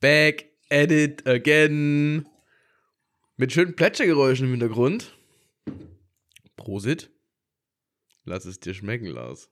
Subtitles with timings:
[0.00, 2.28] Back at it again.
[3.38, 5.16] Mit schönen Plätschergeräuschen im Hintergrund.
[6.56, 7.10] Prosit.
[8.24, 9.50] Lass es dir schmecken, Lars.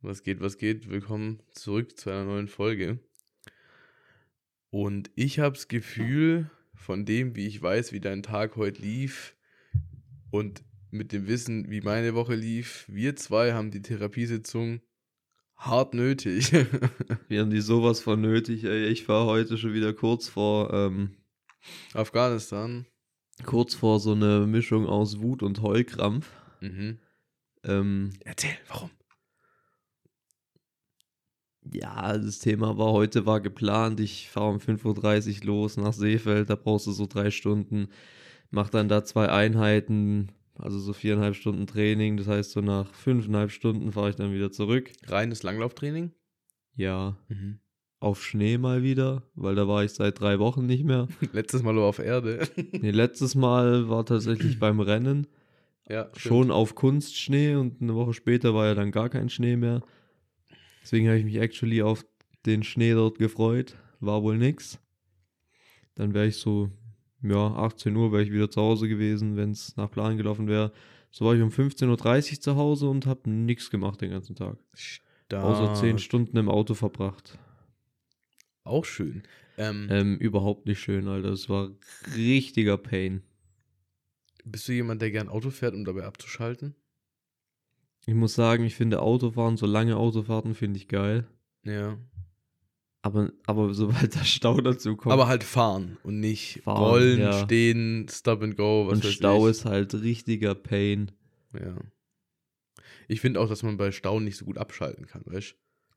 [0.00, 0.88] Was geht, was geht?
[0.88, 2.98] Willkommen zurück zu einer neuen Folge.
[4.70, 9.36] Und ich habe das Gefühl, von dem, wie ich weiß, wie dein Tag heute lief
[10.30, 14.80] und mit dem Wissen, wie meine Woche lief, wir zwei haben die Therapiesitzung
[15.60, 16.52] hart nötig.
[17.28, 18.86] Wir haben die sowas von nötig, ey.
[18.86, 21.16] Ich war heute schon wieder kurz vor, ähm,
[21.92, 22.86] Afghanistan.
[23.44, 26.30] kurz vor so eine Mischung aus Wut und Heulkrampf.
[26.60, 26.98] Mhm.
[27.62, 28.90] Ähm, Erzähl, warum?
[31.72, 34.00] ja, das Thema war heute war geplant.
[34.00, 37.88] Ich fahre um 5.30 Uhr los nach Seefeld, da brauchst du so drei Stunden.
[38.50, 42.16] Mach dann da zwei Einheiten, also so viereinhalb Stunden Training.
[42.16, 44.90] Das heißt, so nach fünfeinhalb Stunden fahre ich dann wieder zurück.
[45.06, 46.12] Reines Langlauftraining?
[46.76, 47.58] Ja, Mhm.
[47.98, 51.08] auf Schnee mal wieder, weil da war ich seit drei Wochen nicht mehr.
[51.32, 52.48] Letztes Mal nur auf Erde.
[52.80, 55.26] Nee, letztes Mal war tatsächlich beim Rennen
[55.88, 56.18] ja, stimmt.
[56.22, 59.82] schon auf Kunstschnee und eine Woche später war ja dann gar kein Schnee mehr.
[60.82, 62.04] Deswegen habe ich mich actually auf
[62.46, 63.76] den Schnee dort gefreut.
[64.00, 64.78] War wohl nix.
[65.94, 66.70] Dann wäre ich so,
[67.22, 70.72] ja, 18 Uhr wäre ich wieder zu Hause gewesen, wenn es nach Plan gelaufen wäre.
[71.10, 74.58] So war ich um 15.30 Uhr zu Hause und habe nichts gemacht den ganzen Tag.
[74.74, 75.44] Stark.
[75.44, 77.38] Außer 10 Stunden im Auto verbracht.
[78.64, 79.22] Auch schön.
[79.58, 81.30] Ähm, Ähm, überhaupt nicht schön, Alter.
[81.30, 81.70] Es war
[82.16, 83.22] richtiger Pain.
[84.44, 86.74] Bist du jemand, der gern Auto fährt, um dabei abzuschalten?
[88.06, 91.26] Ich muss sagen, ich finde Autofahren, so lange Autofahrten finde ich geil.
[91.64, 91.98] Ja.
[93.02, 97.44] Aber, aber sobald der Stau dazu kommt Aber halt fahren und nicht Fahren, rollen, ja.
[97.44, 99.52] stehen, stop and go, was und Stau ich.
[99.52, 101.10] ist halt richtiger Pain.
[101.54, 101.74] Ja.
[103.08, 105.54] Ich finde auch, dass man bei Stau nicht so gut abschalten kann, weißt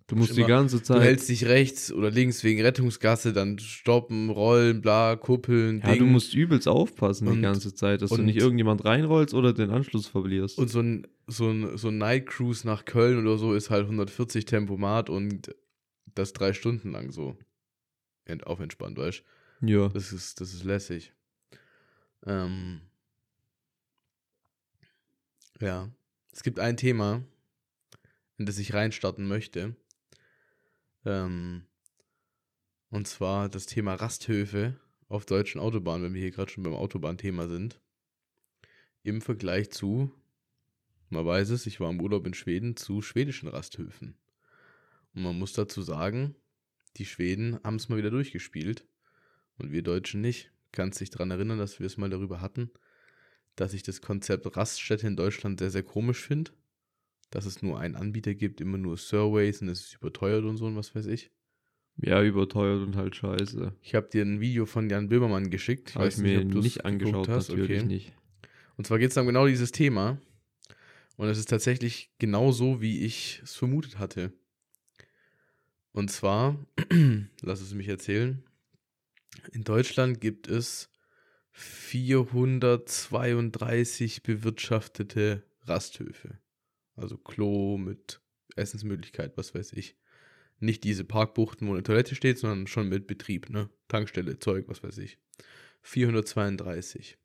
[0.08, 0.84] Du musst die immer- ganze du?
[0.84, 0.98] Zeit.
[0.98, 6.00] Du hältst dich rechts oder links wegen Rettungsgasse, dann stoppen, rollen, bla, kuppeln, ja, du
[6.04, 6.12] Ding.
[6.12, 9.70] musst übelst aufpassen Und- die ganze Zeit, dass du und- nicht irgendjemand reinrollst oder den
[9.72, 10.58] Anschluss verlierst.
[10.58, 13.86] Und so ein, so ein, so ein Night Cruise nach Köln oder so ist halt
[13.88, 15.56] 140 Tempomat und
[16.16, 17.38] das drei Stunden lang so
[18.26, 19.24] ent, auf entspannt, weißt
[19.62, 19.88] ja.
[19.90, 21.14] Das ist, das ist lässig.
[22.26, 22.82] Ähm,
[25.60, 25.90] ja.
[26.32, 27.24] Es gibt ein Thema,
[28.38, 29.76] in das ich reinstarten möchte.
[31.06, 31.66] Ähm,
[32.90, 37.48] und zwar das Thema Rasthöfe auf deutschen Autobahnen, wenn wir hier gerade schon beim Autobahnthema
[37.48, 37.80] sind.
[39.04, 40.12] Im Vergleich zu,
[41.10, 44.18] man weiß es, ich war im Urlaub in Schweden, zu schwedischen Rasthöfen.
[45.16, 46.36] Und man muss dazu sagen,
[46.98, 48.88] die Schweden haben es mal wieder durchgespielt.
[49.58, 50.52] Und wir Deutschen nicht.
[50.72, 52.72] Kannst dich daran erinnern, dass wir es mal darüber hatten,
[53.56, 56.52] dass ich das Konzept Raststätte in Deutschland sehr, sehr komisch finde.
[57.30, 60.66] Dass es nur einen Anbieter gibt, immer nur Surveys und es ist überteuert und so
[60.66, 61.32] und was weiß ich.
[61.98, 63.76] ja, überteuert und halt scheiße.
[63.82, 65.90] Ich habe dir ein Video von Jan Böhmermann geschickt.
[65.90, 67.50] Ich ich weiß mir du's nicht angeschaut, hast.
[67.50, 67.84] natürlich Okay.
[67.84, 68.14] nicht.
[68.78, 70.20] Und zwar geht es um genau dieses Thema.
[71.18, 74.34] Und es ist tatsächlich genau so, wie ich es vermutet hatte.
[75.94, 76.58] Und zwar,
[77.42, 78.44] lass es mich erzählen,
[79.52, 80.90] in Deutschland gibt es
[81.52, 86.40] 432 bewirtschaftete Rasthöfe.
[86.96, 88.22] Also Klo mit
[88.56, 89.96] Essensmöglichkeit, was weiß ich.
[90.60, 93.70] Nicht diese Parkbuchten, wo eine Toilette steht, sondern schon mit Betrieb, ne?
[93.88, 95.18] Tankstelle, Zeug, was weiß ich.
[95.82, 97.18] 432.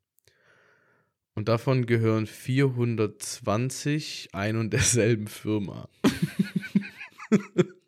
[1.33, 5.87] Und davon gehören 420 ein und derselben Firma.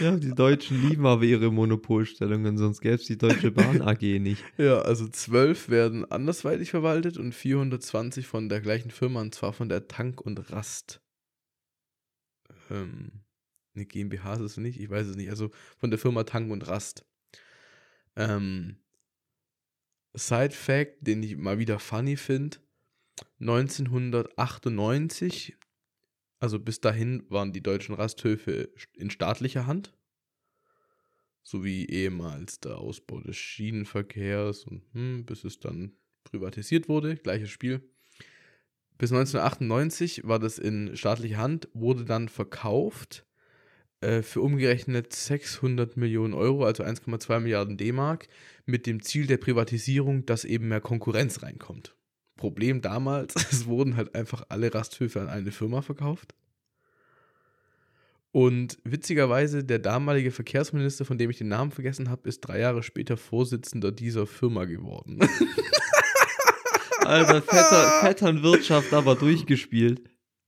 [0.00, 4.44] Ja, die Deutschen lieben aber ihre Monopolstellungen, sonst gäbe es die Deutsche Bahn AG nicht.
[4.58, 9.68] Ja, also 12 werden andersweitig verwaltet und 420 von der gleichen Firma, und zwar von
[9.68, 11.00] der Tank und Rast.
[12.70, 13.24] Ähm,
[13.74, 15.30] eine GmbH ist es nicht, ich weiß es nicht.
[15.30, 17.04] Also von der Firma Tank und Rast.
[18.16, 18.76] Ähm,
[20.14, 22.58] Side Fact, den ich mal wieder funny finde:
[23.40, 25.56] 1998,
[26.40, 29.92] also bis dahin waren die deutschen Rasthöfe in staatlicher Hand.
[31.42, 35.92] So wie ehemals der Ausbau des Schienenverkehrs und hm, bis es dann
[36.24, 37.80] privatisiert wurde, gleiches Spiel.
[38.98, 43.24] Bis 1998 war das in staatlicher Hand, wurde dann verkauft
[44.00, 48.28] äh, für umgerechnet 600 Millionen Euro, also 1,2 Milliarden D-Mark,
[48.66, 51.96] mit dem Ziel der Privatisierung, dass eben mehr Konkurrenz reinkommt.
[52.38, 56.34] Problem damals, es wurden halt einfach alle Rasthöfe an eine Firma verkauft.
[58.32, 62.82] Und witzigerweise, der damalige Verkehrsminister, von dem ich den Namen vergessen habe, ist drei Jahre
[62.82, 65.18] später Vorsitzender dieser Firma geworden.
[67.04, 70.02] Alter, Vetter, Vetternwirtschaft aber durchgespielt.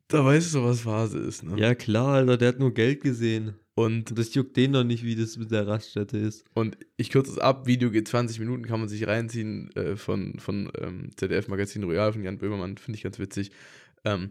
[0.09, 1.59] da weißt du, was Phase ist, ne?
[1.59, 3.55] Ja klar, Alter, der hat nur Geld gesehen.
[3.75, 6.45] Und, das juckt den noch nicht, wie das mit der Raststätte ist.
[6.55, 10.39] und ich kürze es ab, Video geht 20 Minuten, kann man sich reinziehen äh, von,
[10.39, 13.53] von ähm, ZDF Magazin Royal von Jan Böhmermann, finde ich ganz witzig.
[14.05, 14.31] Ähm,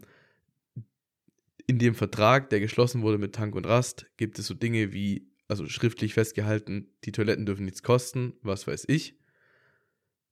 [1.66, 5.28] in dem Vertrag, der geschlossen wurde mit Tank und Rast, gibt es so Dinge wie,
[5.48, 9.19] also schriftlich festgehalten, die Toiletten dürfen nichts kosten, was weiß ich.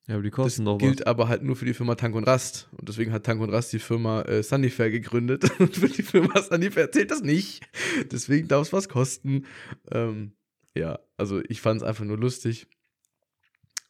[0.08, 1.06] Ja, aber die Das kosten noch gilt was.
[1.06, 2.68] aber halt nur für die Firma Tank und Rast.
[2.72, 5.44] Und deswegen hat Tank und Rast die Firma äh, Sunnyfair gegründet.
[5.60, 7.68] Und für die Firma Sunnyfair zählt das nicht.
[8.10, 9.44] Deswegen darf es was kosten.
[9.92, 10.32] Ähm,
[10.74, 12.66] ja, also ich fand es einfach nur lustig.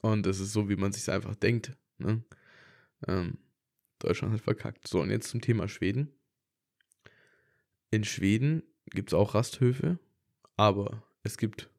[0.00, 1.76] Und es ist so, wie man sich einfach denkt.
[1.98, 2.24] Ne?
[3.06, 3.38] Ähm,
[4.00, 4.88] Deutschland hat verkackt.
[4.88, 6.12] So, und jetzt zum Thema Schweden.
[7.90, 9.98] In Schweden gibt es auch Rasthöfe,
[10.56, 11.70] aber es gibt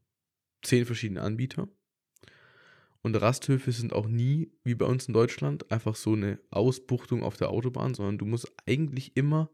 [0.61, 1.67] zehn verschiedene Anbieter.
[3.01, 7.37] Und Rasthöfe sind auch nie, wie bei uns in Deutschland, einfach so eine Ausbuchtung auf
[7.37, 9.49] der Autobahn, sondern du musst eigentlich immer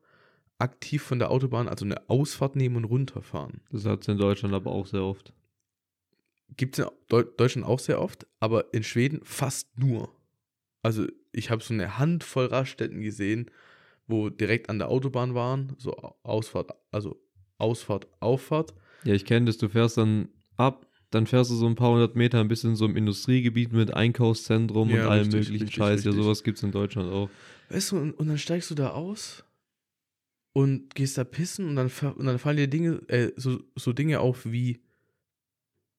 [0.57, 3.61] aktiv von der Autobahn, also eine Ausfahrt nehmen und runterfahren.
[3.71, 5.33] Das hat es in Deutschland aber auch sehr oft.
[6.57, 10.09] Gibt es in Deu Deutschland auch sehr oft, aber in Schweden fast nur.
[10.81, 13.51] Also ich habe so eine Handvoll Raststätten gesehen,
[14.07, 15.93] wo direkt an der Autobahn waren, so
[16.23, 17.19] Ausfahrt, also
[17.57, 18.73] Ausfahrt, Auffahrt.
[19.03, 19.57] Ja, ich kenne das.
[19.57, 22.85] Du fährst dann ab, dann fährst du so ein paar hundert Meter ein bisschen so
[22.85, 26.03] im Industriegebiet mit Einkaufszentrum Ja, und allem richtig, möglichen richtig, Scheiß.
[26.03, 26.23] Ja, richtig.
[26.23, 27.29] sowas gibt es in Deutschland auch.
[27.69, 29.43] Weißt du, und, und dann steigst du da aus
[30.53, 34.19] und gehst da pissen und dann, und dann fallen dir Dinge, äh, so, so Dinge
[34.19, 34.81] auf wie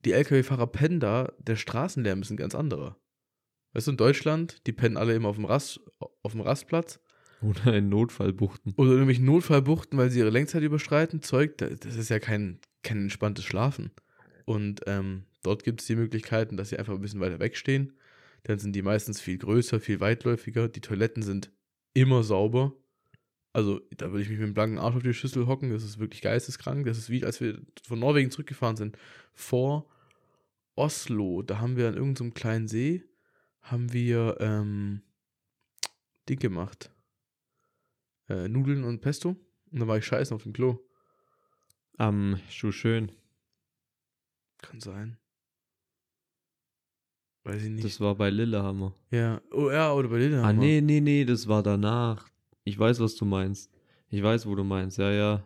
[0.05, 2.97] die LKW-Fahrer pennen da, der Straßenlärm ist ein ganz anderer.
[3.73, 5.81] Weißt du, in Deutschland, die pennen alle immer auf dem, Rast,
[6.23, 7.01] auf dem Rastplatz
[7.43, 8.73] Oder in Notfallbuchten.
[8.75, 12.61] oder in irgendwelchen Notfallbuchten, weil sie ihre Lenkzeit überschreiten, Zeug, da- das ist ja kein,
[12.83, 13.91] kein entspanntes Schlafen.
[14.47, 17.93] Und ähm, dort gibt es die Möglichkeiten, dass sie einfach ein bisschen weiter wegstehen.
[18.45, 20.69] Dann sind die meistens viel größer, viel weitläufiger.
[20.69, 21.51] Die Toiletten sind
[21.93, 22.73] immer sauber.
[23.53, 25.71] Also, da würde ich mich mit dem blanken Arsch auf die Schüssel hocken.
[25.71, 26.87] Das ist wirklich geisteskrank.
[26.87, 28.97] Das ist wie, als wir von Norwegen zurückgefahren sind.
[29.35, 29.91] Vor
[30.77, 33.03] Oslo, da haben wir an irgendeinem kleinen See,
[33.63, 35.03] haben wir ähm,
[36.29, 36.91] Ding gemacht.
[38.29, 39.37] Äh, Nudeln und Pesto.
[39.73, 40.79] Und da war ich scheißen auf dem Klo.
[41.97, 43.11] Am Schuhschön.
[44.69, 45.19] Kann sein.
[47.45, 47.85] Weiß ich nicht.
[47.85, 48.95] Das war bei Lillehammer.
[49.11, 50.49] ja, oh, ja, oder bei Lillehammer.
[50.49, 52.29] Ah, nee, nee, nee, das war danach.
[52.65, 53.71] Ich weiß, was du meinst.
[54.09, 54.99] Ich weiß, wo du meinst.
[54.99, 55.45] Ja, ja.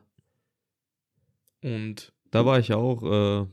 [1.62, 3.02] Und Da war ich auch.
[3.02, 3.46] Äh,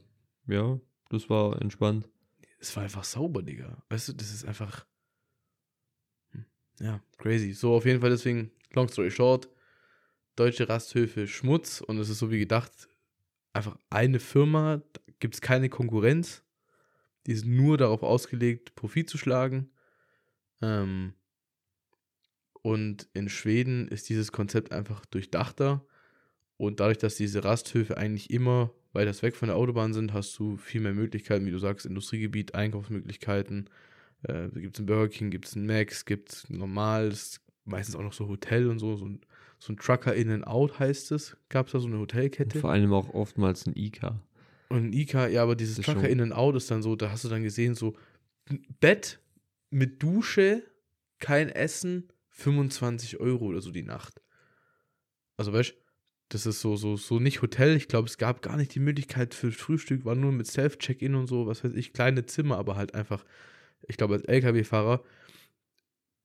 [0.53, 0.79] ja,
[1.09, 2.07] das war entspannt.
[2.59, 3.83] es war einfach sauber, Digga.
[3.89, 4.85] Weißt du, das ist einfach.
[6.31, 6.45] Hm,
[6.79, 7.51] Ja, crazy.
[7.51, 9.49] So, auf jeden Fall deswegen, long story short,
[10.37, 12.87] deutsche Rasthöfe Schmutz und es ist so wie gedacht,
[13.51, 14.81] einfach eine Firma,
[15.19, 16.43] gibt es keine Konkurrenz.
[17.25, 19.69] Die ist nur darauf ausgelegt, Profit zu schlagen.
[20.61, 21.13] Ähm,
[22.61, 25.85] und in Schweden ist dieses Konzept einfach durchdachter.
[26.57, 30.57] Und dadurch, dass diese Rasthöfe eigentlich immer weiter weg von der Autobahn sind, hast du
[30.57, 33.69] viel mehr Möglichkeiten, wie du sagst, Industriegebiet, Einkaufsmöglichkeiten.
[34.23, 38.01] Äh, gibt es einen Burger King, gibt es einen Max, gibt es normales, meistens auch
[38.01, 38.95] noch so Hotel und so.
[38.95, 39.21] So ein,
[39.59, 41.37] so ein Trucker in and out heißt es.
[41.49, 42.59] Gab es da so eine Und Hotelkette?
[42.59, 44.13] vor allem auch oftmals ein IK.
[44.69, 47.23] Und ein IK, ja, aber dieses Trucker in and out ist dann so, da hast
[47.23, 47.95] du dann gesehen, so
[48.79, 49.19] Bett
[49.69, 50.63] mit Dusche,
[51.19, 54.21] kein Essen, 25 Euro oder so die Nacht.
[55.37, 55.75] Also weißt du,
[56.29, 57.75] das ist so, so, so nicht Hotel.
[57.75, 61.27] Ich glaube, es gab gar nicht die Möglichkeit für Frühstück, war nur mit Self-Check-In und
[61.27, 63.23] so, was weiß ich, kleine Zimmer, aber halt einfach,
[63.87, 65.03] ich glaube, als LKW-Fahrer,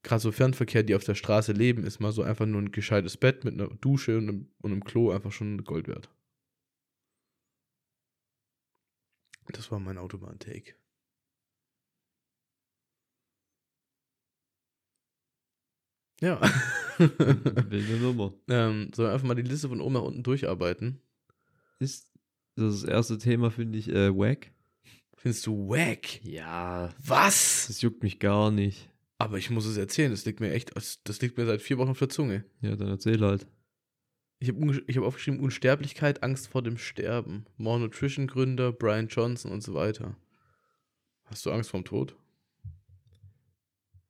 [0.02, 3.16] gerade so Fernverkehr, die auf der Straße leben, ist mal so einfach nur ein gescheites
[3.16, 6.10] Bett mit einer Dusche und einem, und einem Klo einfach schon Gold wert.
[9.48, 10.74] Das war mein Autobahn-Take.
[16.20, 16.40] Ja.
[16.98, 18.32] Wilde Nummer.
[18.48, 21.00] ähm, sollen wir einfach mal die Liste von oben nach unten durcharbeiten?
[21.80, 22.08] Ist
[22.54, 24.52] das, erste Thema, finde ich, äh, wack.
[25.16, 26.24] Findest du wack?
[26.24, 26.94] Ja.
[27.04, 27.66] Was?
[27.66, 28.88] Das juckt mich gar nicht.
[29.18, 31.90] Aber ich muss es erzählen, das liegt mir echt, das liegt mir seit vier Wochen
[31.90, 32.44] auf der Zunge.
[32.60, 33.46] Ja, dann erzähl halt.
[34.42, 37.46] Ich habe hab aufgeschrieben, Unsterblichkeit, Angst vor dem Sterben.
[37.58, 40.16] More Nutrition Gründer, Brian Johnson und so weiter.
[41.26, 42.16] Hast du Angst vorm Tod?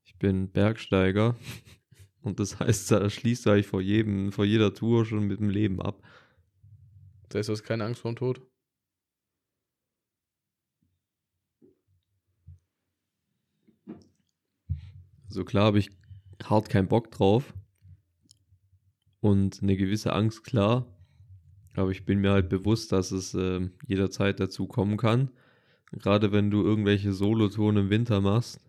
[0.04, 1.36] Ich bin Bergsteiger.
[2.22, 5.82] Und das heißt, da schließt eigentlich vor jedem, vor jeder Tour schon mit dem Leben
[5.82, 6.00] ab.
[7.28, 8.40] Das heißt, du hast keine Angst vorm Tod?
[15.28, 15.90] So klar habe ich
[16.42, 17.52] hart keinen Bock drauf.
[19.22, 20.84] Und eine gewisse Angst, klar.
[21.76, 25.30] Aber ich bin mir halt bewusst, dass es äh, jederzeit dazu kommen kann.
[25.92, 28.60] Gerade wenn du irgendwelche Solotouren im Winter machst,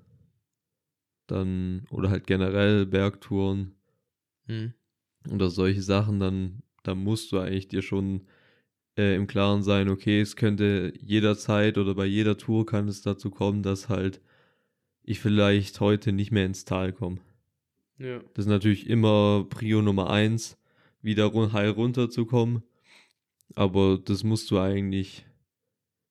[1.25, 3.73] dann, oder halt generell Bergtouren
[4.45, 4.73] Hm.
[5.31, 8.27] oder solche Sachen, dann, dann musst du eigentlich dir schon
[8.95, 13.31] äh, im Klaren sein, okay, es könnte jederzeit oder bei jeder Tour kann es dazu
[13.31, 14.21] kommen, dass halt
[15.01, 17.21] ich vielleicht heute nicht mehr ins Tal komme.
[17.97, 18.19] Ja.
[18.33, 20.57] Das ist natürlich immer Prio Nummer eins,
[21.01, 22.63] wieder heil runterzukommen.
[23.55, 25.25] Aber das musst du eigentlich,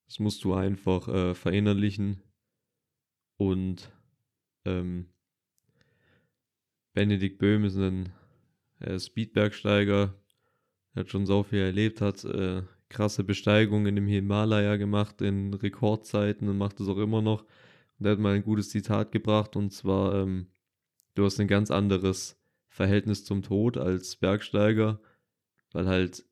[0.06, 2.22] das musst du einfach äh, verinnerlichen.
[3.36, 3.90] Und
[4.64, 5.06] ähm,
[6.94, 8.10] Benedikt Böhm ist ein
[8.80, 10.14] äh, Speedbergsteiger,
[10.94, 16.48] der hat schon so viel erlebt, hat äh, krasse Besteigungen im Himalaya gemacht in Rekordzeiten
[16.48, 17.44] und macht das auch immer noch.
[17.98, 20.48] Und er hat mal ein gutes Zitat gebracht und zwar, ähm,
[21.14, 22.38] du hast ein ganz anderes
[22.68, 25.00] Verhältnis zum Tod als Bergsteiger,
[25.72, 26.24] weil halt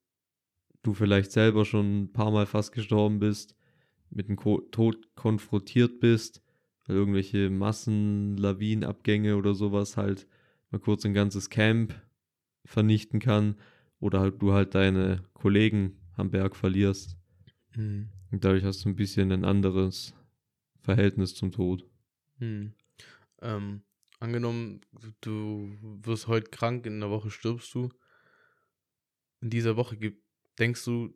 [0.83, 3.55] du vielleicht selber schon ein paar Mal fast gestorben bist,
[4.11, 6.43] mit dem Ko Tod konfrontiert bist,
[6.87, 10.27] weil irgendwelche Massenlawinenabgänge oder sowas halt
[10.71, 11.95] mal kurz ein ganzes Camp
[12.65, 13.57] vernichten kann
[14.01, 17.17] oder halt du halt deine Kollegen am Berg verlierst.
[17.77, 18.09] Mhm.
[18.31, 20.15] Und dadurch hast du ein bisschen ein anderes
[20.81, 21.87] Verhältnis zum Tod.
[22.39, 22.73] Hm.
[23.43, 23.83] Ähm,
[24.21, 24.81] angenommen,
[25.23, 27.89] du wirst heute krank, in einer Woche stirbst du.
[29.41, 29.97] In dieser Woche
[30.59, 31.15] denkst du,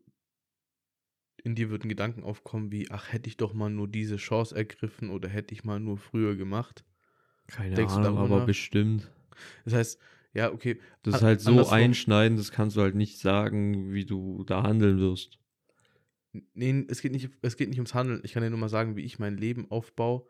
[1.43, 5.11] in dir würden Gedanken aufkommen wie, ach, hätte ich doch mal nur diese Chance ergriffen
[5.11, 6.85] oder hätte ich mal nur früher gemacht.
[7.47, 8.47] Keine Denkst du Ahnung, aber nach?
[8.47, 9.11] bestimmt.
[9.65, 10.01] Das heißt,
[10.33, 14.07] ja, okay, Das ist halt so andersrum- einschneidend, das kannst du halt nicht sagen, wie
[14.07, 15.39] du da handeln wirst.
[16.55, 18.21] nee, es geht nicht, es geht nicht ums Handeln.
[18.25, 20.27] Ich kann dir nur mal sagen, wie ich mein Leben aufbaue.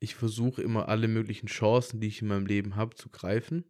[0.00, 3.64] Ich versuche immer alle möglichen Chancen, die ich in meinem Leben habe, zu greifen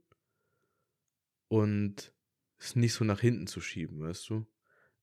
[1.48, 2.14] und
[2.58, 4.46] es nicht so nach hinten zu schieben, weißt du?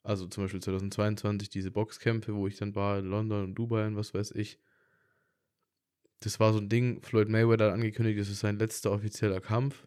[0.03, 3.97] Also zum Beispiel 2022 diese Boxkämpfe, wo ich dann war in London und Dubai und
[3.97, 4.57] was weiß ich.
[6.21, 9.85] Das war so ein Ding, Floyd Mayweather hat angekündigt, das ist sein letzter offizieller Kampf.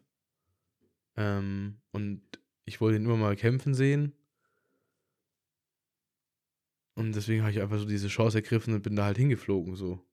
[1.17, 2.21] Ähm, und
[2.65, 4.13] ich wollte ihn immer mal kämpfen sehen.
[6.93, 10.05] Und deswegen habe ich einfach so diese Chance ergriffen und bin da halt hingeflogen so.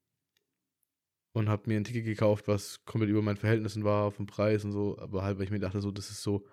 [1.32, 4.73] Und habe mir ein Ticket gekauft, was komplett über meinen Verhältnissen war, den Preis und
[4.73, 4.99] so.
[4.99, 6.44] Aber halt, weil ich mir dachte, so, das ist so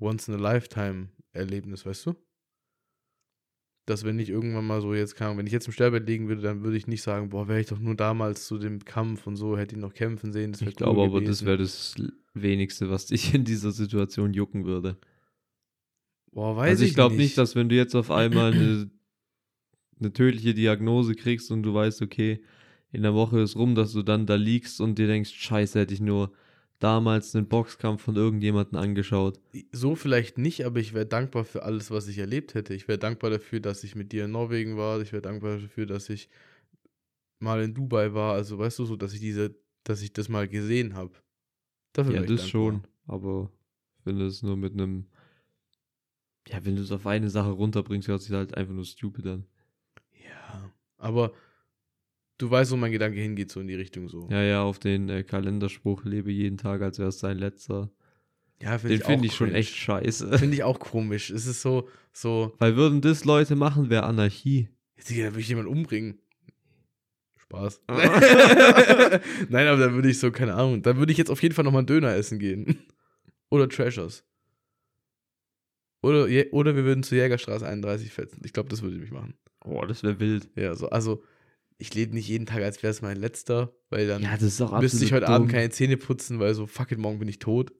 [0.00, 2.14] once in a lifetime Erlebnis, weißt du?
[3.86, 6.42] Dass wenn ich irgendwann mal so jetzt kam, wenn ich jetzt im Sterbebett liegen würde,
[6.42, 9.36] dann würde ich nicht sagen, boah, wäre ich doch nur damals zu dem Kampf und
[9.36, 10.52] so, hätte ich noch kämpfen sehen.
[10.52, 11.94] Das Ich glaube cool aber, das wäre das
[12.34, 14.98] wenigste, was dich in dieser Situation jucken würde.
[16.32, 18.90] Boah, weiß also ich ich glaube nicht, dass wenn du jetzt auf einmal eine,
[19.98, 22.42] eine tödliche Diagnose kriegst und du weißt, okay,
[22.92, 25.94] in der Woche ist rum, dass du dann da liegst und dir denkst, scheiße, hätte
[25.94, 26.32] ich nur
[26.78, 29.40] damals einen Boxkampf von irgendjemandem angeschaut.
[29.72, 32.74] So vielleicht nicht, aber ich wäre dankbar für alles, was ich erlebt hätte.
[32.74, 35.00] Ich wäre dankbar dafür, dass ich mit dir in Norwegen war.
[35.00, 36.28] Ich wäre dankbar dafür, dass ich
[37.40, 38.34] mal in Dubai war.
[38.34, 39.54] Also weißt du so, dass ich diese,
[39.84, 41.12] dass ich das mal gesehen habe.
[41.92, 42.48] Dafür Ja, das dankbar.
[42.48, 43.50] schon, aber
[44.04, 45.06] wenn du es nur mit einem
[46.48, 49.44] ja, wenn du es auf eine Sache runterbringst, hört sich halt einfach nur stupid an.
[50.24, 51.32] Ja, aber
[52.38, 54.28] du weißt, wo mein Gedanke hingeht, so in die Richtung so.
[54.30, 57.90] Ja, ja, auf den äh, Kalenderspruch lebe jeden Tag, als wäre es sein letzter.
[58.60, 60.36] Ja, Den finde ich schon echt scheiße.
[60.38, 61.30] Finde ich auch komisch.
[61.30, 64.68] Es ist so, so, Weil würden das Leute machen, wäre Anarchie.
[64.96, 66.18] jetzt da würde ich jemanden umbringen.
[67.36, 67.82] Spaß.
[67.88, 71.64] Nein, aber dann würde ich so, keine Ahnung, dann würde ich jetzt auf jeden Fall
[71.64, 72.78] nochmal einen Döner essen gehen.
[73.50, 74.24] Oder Treasures.
[76.02, 78.42] Oder, oder wir würden zur Jägerstraße 31 fetzen.
[78.44, 79.34] Ich glaube, das würde mich machen.
[79.64, 80.48] Oh, das wäre wild.
[80.54, 81.24] Ja, so, also,
[81.78, 85.04] ich lebe nicht jeden Tag, als wäre es mein letzter, weil dann Ja, ist müsste
[85.04, 85.52] ich heute Abend dumm.
[85.52, 87.72] keine Zähne putzen, weil so, fuck it, morgen bin ich tot.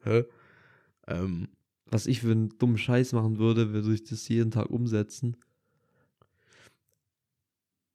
[1.07, 1.49] Ähm,
[1.87, 5.37] Was ich für einen dummen Scheiß machen würde, würde ich das jeden Tag umsetzen.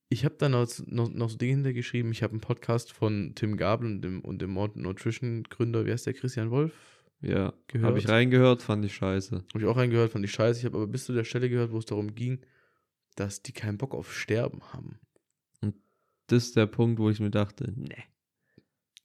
[0.09, 2.11] Ich habe da noch, noch, noch so Dinge hintergeschrieben.
[2.11, 5.91] Ich habe einen Podcast von Tim Gabel und dem, und dem Modern Nutrition Gründer, wie
[5.91, 6.73] heißt der, Christian Wolf?
[7.21, 9.43] Ja, habe ich reingehört, fand ich scheiße.
[9.53, 10.59] Habe ich auch reingehört, fand ich scheiße.
[10.59, 12.41] Ich habe aber bis zu der Stelle gehört, wo es darum ging,
[13.15, 14.99] dass die keinen Bock auf Sterben haben.
[16.33, 17.95] Das ist der Punkt, wo ich mir dachte, ne.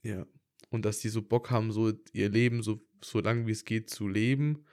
[0.02, 0.26] Ja.
[0.70, 3.90] Und dass die so Bock haben, so ihr Leben so, so lang wie es geht
[3.90, 4.64] zu leben,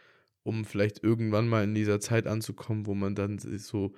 [0.43, 3.93] um vielleicht irgendwann mal in dieser Zeit anzukommen, wo man dann so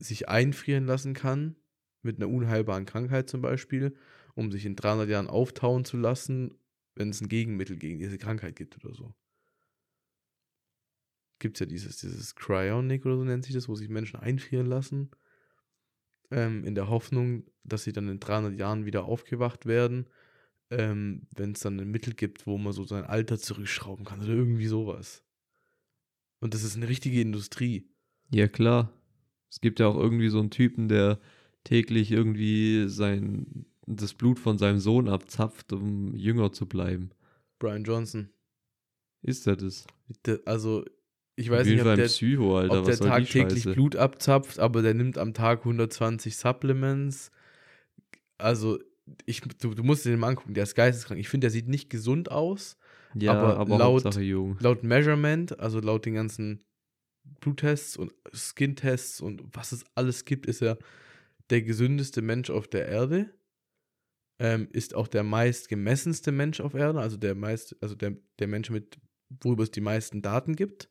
[0.00, 1.54] sich einfrieren lassen kann,
[2.02, 3.96] mit einer unheilbaren Krankheit zum Beispiel,
[4.34, 6.58] um sich in 300 Jahren auftauen zu lassen,
[6.96, 9.14] wenn es ein Gegenmittel gegen diese Krankheit gibt oder so.
[11.38, 14.66] Gibt es ja dieses, dieses Cryonic oder so nennt sich das, wo sich Menschen einfrieren
[14.66, 15.10] lassen,
[16.30, 20.06] ähm, in der Hoffnung, dass sie dann in 300 Jahren wieder aufgewacht werden
[20.70, 24.28] ähm, wenn es dann ein Mittel gibt, wo man so sein Alter zurückschrauben kann oder
[24.28, 25.24] irgendwie sowas.
[26.40, 27.90] Und das ist eine richtige Industrie.
[28.32, 28.92] Ja, klar.
[29.50, 31.18] Es gibt ja auch irgendwie so einen Typen, der
[31.64, 37.10] täglich irgendwie sein, das Blut von seinem Sohn abzapft, um jünger zu bleiben.
[37.58, 38.28] Brian Johnson.
[39.22, 39.86] Ist er das?
[40.44, 40.84] Also,
[41.38, 42.80] ich weiß nicht, ob der, Psycho, Alter.
[42.80, 43.64] ob der tagtäglich?
[43.64, 47.30] Blut abzapft, aber der nimmt am Tag 120 Supplements.
[48.38, 48.80] Also,
[49.24, 51.20] ich, du, du musst dir den mal angucken, der ist geisteskrank.
[51.20, 52.76] Ich finde, der sieht nicht gesund aus.
[53.14, 54.60] Ja, aber aber, laut-.
[54.60, 56.64] Laut Measurement, also laut den ganzen
[57.40, 60.76] Bluttests und Skin-Tests und was es alles gibt, ist er
[61.50, 63.32] der gesündeste Mensch auf der Erde.
[64.40, 68.48] Ähm, ist auch der meist gemessenste Mensch auf Erde, also der meist, also der, der
[68.48, 68.98] Mensch mit,
[69.40, 70.88] worüber es die meisten Daten gibt.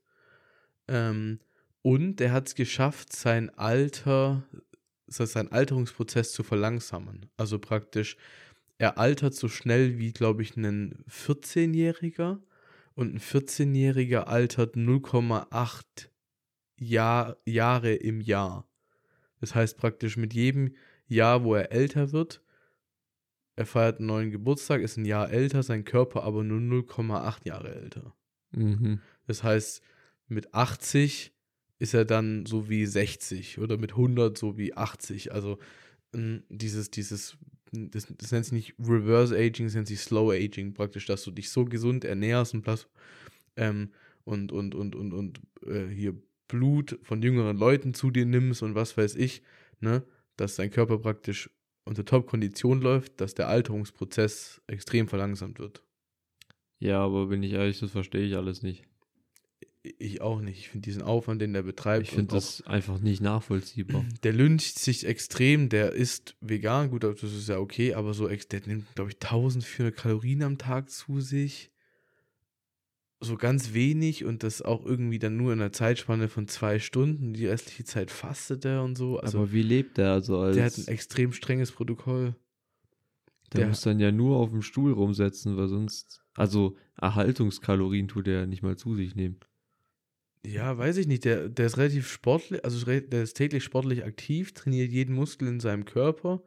[0.87, 1.39] Ähm,
[1.81, 4.43] und der hat es geschafft, sein Alter,
[5.07, 7.29] heißt, seinen Alterungsprozess zu verlangsamen.
[7.37, 8.17] Also praktisch,
[8.77, 12.39] er altert so schnell wie, glaube ich, ein 14-Jähriger
[12.93, 16.09] und ein 14-Jähriger altert 0,8
[16.79, 18.67] Jahr, Jahre im Jahr.
[19.39, 20.75] Das heißt praktisch mit jedem
[21.07, 22.41] Jahr, wo er älter wird,
[23.57, 27.73] er feiert einen neuen Geburtstag, ist ein Jahr älter, sein Körper aber nur 0,8 Jahre
[27.73, 28.13] älter.
[28.51, 29.01] Mhm.
[29.25, 29.81] Das heißt,
[30.27, 31.33] mit 80
[31.79, 35.33] ist er dann so wie 60 oder mit 100 so wie 80.
[35.33, 35.59] Also
[36.13, 37.37] dieses, dieses,
[37.71, 41.31] das, das nennt sich nicht Reverse Aging, das nennt sich Slow Aging praktisch, dass du
[41.31, 42.65] dich so gesund ernährst und
[43.55, 43.91] ähm,
[44.23, 46.13] und, und, und, und, und äh, hier
[46.47, 49.41] Blut von jüngeren Leuten zu dir nimmst und was weiß ich,
[49.79, 50.03] ne,
[50.35, 51.49] dass dein Körper praktisch
[51.85, 55.83] unter Top-Kondition läuft, dass der Alterungsprozess extrem verlangsamt wird.
[56.79, 58.83] Ja, aber bin ich ehrlich, das verstehe ich alles nicht.
[59.99, 60.59] Ich auch nicht.
[60.59, 62.03] Ich finde diesen Aufwand, den der betreibt.
[62.03, 64.03] Ich finde das einfach nicht nachvollziehbar.
[64.23, 68.61] Der lyncht sich extrem, der ist vegan, gut, das ist ja okay, aber so, der
[68.65, 71.71] nimmt, glaube ich, 1400 Kalorien am Tag zu sich.
[73.19, 77.33] So ganz wenig und das auch irgendwie dann nur in einer Zeitspanne von zwei Stunden.
[77.33, 79.19] Die restliche Zeit fastet er und so.
[79.19, 80.55] Also, aber wie lebt der also als.
[80.55, 82.35] der hat ein extrem strenges Protokoll.
[83.53, 86.23] der, der- muss dann ja nur auf dem Stuhl rumsetzen, weil sonst.
[86.35, 89.39] Also Erhaltungskalorien tut er ja nicht mal zu sich nehmen.
[90.47, 91.25] Ja, weiß ich nicht.
[91.25, 95.59] Der, der ist relativ sportlich, also der ist täglich sportlich aktiv, trainiert jeden Muskel in
[95.59, 96.41] seinem Körper.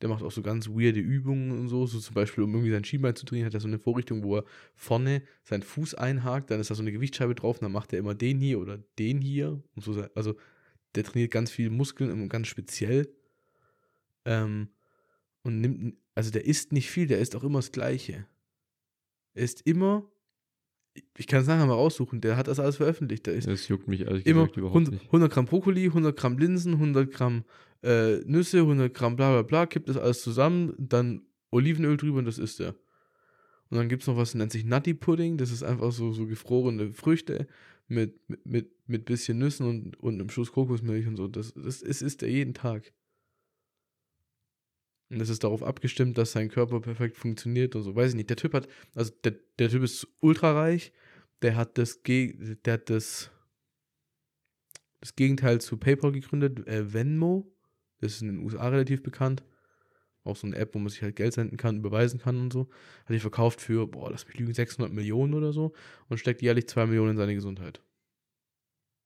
[0.00, 1.86] Der macht auch so ganz weirde Übungen und so.
[1.86, 4.38] So zum Beispiel, um irgendwie sein Schienbein zu trainieren, hat er so eine Vorrichtung, wo
[4.38, 7.92] er vorne seinen Fuß einhakt, dann ist da so eine Gewichtsscheibe drauf und dann macht
[7.92, 9.62] er immer den hier oder den hier.
[9.76, 10.34] Und so, also
[10.94, 13.08] der trainiert ganz viele Muskeln und ganz speziell.
[14.24, 14.68] Ähm,
[15.44, 18.26] und nimmt, also der isst nicht viel, der isst auch immer das Gleiche.
[19.34, 20.10] Er isst immer,
[21.16, 23.26] ich kann es nachher mal raussuchen, der hat das alles veröffentlicht.
[23.26, 25.06] Der isst Das juckt mich ehrlich immer gesagt überhaupt 100, nicht.
[25.06, 27.44] 100 Gramm Brokkoli, 100 Gramm Linsen, 100 Gramm
[27.82, 32.24] äh, Nüsse, 100 Gramm bla bla bla, kippt das alles zusammen, dann Olivenöl drüber und
[32.24, 32.74] das ist er.
[33.70, 36.12] Und dann gibt es noch was, das nennt sich Nutty Pudding, das ist einfach so,
[36.12, 37.46] so gefrorene Früchte
[37.88, 41.28] mit, mit, mit, bisschen Nüssen und, und einem Schuss Kokosmilch und so.
[41.28, 42.92] Das, das ist, isst er jeden Tag.
[45.12, 47.94] Und das ist darauf abgestimmt, dass sein Körper perfekt funktioniert und so.
[47.94, 48.30] Weiß ich nicht.
[48.30, 50.90] Der Typ hat, also der, der Typ ist ultra reich.
[51.42, 53.30] Der hat das, Ge der hat das,
[55.00, 57.54] das Gegenteil zu PayPal gegründet, äh, Venmo.
[58.00, 59.44] Das ist in den USA relativ bekannt.
[60.24, 62.70] Auch so eine App, wo man sich halt Geld senden kann, überweisen kann und so.
[63.04, 65.74] Hat die verkauft für, boah, lass mich lügen, 600 Millionen oder so
[66.08, 67.82] und steckt jährlich 2 Millionen in seine Gesundheit.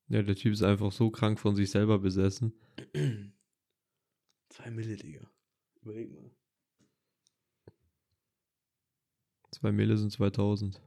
[0.06, 2.52] Ja, der Typ ist einfach so krank von sich selber besessen.
[4.50, 5.28] 2 Mille, Digga.
[5.86, 6.28] Überleg mal.
[9.52, 10.82] Zwei Mille sind 2000.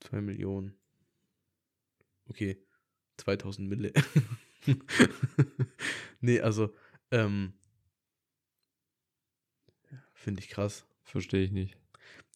[0.00, 0.78] 2 Millionen.
[2.28, 2.62] Okay,
[3.16, 3.94] 2000 Mille.
[6.20, 6.74] nee, also,
[7.10, 7.54] ähm,
[10.12, 10.86] finde ich krass.
[11.04, 11.78] Verstehe ich nicht.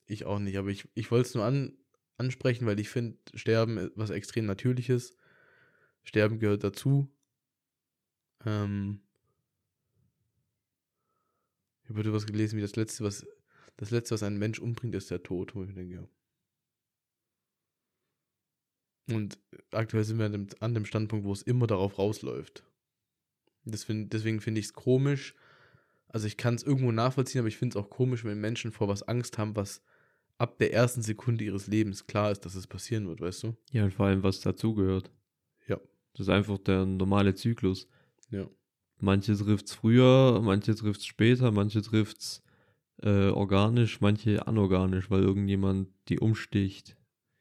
[0.06, 1.76] Ich auch nicht, aber ich, ich wollte es nur an,
[2.16, 5.14] ansprechen, weil ich finde, Sterben ist was extrem Natürliches.
[6.02, 7.14] Sterben gehört dazu.
[8.46, 9.02] Ähm,
[11.90, 13.26] ich habe heute was gelesen, wie das letzte, was
[13.76, 15.56] das letzte, was einen Mensch umbringt, ist der Tod.
[15.56, 16.08] Wo ich mir denke, ja.
[19.12, 19.40] Und
[19.72, 22.62] aktuell sind wir an dem, an dem Standpunkt, wo es immer darauf rausläuft.
[23.74, 25.34] Find, deswegen finde ich es komisch.
[26.06, 28.86] Also ich kann es irgendwo nachvollziehen, aber ich finde es auch komisch, wenn Menschen vor
[28.86, 29.82] was Angst haben, was
[30.38, 33.56] ab der ersten Sekunde ihres Lebens klar ist, dass es passieren wird, weißt du?
[33.72, 35.10] Ja, und vor allem, was dazugehört.
[35.66, 35.80] Ja.
[36.12, 37.88] Das ist einfach der normale Zyklus.
[38.30, 38.48] Ja.
[39.00, 42.42] Manche trifft es früher, manche trifft es später, manche trifft es
[43.02, 46.96] äh, organisch, manche anorganisch, weil irgendjemand die umsticht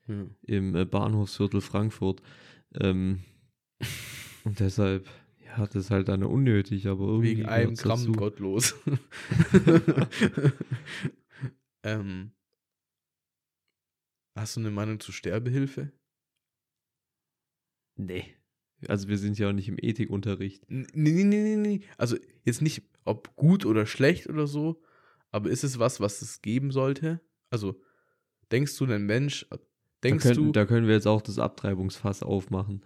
[0.08, 0.26] ja.
[0.44, 2.22] im äh, Bahnhofsviertel Frankfurt.
[2.80, 3.24] Ähm,
[4.46, 5.08] und deshalb,
[5.46, 7.30] ja, das ist halt dann unnötig, aber irgendwie.
[7.30, 8.12] Wegen einem Gramm dazu.
[8.14, 8.76] gottlos.
[11.84, 12.32] ähm,
[14.36, 15.92] hast du eine Meinung zu Sterbehilfe?
[17.98, 18.39] Nee.
[18.88, 20.64] Also wir sind ja auch nicht im Ethikunterricht.
[20.70, 21.80] Nee, nee, nee, nee, nee.
[21.98, 24.82] Also jetzt nicht, ob gut oder schlecht oder so,
[25.32, 27.20] aber ist es was, was es geben sollte?
[27.50, 27.80] Also
[28.52, 29.46] denkst du, ein Mensch,
[30.04, 32.82] Denkst da, können, du, da können wir jetzt auch das Abtreibungsfass aufmachen.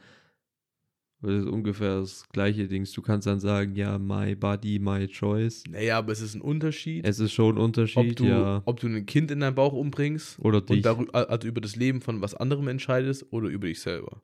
[1.20, 2.86] Weil das ist ungefähr das gleiche Ding.
[2.94, 5.64] Du kannst dann sagen, ja, my body, my choice.
[5.70, 8.62] naja, aber es ist ein Unterschied, Es ist schon ein ob Unterschied, du, ja.
[8.66, 10.82] ob du ein Kind in deinem Bauch umbringst Oder und dich.
[10.82, 14.22] darüber, also über das Leben von was anderem entscheidest oder über dich selber.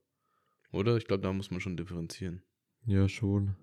[0.71, 0.97] Oder?
[0.97, 2.43] Ich glaube, da muss man schon differenzieren.
[2.85, 3.55] Ja, schon.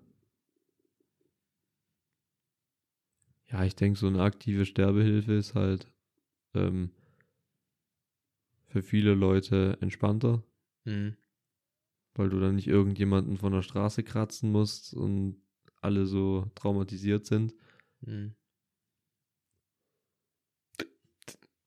[3.49, 5.89] Ja, ich denke, so eine aktive Sterbehilfe ist halt
[6.53, 6.91] ähm,
[8.67, 10.43] für viele Leute entspannter,
[10.83, 11.15] Mhm.
[12.15, 15.41] weil du dann nicht irgendjemanden von der Straße kratzen musst und
[15.81, 17.53] alle so traumatisiert sind.
[18.01, 18.35] Mhm.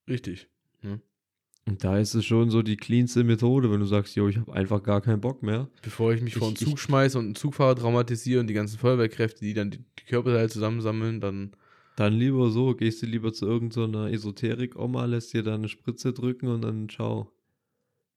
[0.08, 0.48] Richtig.
[1.70, 4.52] Und da ist es schon so die cleanste Methode, wenn du sagst, jo, ich habe
[4.52, 5.68] einfach gar keinen Bock mehr.
[5.82, 8.54] Bevor ich mich vor einen Ich- Zug ich- schmeiße und einen Zugfahrer traumatisiere und die
[8.54, 11.52] ganzen Feuerwehrkräfte, die dann die, die Körperteile zusammensammeln, dann
[11.96, 16.48] Dann lieber so, gehst du lieber zu irgendeiner Esoterik-Oma, lässt dir da eine Spritze drücken
[16.48, 17.30] und dann ciao.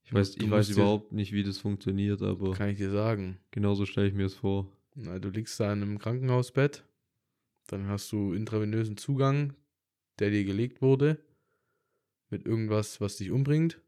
[0.05, 3.37] Ich weiß, ich weiß überhaupt nicht, wie das funktioniert, aber kann ich dir sagen.
[3.51, 4.69] genauso stelle ich mir es vor.
[4.95, 6.83] Na, du liegst da in einem Krankenhausbett,
[7.67, 9.53] dann hast du intravenösen Zugang,
[10.19, 11.17] der dir gelegt wurde,
[12.33, 13.79] mit irgendwas, was dich umbringt.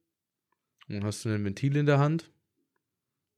[0.88, 2.32] Und dann hast du ein Ventil in der Hand.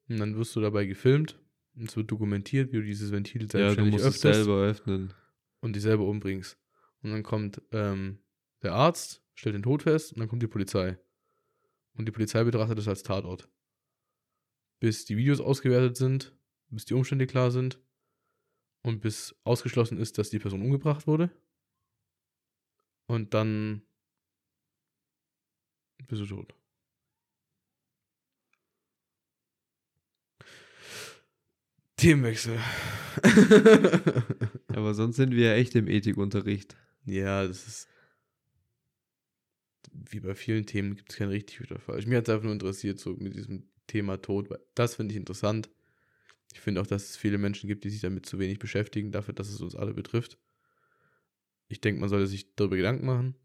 [0.10, 1.40] Und dann wirst du dabei gefilmt.
[1.76, 4.62] Und es wird dokumentiert, wie du dieses Ventil Ja, du selbstständig musst es öffnest selber
[4.62, 5.14] öffnen.
[5.62, 6.58] und dich selber umbringst.
[7.02, 8.20] Und dann kommt ähm,
[8.64, 10.98] der Arzt, stellt den Tod fest und dann kommt die Polizei.
[11.94, 13.50] Und die Polizei betrachtet es als Tatort.
[14.80, 16.36] Bis die Videos ausgewertet sind,
[16.70, 17.80] bis die Umstände klar sind
[18.82, 21.32] und bis ausgeschlossen ist, dass die Person umgebracht wurde.
[23.06, 23.87] Und dann
[26.06, 26.54] bist du tot.
[31.98, 32.60] Themenwechsel.
[34.68, 36.78] Aber sonst sind wir ja echt im Ethikunterricht.
[37.06, 37.88] Ja, das ist.
[39.92, 42.06] Wie bei vielen Themen gibt es kein richtig oder falsch.
[42.06, 44.50] Mir hat es einfach nur interessiert, so mit diesem Thema Tod.
[44.50, 45.70] weil Das finde ich interessant.
[46.54, 49.34] Ich finde auch, dass es viele Menschen gibt, die sich damit zu wenig beschäftigen, dafür,
[49.34, 50.38] dass es uns alle betrifft.
[51.68, 53.36] Ich denke, man sollte sich darüber Gedanken machen.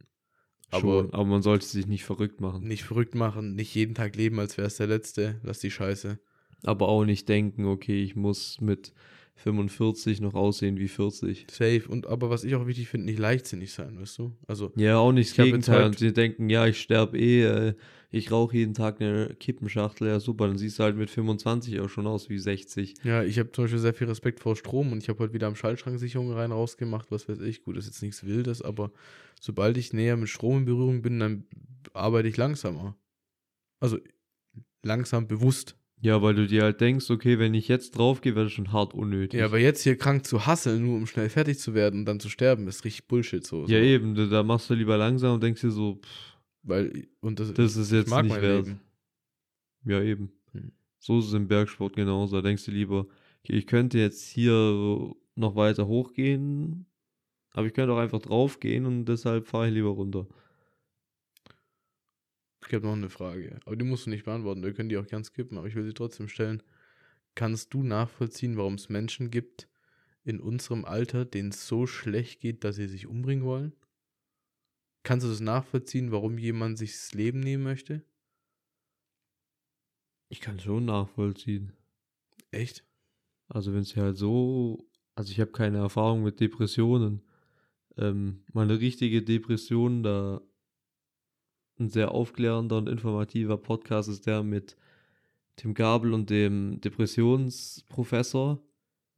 [0.72, 2.66] Aber Schon, aber man sollte sich nicht verrückt machen.
[2.66, 5.38] nicht verrückt machen, nicht jeden Tag leben, als wäre es der letzte.
[5.44, 6.18] Lass die Scheiße.
[6.64, 8.92] Aber auch nicht denken, okay, ich muss mit
[9.34, 11.46] 45 noch aussehen wie 40.
[11.50, 11.82] Safe.
[11.88, 14.36] Und aber was ich auch wichtig finde, nicht leichtsinnig sein, weißt du?
[14.46, 15.74] Also, Ja, auch nicht Ich das Gegenteil.
[15.76, 17.74] halt- Und sie denken, ja, ich sterbe eh, äh,
[18.10, 21.88] ich rauche jeden Tag eine Kippenschachtel, ja super, dann siehst du halt mit 25 auch
[21.88, 22.94] schon aus wie 60.
[23.04, 25.46] Ja, ich habe zum Beispiel sehr viel Respekt vor Strom und ich habe heute wieder
[25.46, 27.62] am Schaltschrank Sicherungen rein rausgemacht, was weiß ich.
[27.62, 28.92] Gut, das ist jetzt nichts Wildes, aber
[29.40, 31.44] sobald ich näher mit Strom in Berührung bin, dann
[31.94, 32.96] arbeite ich langsamer.
[33.80, 33.98] Also
[34.82, 35.76] langsam bewusst.
[36.02, 38.92] Ja, weil du dir halt denkst, okay, wenn ich jetzt draufgehe, wäre das schon hart
[38.92, 39.38] unnötig.
[39.38, 42.18] Ja, aber jetzt hier krank zu hasseln, nur um schnell fertig zu werden und dann
[42.18, 43.60] zu sterben, ist richtig Bullshit so.
[43.62, 43.84] ja so.
[43.84, 47.54] eben, da, da machst du lieber langsam und denkst dir so, pff, Weil, und das,
[47.54, 48.66] das ist jetzt mag nicht wert.
[48.66, 48.80] Leben.
[49.84, 50.32] Ja, eben.
[50.50, 50.72] Hm.
[50.98, 52.34] So ist es im Bergsport genauso.
[52.34, 53.06] Da denkst du lieber,
[53.44, 56.86] okay, ich könnte jetzt hier noch weiter hochgehen,
[57.52, 60.26] aber ich könnte auch einfach draufgehen und deshalb fahre ich lieber runter.
[62.66, 64.62] Ich habe noch eine Frage, aber die musst du nicht beantworten.
[64.62, 66.62] Wir können die auch gern skippen, aber ich will sie trotzdem stellen.
[67.34, 69.68] Kannst du nachvollziehen, warum es Menschen gibt
[70.24, 73.72] in unserem Alter, denen es so schlecht geht, dass sie sich umbringen wollen?
[75.02, 78.04] Kannst du das nachvollziehen, warum jemand sich das Leben nehmen möchte?
[80.28, 81.72] Ich kann schon nachvollziehen.
[82.50, 82.84] Echt?
[83.48, 87.22] Also wenn es halt so, also ich habe keine Erfahrung mit Depressionen.
[87.98, 90.40] Ähm, meine richtige Depression, da
[91.82, 94.76] ein sehr aufklärender und informativer Podcast ist der mit
[95.56, 98.62] Tim Gabel und dem Depressionsprofessor,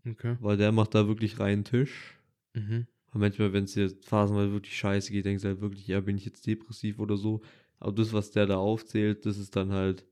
[0.07, 0.37] Okay.
[0.40, 2.18] weil der macht da wirklich reinen Tisch.
[2.55, 2.87] Mhm.
[3.12, 6.16] Und manchmal, wenn es dir phasenweise wirklich scheiße geht, denkst du halt wirklich, ja, bin
[6.16, 7.40] ich jetzt depressiv oder so.
[7.79, 10.05] Aber das, was der da aufzählt, das ist dann halt.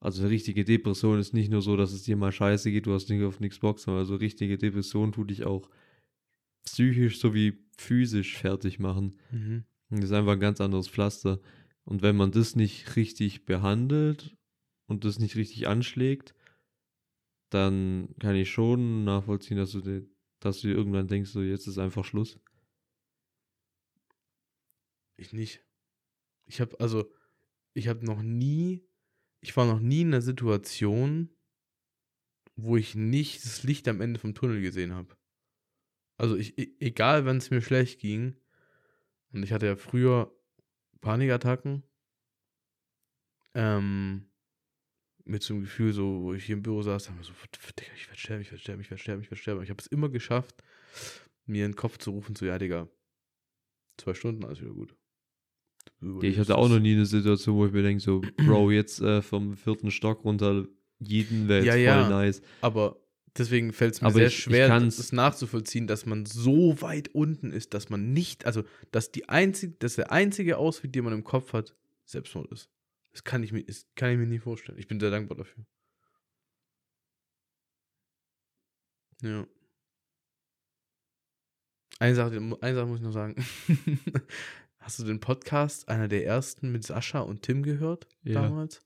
[0.00, 2.92] Also eine richtige Depression ist nicht nur so, dass es dir mal scheiße geht, du
[2.92, 5.70] hast nicht auf nichts Bock, sondern also richtige Depression tut dich auch
[6.64, 9.18] psychisch sowie physisch fertig machen.
[9.30, 9.64] Mhm.
[10.00, 11.40] Das ist einfach ein ganz anderes Pflaster.
[11.84, 14.36] Und wenn man das nicht richtig behandelt
[14.86, 16.34] und das nicht richtig anschlägt,
[17.50, 20.06] dann kann ich schon nachvollziehen, dass du, dir-
[20.40, 22.38] dass du dir irgendwann denkst, so jetzt ist einfach Schluss.
[25.16, 25.64] Ich nicht.
[26.46, 27.10] Ich habe also,
[27.74, 28.86] ich habe noch nie,
[29.40, 31.30] ich war noch nie in einer Situation,
[32.56, 35.16] wo ich nicht das Licht am Ende vom Tunnel gesehen habe.
[36.16, 38.36] Also ich, e- egal wann es mir schlecht ging,
[39.34, 40.32] und ich hatte ja früher
[41.00, 41.82] Panikattacken,
[43.54, 44.26] ähm,
[45.24, 47.32] mit so einem Gefühl, so, wo ich hier im Büro saß, haben wir so,
[47.78, 49.62] Digga, ich werde sterben, ich werde sterben, ich werde sterben, ich werde sterben.
[49.62, 50.62] Ich habe es immer geschafft,
[51.46, 52.88] mir in den Kopf zu rufen, so, ja, Digga,
[53.96, 54.94] zwei Stunden, alles wieder gut.
[56.00, 59.00] Ja, ich hatte auch noch nie eine Situation, wo ich mir denke, so, Bro, jetzt
[59.00, 60.66] äh, vom vierten Stock runter
[60.98, 62.08] jeden wäre jetzt Ja, voll ja.
[62.08, 62.42] nice.
[62.60, 63.03] Aber
[63.36, 66.80] deswegen fällt es mir Aber sehr ich- ich schwer, kann's- das nachzuvollziehen, dass man so
[66.80, 71.04] weit unten ist, dass man nicht, also dass die einzige, dass der einzige Ausweg, den
[71.04, 72.70] man im Kopf hat, Selbstmord ist.
[73.12, 74.78] Das kann ich mir, das kann ich mir nie vorstellen.
[74.78, 75.64] Ich bin sehr dankbar dafür.
[79.22, 79.46] Ja.
[82.00, 83.36] Eine Sache, eine Sache muss ich noch sagen.
[84.78, 88.42] Hast du den Podcast, einer der ersten mit Sascha und Tim gehört Ja.
[88.42, 88.82] damals?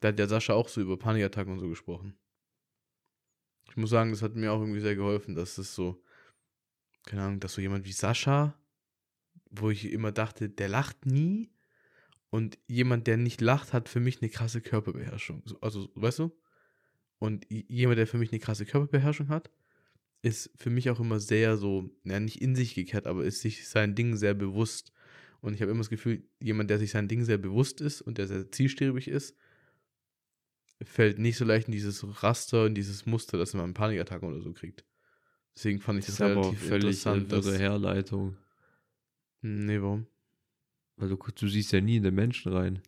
[0.00, 2.16] Da hat der Sascha auch so über Panikattacken und so gesprochen.
[3.68, 6.02] Ich muss sagen, das hat mir auch irgendwie sehr geholfen, dass es so,
[7.04, 8.54] keine Ahnung, dass so jemand wie Sascha,
[9.50, 11.50] wo ich immer dachte, der lacht nie
[12.30, 15.42] und jemand, der nicht lacht, hat für mich eine krasse Körperbeherrschung.
[15.44, 16.32] So, Also, weißt du?
[17.18, 19.50] Und jemand, der für mich eine krasse Körperbeherrschung hat,
[20.22, 23.68] ist für mich auch immer sehr so, ja, nicht in sich gekehrt, aber ist sich
[23.68, 24.92] sein Ding sehr bewusst.
[25.40, 28.18] Und ich habe immer das Gefühl, jemand, der sich sein Ding sehr bewusst ist und
[28.18, 29.36] der sehr zielstrebig ist,
[30.84, 34.52] fällt nicht so leicht in dieses Raster, in dieses Muster, dass man Panikattacken oder so
[34.52, 34.84] kriegt.
[35.54, 37.32] Deswegen fand ich Das das, ist aber relativ völlig interessant.
[37.32, 38.36] Dass, Herleitung.
[39.42, 40.06] nee, warum?
[40.96, 42.82] Weil du, du siehst ja nie in den Menschen rein.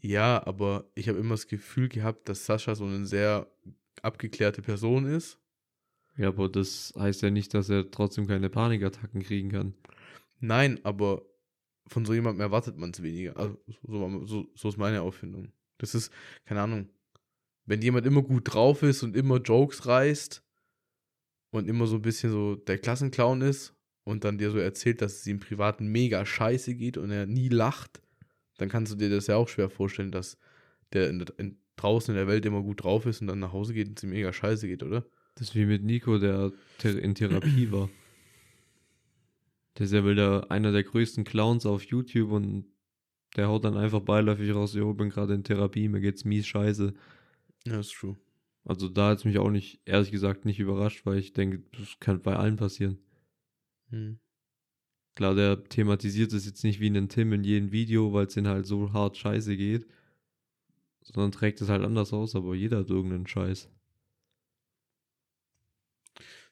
[0.00, 3.46] Ja, aber ich habe immer das Gefühl gehabt, dass Sascha so eine sehr
[4.02, 5.38] abgeklärte Person ist.
[6.16, 9.74] Ja, aber das heißt ja nicht, dass er trotzdem keine Panikattacken kriegen kann.
[10.40, 11.22] Nein, aber
[11.86, 13.36] von so jemandem erwartet man es weniger.
[13.36, 15.52] Also, so, so, so ist meine Auffindung.
[15.78, 16.12] Das ist,
[16.44, 16.88] keine Ahnung,
[17.66, 20.42] wenn jemand immer gut drauf ist und immer Jokes reißt
[21.50, 25.14] und immer so ein bisschen so der Klassenclown ist und dann dir so erzählt, dass
[25.14, 28.02] es ihm privaten mega scheiße geht und er nie lacht,
[28.58, 30.38] dann kannst du dir das ja auch schwer vorstellen, dass
[30.92, 33.74] der in, in, draußen in der Welt immer gut drauf ist und dann nach Hause
[33.74, 35.04] geht und es ihm mega scheiße geht, oder?
[35.34, 36.52] Das ist wie mit Nico, der
[36.84, 37.90] in Therapie war.
[39.76, 42.66] Der ist ja wieder einer der größten Clowns auf YouTube und
[43.36, 46.94] der haut dann einfach beiläufig raus, jo, bin gerade in Therapie, mir geht's mies scheiße.
[47.66, 48.16] Ja, ist true.
[48.64, 51.98] Also da hat es mich auch nicht, ehrlich gesagt, nicht überrascht, weil ich denke, das
[52.00, 52.98] kann bei allen passieren.
[53.90, 54.18] Hm.
[55.14, 58.48] Klar, der thematisiert es jetzt nicht wie einen Tim in jedem Video, weil es den
[58.48, 59.86] halt so hart scheiße geht,
[61.02, 63.70] sondern trägt es halt anders aus, aber jeder hat irgendeinen Scheiß.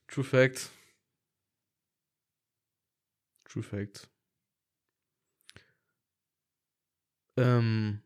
[0.07, 0.71] True Fact.
[3.45, 4.11] True Fact.
[7.37, 8.01] Ähm,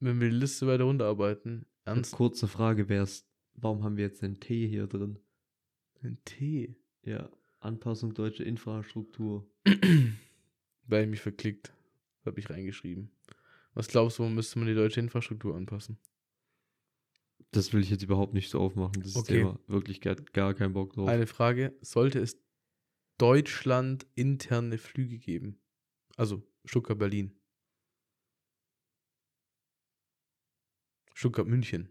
[0.00, 4.40] wenn wir die Liste weiter runterarbeiten, ernst Kurze Frage wär's, warum haben wir jetzt den
[4.40, 5.18] T hier drin?
[6.02, 6.76] ein T.
[7.02, 9.50] Ja, Anpassung deutsche Infrastruktur.
[10.86, 11.72] Weil ich mich verklickt.
[12.24, 13.10] Habe ich reingeschrieben.
[13.74, 15.98] Was glaubst du, warum müsste man die deutsche Infrastruktur anpassen?
[17.50, 19.02] Das will ich jetzt überhaupt nicht so aufmachen.
[19.02, 19.38] Das Okay.
[19.38, 21.08] Thema wirklich gar, gar keinen Bock drauf.
[21.08, 22.40] Eine Frage: Sollte es
[23.18, 25.60] Deutschland interne Flüge geben?
[26.16, 27.32] Also Stuttgart-Berlin.
[31.14, 31.88] Stuttgart-München.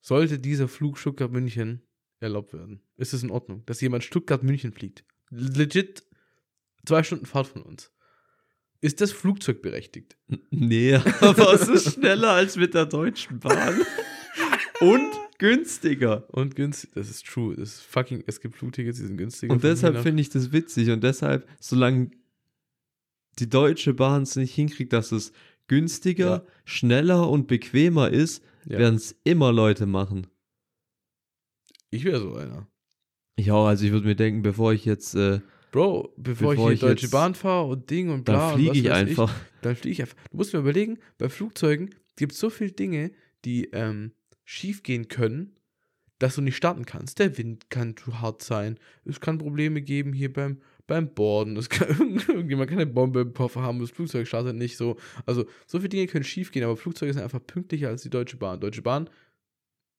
[0.00, 1.82] Sollte dieser Flug Stuttgart-München
[2.20, 2.82] erlaubt werden?
[2.96, 5.04] Ist es in Ordnung, dass jemand Stuttgart-München fliegt?
[5.30, 6.04] Legit
[6.86, 7.90] zwei Stunden Fahrt von uns.
[8.80, 10.16] Ist das Flugzeug berechtigt?
[10.50, 13.80] Nee, aber es ist schneller als mit der Deutschen Bahn.
[14.80, 16.28] Und günstiger.
[16.34, 17.54] Und günstig, das ist true.
[17.56, 19.52] Das ist fucking, es gibt Flugtickets, die sind günstiger.
[19.52, 20.90] Und deshalb finde ich das witzig.
[20.90, 22.10] Und deshalb, solange
[23.38, 25.32] die Deutsche Bahn es nicht hinkriegt, dass es
[25.68, 26.46] günstiger, Ja.
[26.64, 28.78] schneller und bequemer ist, Ja.
[28.78, 30.26] werden es immer Leute machen.
[31.90, 32.66] Ich wäre so einer.
[33.38, 35.40] Ja, also ich würde mir denken, bevor ich jetzt, äh,
[35.72, 38.78] Bro, bevor, Bevor ich ich hier Deutsche Bahn fahre und Ding und bla dann fliege
[38.78, 39.34] ich einfach.
[39.62, 40.16] dann fliege ich einfach.
[40.30, 43.10] Du musst mir überlegen, bei Flugzeugen gibt es so viele Dinge,
[43.44, 44.12] die ähm,
[44.44, 45.56] schief gehen können,
[46.20, 47.18] dass du nicht starten kannst.
[47.18, 48.78] Der Wind kann zu hart sein.
[49.04, 51.56] Es kann Probleme geben hier beim, beim Borden.
[51.56, 51.88] Es kann,
[52.28, 54.96] irgendjemand kann eine Bombe im Koffer haben, das Flugzeug startet nicht so.
[55.26, 58.36] Also, so viele Dinge können schief gehen, aber Flugzeuge sind einfach pünktlicher als die Deutsche
[58.36, 58.60] Bahn.
[58.60, 59.08] Deutsche Bahn,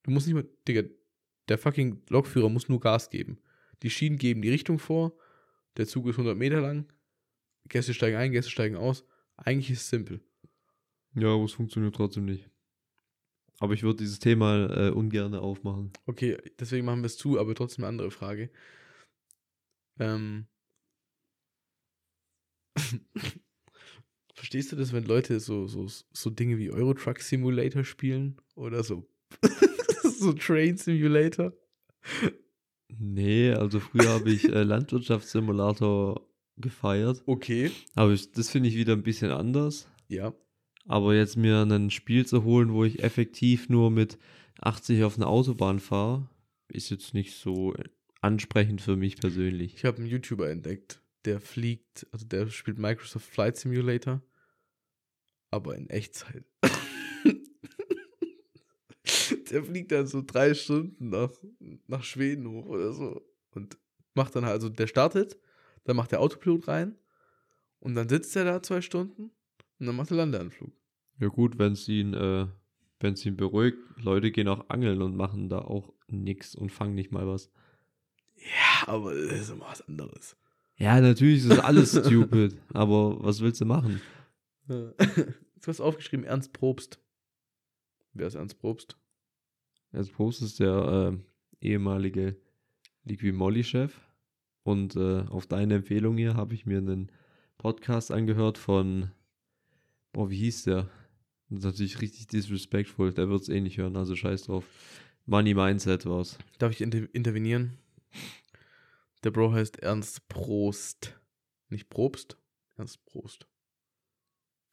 [0.03, 0.83] du musst nicht mal, Digga,
[1.47, 3.39] der fucking Lokführer muss nur Gas geben.
[3.83, 5.17] Die Schienen geben die Richtung vor,
[5.77, 6.85] der Zug ist 100 Meter lang,
[7.67, 9.05] Gäste steigen ein, Gäste steigen aus.
[9.37, 10.21] Eigentlich ist es simpel.
[11.13, 12.49] Ja, aber es funktioniert trotzdem nicht.
[13.59, 15.91] Aber ich würde dieses Thema äh, ungern aufmachen.
[16.05, 18.49] Okay, deswegen machen wir es zu, aber trotzdem eine andere Frage.
[19.99, 20.47] Ähm.
[24.35, 28.37] Verstehst du das, wenn Leute so, so, so Dinge wie Euro Truck Simulator spielen?
[28.55, 29.07] Oder so,
[30.19, 31.53] so Train Simulator?
[32.99, 37.23] Nee, also früher habe ich äh, Landwirtschaftssimulator gefeiert.
[37.25, 37.71] Okay.
[37.95, 39.87] Aber ich, das finde ich wieder ein bisschen anders.
[40.07, 40.33] Ja.
[40.87, 44.17] Aber jetzt mir ein Spiel zu holen, wo ich effektiv nur mit
[44.61, 46.29] 80 auf eine Autobahn fahre,
[46.67, 47.73] ist jetzt nicht so
[48.21, 49.75] ansprechend für mich persönlich.
[49.75, 54.21] Ich habe einen YouTuber entdeckt, der fliegt, also der spielt Microsoft Flight Simulator,
[55.51, 56.45] aber in Echtzeit.
[59.51, 61.31] der fliegt dann so drei Stunden nach,
[61.87, 63.77] nach Schweden hoch oder so und
[64.13, 65.37] macht dann halt, also der startet,
[65.83, 66.97] dann macht der Autopilot rein
[67.79, 69.31] und dann sitzt er da zwei Stunden
[69.79, 70.73] und dann macht er Landeanflug.
[71.19, 72.47] Ja gut, wenn es ihn, äh,
[73.03, 77.27] ihn beruhigt, Leute gehen auch angeln und machen da auch nix und fangen nicht mal
[77.27, 77.51] was.
[78.35, 80.35] Ja, aber das ist immer was anderes.
[80.77, 84.01] Ja, natürlich ist alles stupid, aber was willst du machen?
[85.65, 86.99] Du hast aufgeschrieben, Ernst Probst.
[88.13, 88.99] Wer ist Ernst Probst?
[89.91, 91.17] Als Post ist der
[91.61, 92.35] äh, ehemalige
[93.05, 93.91] Liqui-Molly-Chef
[94.63, 97.11] und äh, auf deine Empfehlung hier habe ich mir einen
[97.57, 99.09] Podcast angehört von,
[100.13, 100.89] boah, wie hieß der?
[101.49, 104.65] Das ist natürlich richtig disrespectful, der wird es eh nicht hören, also scheiß drauf.
[105.25, 106.37] Money Mindset war's.
[106.59, 107.77] Darf ich inter intervenieren?
[109.25, 111.19] Der Bro heißt Ernst Prost.
[111.69, 112.37] Nicht Probst,
[112.77, 113.47] Ernst Prost.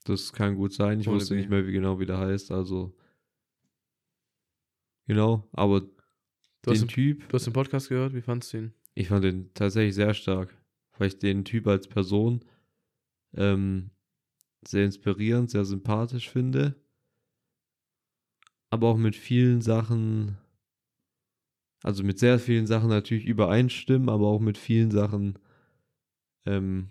[0.04, 1.00] Das kann gut sein.
[1.00, 1.40] Ich Ohne wusste B.
[1.40, 2.50] nicht mehr, wie genau wie der heißt.
[2.50, 2.94] Also.
[5.06, 5.80] Genau, aber
[6.60, 8.74] Du hast, den Typ, du hast den Podcast gehört, wie fandst du ihn?
[8.94, 10.54] ich fand den tatsächlich sehr stark.
[10.98, 12.44] Weil ich den Typ als Person
[13.34, 13.90] ähm,
[14.68, 16.76] sehr inspirierend, sehr sympathisch finde.
[18.68, 20.36] Aber auch mit vielen Sachen,
[21.82, 25.38] also mit sehr vielen Sachen natürlich übereinstimmen, aber auch mit vielen Sachen,
[26.46, 26.90] ähm,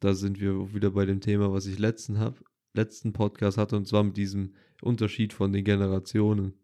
[0.00, 2.42] da sind wir wieder bei dem Thema, was ich letzten hab,
[2.74, 6.54] letzten Podcast hatte, und zwar mit diesem Unterschied von den Generationen.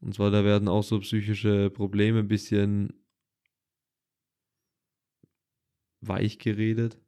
[0.00, 2.92] Und zwar, da werden auch so psychische Probleme ein bisschen
[6.00, 6.98] weich geredet.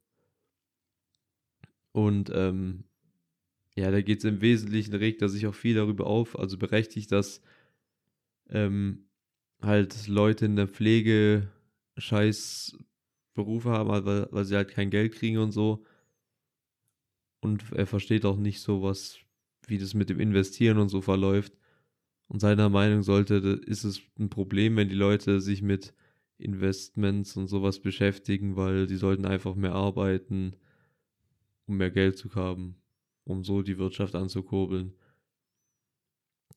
[1.91, 2.85] Und ähm,
[3.75, 7.11] ja, da geht es im Wesentlichen, regt er sich auch viel darüber auf, also berechtigt,
[7.11, 7.41] dass
[8.49, 9.07] ähm,
[9.61, 11.51] halt Leute in der Pflege
[11.97, 12.77] scheiß
[13.33, 15.83] Berufe haben, weil, weil sie halt kein Geld kriegen und so.
[17.39, 19.19] Und er versteht auch nicht so was,
[19.67, 21.53] wie das mit dem Investieren und so verläuft.
[22.27, 25.93] Und seiner Meinung sollte, ist es ein Problem, wenn die Leute sich mit
[26.37, 30.55] Investments und sowas beschäftigen, weil die sollten einfach mehr arbeiten,
[31.67, 32.75] um mehr Geld zu haben,
[33.23, 34.93] um so die Wirtschaft anzukurbeln.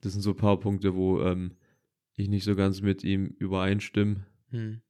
[0.01, 1.57] Das sind so ein paar Punkte, wo ähm,
[2.21, 4.27] ich nicht so ganz mit ihm übereinstimme.
[4.51, 4.83] Hm.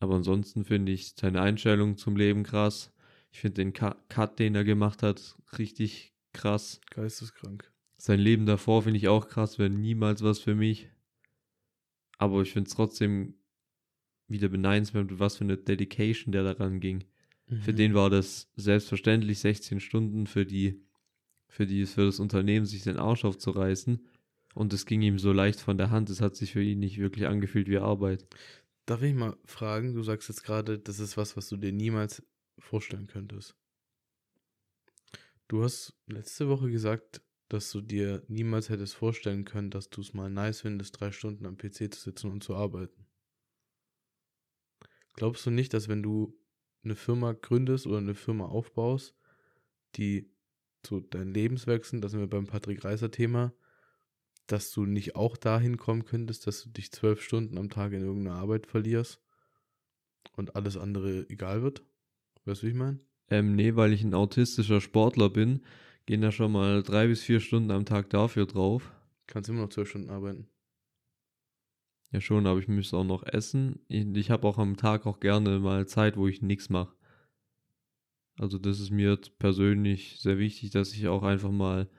[0.00, 2.92] Aber ansonsten finde ich seine Einstellung zum Leben krass.
[3.32, 6.80] Ich finde den Cut, den er gemacht hat, richtig krass.
[6.90, 7.70] Geisteskrank.
[7.96, 10.88] Sein Leben davor finde ich auch krass, wäre niemals was für mich.
[12.16, 13.34] Aber ich finde es trotzdem
[14.28, 17.04] wieder beneidenswert, was für eine Dedication der daran ging.
[17.60, 17.76] Für Mhm.
[17.76, 20.82] den war das selbstverständlich 16 Stunden für die,
[21.48, 24.06] für die, für das Unternehmen sich den Arsch aufzureißen.
[24.54, 26.10] Und es ging ihm so leicht von der Hand.
[26.10, 28.26] Es hat sich für ihn nicht wirklich angefühlt wie Arbeit.
[28.86, 32.22] Darf ich mal fragen, du sagst jetzt gerade, das ist was, was du dir niemals
[32.58, 33.54] vorstellen könntest.
[35.46, 40.12] Du hast letzte Woche gesagt, dass du dir niemals hättest vorstellen können, dass du es
[40.12, 43.06] mal nice findest, drei Stunden am PC zu sitzen und zu arbeiten.
[45.14, 46.38] Glaubst du nicht, dass wenn du
[46.84, 49.16] eine Firma gründest oder eine Firma aufbaust,
[49.96, 50.30] die
[50.86, 53.52] so dein Lebenswerk sind, da sind wir beim Patrick Reiser Thema,
[54.48, 58.02] dass du nicht auch dahin kommen könntest, dass du dich zwölf Stunden am Tag in
[58.02, 59.22] irgendeiner Arbeit verlierst
[60.36, 61.82] und alles andere egal wird?
[62.44, 62.98] Weißt du, wie ich meine?
[63.30, 65.62] Ähm, nee, weil ich ein autistischer Sportler bin,
[66.06, 68.90] gehen da schon mal drei bis vier Stunden am Tag dafür drauf.
[69.26, 70.48] Kannst immer noch zwölf Stunden arbeiten.
[72.10, 73.80] Ja schon, aber ich müsste auch noch essen.
[73.88, 76.96] Ich, ich habe auch am Tag auch gerne mal Zeit, wo ich nichts mache.
[78.38, 81.90] Also das ist mir persönlich sehr wichtig, dass ich auch einfach mal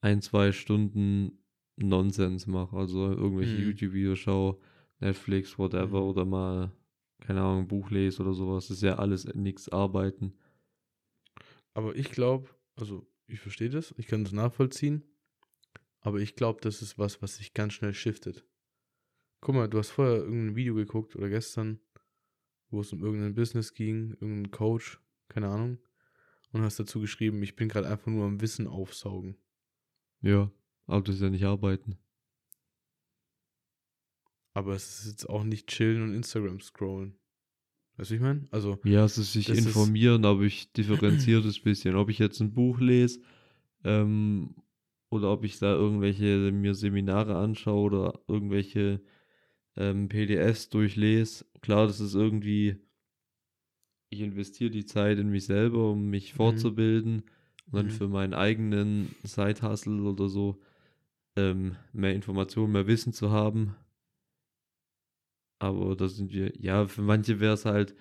[0.00, 1.38] ein, zwei Stunden
[1.82, 2.76] Nonsens mache.
[2.76, 3.62] Also irgendwelche Mhm.
[3.70, 4.58] YouTube-Videos schaue,
[5.00, 6.06] Netflix, whatever, Mhm.
[6.08, 6.72] oder mal,
[7.20, 8.68] keine Ahnung, ein Buch lese oder sowas.
[8.68, 10.34] Das ist ja alles nichts arbeiten.
[11.74, 15.04] Aber ich glaube, also ich verstehe das, ich kann das nachvollziehen,
[16.00, 18.44] aber ich glaube, das ist was, was sich ganz schnell shiftet.
[19.40, 21.78] Guck mal, du hast vorher irgendein Video geguckt oder gestern,
[22.70, 25.78] wo es um irgendein Business ging, irgendein Coach, keine Ahnung,
[26.52, 29.36] und hast dazu geschrieben, ich bin gerade einfach nur am Wissen aufsaugen.
[30.20, 30.50] Ja,
[30.88, 31.96] aber das ist ja nicht arbeiten.
[34.54, 37.14] Aber es ist jetzt auch nicht chillen und Instagram scrollen.
[37.96, 38.46] Weißt du, ich meine?
[38.50, 41.96] Also, Ja, es ist sich informieren, aber ich differenziere das ein bisschen.
[41.96, 43.20] Ob ich jetzt ein Buch lese
[43.84, 44.54] ähm,
[45.10, 49.00] oder ob ich da irgendwelche mir Seminare anschaue oder irgendwelche
[49.76, 51.46] ähm, PDFs durchlese.
[51.60, 52.76] Klar, das ist irgendwie,
[54.10, 57.22] ich investiere die Zeit in mich selber, um mich fortzubilden
[57.66, 57.90] und dann Mhm.
[57.90, 60.60] für meinen eigenen Side-Hustle oder so
[61.38, 63.74] ähm, mehr Informationen, mehr Wissen zu haben.
[65.60, 67.94] Aber da sind wir, ja, für manche wäre es halt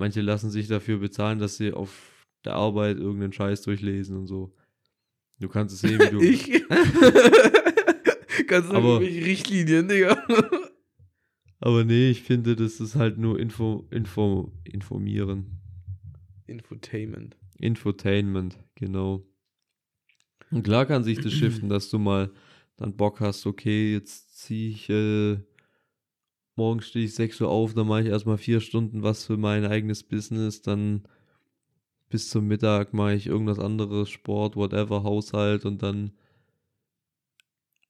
[0.00, 4.54] manche lassen sich dafür bezahlen, dass sie auf der Arbeit irgendeinen Scheiß durchlesen und so.
[5.38, 6.20] Du kannst es sehen, wie du.
[6.22, 6.64] ich?
[8.46, 10.16] Kannst du Aber- mich Richtlinien, Digga?
[11.60, 15.60] Aber nee, ich finde, das ist halt nur Info, Info, informieren.
[16.46, 17.36] Infotainment.
[17.58, 19.22] Infotainment, genau.
[20.50, 22.30] Und klar kann sich das shiften, dass du mal
[22.76, 25.38] dann Bock hast, okay, jetzt ziehe ich, äh,
[26.56, 29.64] morgen stehe ich 6 Uhr auf, dann mache ich erstmal vier Stunden was für mein
[29.64, 31.02] eigenes Business, dann
[32.08, 36.12] bis zum Mittag mache ich irgendwas anderes, Sport, whatever, Haushalt und dann.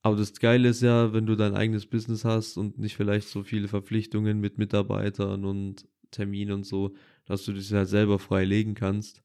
[0.02, 3.42] Aber das Geile ist ja, wenn du dein eigenes Business hast und nicht vielleicht so
[3.42, 6.94] viele Verpflichtungen mit Mitarbeitern und Terminen und so,
[7.26, 9.22] dass du das halt selber frei legen kannst.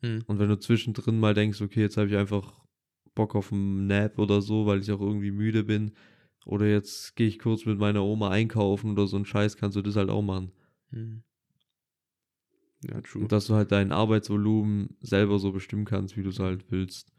[0.00, 0.22] Hm.
[0.26, 2.61] Und wenn du zwischendrin mal denkst, okay, jetzt habe ich einfach
[3.14, 5.92] Bock auf einen Nap oder so, weil ich auch irgendwie müde bin,
[6.44, 9.82] oder jetzt gehe ich kurz mit meiner Oma einkaufen oder so ein Scheiß, kannst du
[9.82, 10.52] das halt auch machen.
[10.90, 11.22] Hm.
[12.84, 13.22] Ja, true.
[13.22, 17.12] Und dass du halt dein Arbeitsvolumen selber so bestimmen kannst, wie du es halt willst.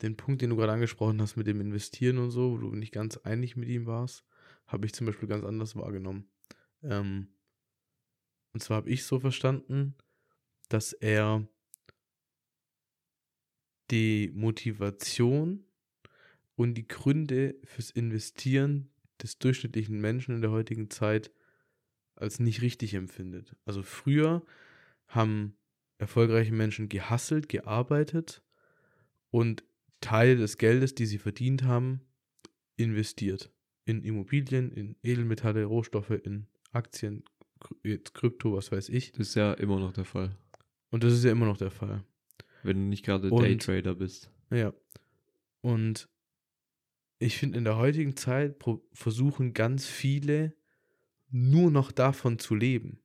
[0.00, 2.92] Den Punkt, den du gerade angesprochen hast mit dem Investieren und so, wo du nicht
[2.92, 4.24] ganz einig mit ihm warst,
[4.66, 6.24] habe ich zum Beispiel ganz anders wahrgenommen.
[6.82, 7.28] Ähm,
[8.54, 9.94] und zwar habe ich so verstanden,
[10.70, 11.46] dass er
[13.90, 15.64] die Motivation
[16.56, 18.90] und die Gründe fürs Investieren
[19.22, 21.30] des durchschnittlichen Menschen in der heutigen Zeit
[22.14, 23.56] als nicht richtig empfindet.
[23.64, 24.44] Also früher
[25.08, 25.56] haben
[25.98, 28.42] erfolgreiche Menschen gehasselt, gearbeitet
[29.30, 29.64] und
[30.00, 32.00] Teile des Geldes, die sie verdient haben,
[32.76, 33.50] investiert.
[33.84, 37.24] In Immobilien, in Edelmetalle, Rohstoffe, in Aktien,
[38.14, 39.12] Krypto, was weiß ich.
[39.12, 40.36] Das ist ja immer noch der Fall.
[40.90, 42.04] Und das ist ja immer noch der Fall.
[42.62, 44.30] Wenn du nicht gerade Daytrader bist.
[44.50, 44.72] Ja.
[45.60, 46.08] Und
[47.18, 48.56] ich finde, in der heutigen Zeit
[48.92, 50.54] versuchen ganz viele
[51.30, 53.00] nur noch davon zu leben.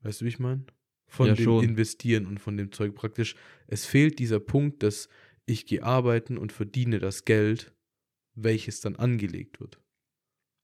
[0.00, 0.64] Weißt du, wie ich meine?
[1.06, 1.64] Von Ja, dem schon.
[1.64, 3.34] Investieren und von dem Zeug praktisch.
[3.66, 5.08] Es fehlt dieser Punkt, dass
[5.44, 7.74] ich gehe arbeiten und verdiene das Geld,
[8.34, 9.80] welches dann angelegt wird.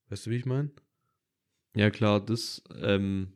[0.08, 0.70] Weißt du, wie ich meine?
[1.74, 3.32] Ja, klar, das, ähm,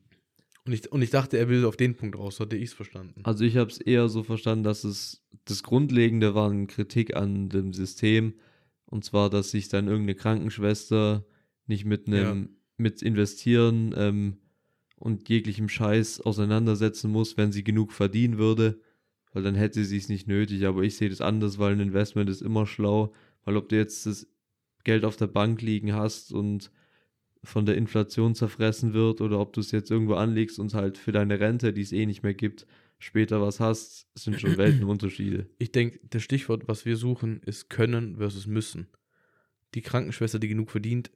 [0.64, 2.72] Und ich, und ich dachte, er will auf den Punkt raus, so hatte ich es
[2.72, 3.20] verstanden.
[3.24, 7.48] also ich habe es eher so verstanden, dass es das Grundlegende war eine Kritik an
[7.48, 8.34] dem System.
[8.86, 11.24] Und zwar, dass sich dann irgendeine Krankenschwester
[11.66, 14.36] nicht mit einem, mit investieren ähm,
[14.96, 18.80] und jeglichem Scheiß auseinandersetzen muss, wenn sie genug verdienen würde.
[19.32, 20.66] Weil dann hätte sie es nicht nötig.
[20.66, 23.12] Aber ich sehe das anders, weil ein Investment ist immer schlau.
[23.44, 24.28] Weil ob du jetzt das
[24.84, 26.70] Geld auf der Bank liegen hast und
[27.45, 31.12] von der Inflation zerfressen wird oder ob du es jetzt irgendwo anlegst und halt für
[31.12, 32.66] deine Rente, die es eh nicht mehr gibt,
[32.99, 35.49] später was hast, sind schon Weltenunterschiede.
[35.59, 38.86] Ich denke, das Stichwort, was wir suchen, ist können versus müssen.
[39.74, 41.11] Die Krankenschwester, die genug verdient,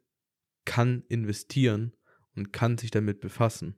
[0.65, 1.93] kann investieren
[2.35, 3.77] und kann sich damit befassen,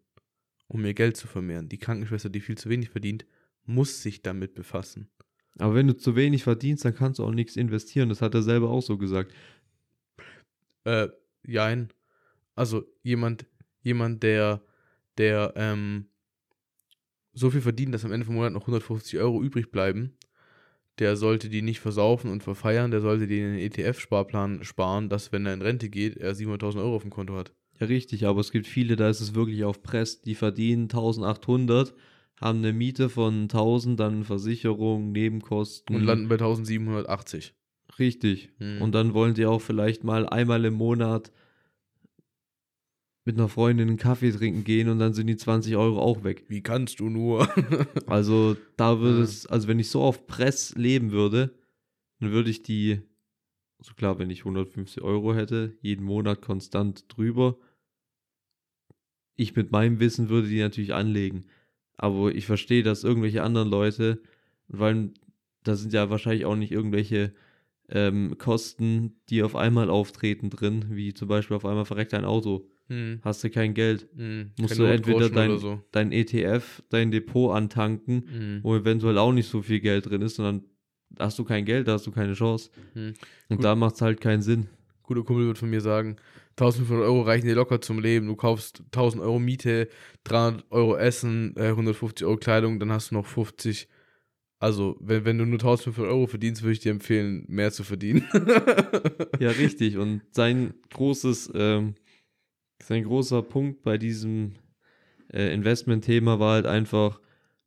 [0.69, 1.69] um ihr Geld zu vermehren.
[1.69, 3.27] Die Krankenschwester, die viel zu wenig verdient,
[3.67, 5.11] muss sich damit befassen.
[5.59, 8.09] Aber wenn du zu wenig verdienst, dann kannst du auch nichts investieren.
[8.09, 9.33] Das hat er selber auch so gesagt.
[10.85, 11.09] Äh,
[11.45, 11.93] jein.
[12.59, 13.47] Also jemand,
[13.83, 14.63] jemand, der,
[15.17, 16.07] der ähm,
[17.33, 20.17] so viel verdient, dass am Ende vom Monat noch 150 Euro übrig bleiben,
[20.99, 25.31] der sollte die nicht versaufen und verfeiern, der sollte die in den ETF-Sparplan sparen, dass,
[25.31, 27.53] wenn er in Rente geht, er 700.000 Euro auf dem Konto hat.
[27.79, 31.95] Ja, richtig, aber es gibt viele, da ist es wirklich auf Press, die verdienen 1800,
[32.41, 35.95] haben eine Miete von 1000, dann Versicherung, Nebenkosten.
[35.95, 37.55] Und landen bei 1780.
[38.01, 38.51] Richtig.
[38.59, 38.83] Mhm.
[38.83, 41.31] Und dann wollen die auch vielleicht mal einmal im Monat
[43.29, 46.47] mit einer Freundin einen Kaffee trinken gehen und dann sind die 20 Euro auch weg.
[46.49, 47.47] Wie kannst du nur?
[48.07, 51.55] Also da würde es, also wenn ich so auf Press leben würde,
[52.21, 53.03] dann würde ich die,
[53.81, 57.59] so klar, wenn ich 150 Euro hätte, jeden Monat konstant drüber.
[59.37, 61.45] Ich mit meinem Wissen würde die natürlich anlegen.
[61.99, 64.23] Aber ich verstehe, dass irgendwelche anderen Leute,
[64.69, 65.11] weil
[65.65, 67.35] da sind ja wahrscheinlich auch nicht irgendwelche
[67.91, 72.71] ähm, Kosten, die auf einmal auftreten drin, wie zum Beispiel auf einmal verreckt ein Auto.
[72.89, 75.81] Hm, Hast du kein Geld, hm, musst du entweder dein- so.
[75.93, 78.61] dein ETF, dein Depot antanken Hm.
[78.63, 80.65] wo eventuell auch nicht so viel Geld drin ist, sondern
[81.19, 82.71] hast du kein Geld, da hast du keine Chance.
[82.95, 83.15] Hm.
[83.49, 83.65] Und Gut.
[83.65, 84.69] da macht es halt keinen Sinn.
[85.03, 86.17] guter Kumpel wird von mir sagen,
[86.57, 88.27] 1500 Euro reichen dir locker zum Leben.
[88.27, 89.89] Du kaufst 1000 Euro Miete,
[90.25, 93.89] 300 Euro Essen, äh, 150 Euro Kleidung, dann hast du noch 50.
[94.59, 98.23] Also, wenn, wenn du nur 1500 Euro verdienst, würde ich dir empfehlen, mehr zu verdienen.
[99.39, 99.97] Ja, richtig.
[99.97, 101.95] Und sein großes, ähm,
[102.83, 104.55] sein großer Punkt bei diesem
[105.33, 107.21] äh, Investment-Thema war halt einfach,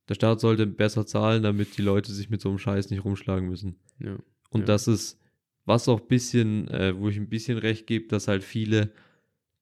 [0.10, 3.48] der Staat sollte besser zahlen, damit die Leute sich mit so einem Scheiß nicht rumschlagen
[3.48, 3.76] müssen.
[4.00, 4.18] ja.
[4.50, 4.66] Und Ja.
[4.68, 5.18] das ist,
[5.64, 8.92] was auch ein bisschen, äh, wo ich ein bisschen recht gebe, dass halt viele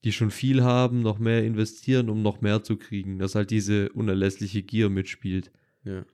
[0.05, 3.19] die schon viel haben, noch mehr investieren, um noch mehr zu kriegen.
[3.19, 5.51] Dass halt diese unerlässliche Gier mitspielt.
[5.83, 6.05] Ja.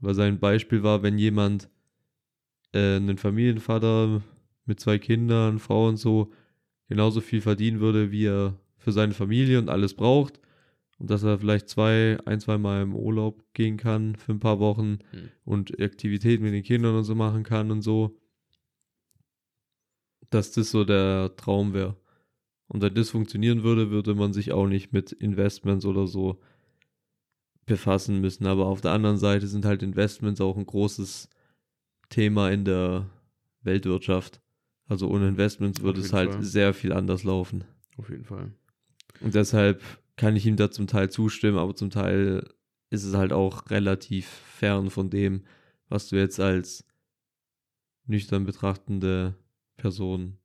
[0.00, 1.68] Weil sein Beispiel war, wenn jemand
[2.72, 4.22] äh, einen Familienvater
[4.66, 6.32] mit zwei Kindern, Frau und so,
[6.88, 10.38] genauso viel verdienen würde, wie er für seine Familie und alles braucht.
[10.98, 14.60] Und dass er vielleicht zwei, ein, zwei Mal im Urlaub gehen kann für ein paar
[14.60, 15.30] Wochen Hm.
[15.44, 18.16] und Aktivitäten mit den Kindern und so machen kann und so.
[20.30, 21.96] Dass das so der Traum wäre.
[22.68, 26.40] Und wenn das funktionieren würde, würde man sich auch nicht mit Investments oder so
[27.66, 28.46] befassen müssen.
[28.46, 31.28] Aber auf der anderen Seite sind halt Investments auch ein großes
[32.10, 33.08] Thema in der
[33.62, 34.40] Weltwirtschaft.
[34.86, 36.42] Also ohne Investments würde es halt Fall.
[36.42, 37.64] sehr viel anders laufen.
[37.96, 38.52] Auf jeden Fall.
[39.20, 39.82] Und deshalb
[40.16, 42.48] kann ich ihm da zum Teil zustimmen, aber zum Teil
[42.90, 45.44] ist es halt auch relativ fern von dem,
[45.88, 46.84] was du jetzt als
[48.06, 49.34] nüchtern betrachtende
[49.76, 50.38] Person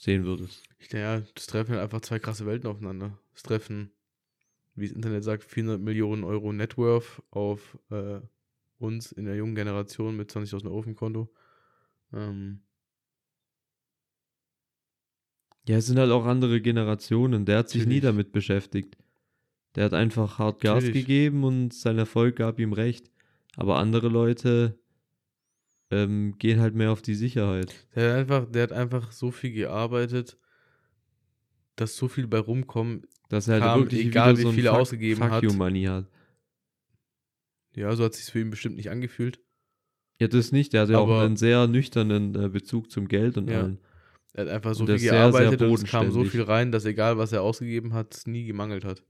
[0.00, 0.62] sehen würdest.
[0.78, 3.18] Ich denke, ja, das treffen halt einfach zwei krasse Welten aufeinander.
[3.32, 3.90] Das treffen,
[4.74, 8.20] wie das Internet sagt, 400 Millionen Euro Net Worth auf äh,
[8.78, 11.32] uns in der jungen Generation mit 20.000 Euro auf dem Konto.
[12.12, 12.60] Ähm,
[15.68, 17.44] Ja, es sind halt auch andere Generationen.
[17.44, 18.02] Der hat sich nie Natürlich.
[18.02, 18.96] damit beschäftigt.
[19.74, 21.06] Der hat einfach hart Gas Natürlich.
[21.06, 23.10] gegeben und sein Erfolg gab ihm recht.
[23.56, 24.78] Aber andere Leute
[25.90, 27.74] ähm, gehen halt mehr auf die Sicherheit.
[27.94, 30.38] der, hat einfach, der hat einfach so viel gearbeitet,
[31.76, 33.06] dass so viel bei rumkommt.
[33.28, 35.42] Dass er halt Kam, wirklich egal wie so viel er ausgegeben Fuck hat.
[35.42, 36.06] you Money hat.
[37.74, 39.40] Ja, so hat sich für ihn bestimmt nicht angefühlt.
[40.20, 40.72] Ja, das nicht.
[40.72, 43.60] Der hat ja auch einen sehr nüchternen äh, Bezug zum Geld und Ja.
[43.62, 43.78] allem.
[44.36, 46.70] Er hat einfach so viel ist sehr, sehr gearbeitet und es kam so viel rein,
[46.70, 49.02] dass egal was er ausgegeben hat, es nie gemangelt hat.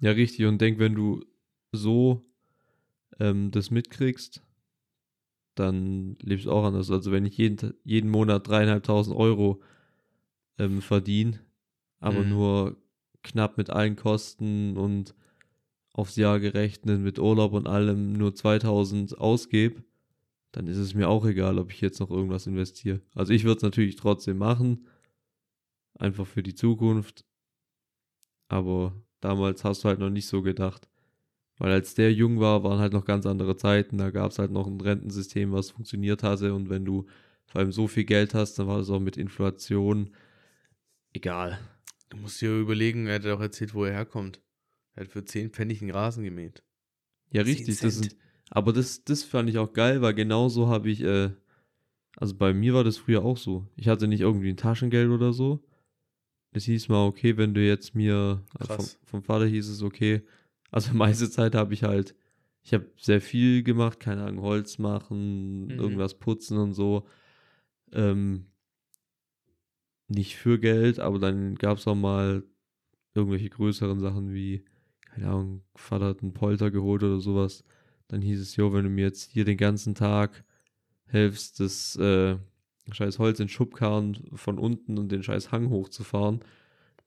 [0.00, 0.46] Ja, richtig.
[0.46, 1.24] Und denk, wenn du
[1.70, 2.24] so
[3.20, 4.42] ähm, das mitkriegst,
[5.54, 6.90] dann lebst du auch anders.
[6.90, 9.62] Also wenn ich jeden, jeden Monat dreieinhalbtausend Euro
[10.58, 11.38] ähm, verdiene,
[12.00, 12.28] aber Mhm.
[12.30, 12.76] nur
[13.22, 15.14] knapp mit allen Kosten und
[15.92, 19.84] aufs Jahr gerechnet mit Urlaub und allem nur 2000 ausgebe,
[20.54, 23.00] dann ist es mir auch egal, ob ich jetzt noch irgendwas investiere.
[23.14, 24.86] Also ich würde es natürlich trotzdem machen,
[25.98, 27.24] einfach für die Zukunft.
[28.46, 30.88] Aber damals hast du halt noch nicht so gedacht.
[31.58, 33.98] Weil als der jung war, waren halt noch ganz andere Zeiten.
[33.98, 36.54] Da gab es halt noch ein Rentensystem, was funktioniert hatte.
[36.54, 37.06] Und wenn du
[37.46, 40.14] vor allem so viel Geld hast, dann war das auch mit Inflation
[41.12, 41.58] egal.
[42.10, 44.40] Du musst dir überlegen, er hat auch erzählt, wo er herkommt.
[44.94, 46.62] Er hat für 10 Pfennig einen Rasen gemäht.
[47.32, 47.80] Ja, 10 richtig.
[47.80, 48.16] Das sind,
[48.54, 51.30] aber das, das fand ich auch geil, weil genauso habe ich, äh,
[52.16, 53.66] also bei mir war das früher auch so.
[53.76, 55.62] Ich hatte nicht irgendwie ein Taschengeld oder so.
[56.52, 60.22] Es hieß mal, okay, wenn du jetzt mir, also vom, vom Vater hieß es, okay.
[60.70, 62.14] Also meiste Zeit habe ich halt,
[62.62, 65.70] ich habe sehr viel gemacht, keine Ahnung, Holz machen, Mhm.
[65.72, 67.06] irgendwas putzen und so.
[67.92, 68.46] Ähm,
[70.08, 72.44] nicht für Geld, aber dann gab es auch mal
[73.14, 74.64] irgendwelche größeren Sachen wie,
[75.02, 77.64] keine Ahnung, Vater hat einen Polter geholt oder sowas.
[78.14, 80.44] Dann hieß es, jo, wenn du mir jetzt hier den ganzen Tag
[81.06, 82.36] hilfst, das äh,
[82.88, 86.38] scheiß Holz in Schubkarren von unten und den scheiß Hang hochzufahren,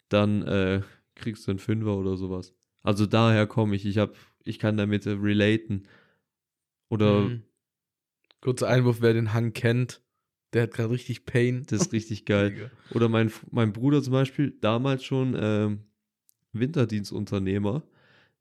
[0.10, 0.82] dann äh,
[1.16, 2.54] kriegst du einen Fünfer oder sowas.
[2.84, 5.88] Also daher komme ich, ich hab, ich kann damit äh, relaten.
[6.90, 7.44] Oder Mhm.
[8.42, 10.02] Kurzer Einwurf, wer den Hang kennt,
[10.52, 11.64] der hat gerade richtig Pain.
[11.70, 12.70] das ist richtig geil.
[12.90, 15.86] Oder mein, mein Bruder zum Beispiel, damals schon ähm,
[16.52, 17.84] Winterdienstunternehmer,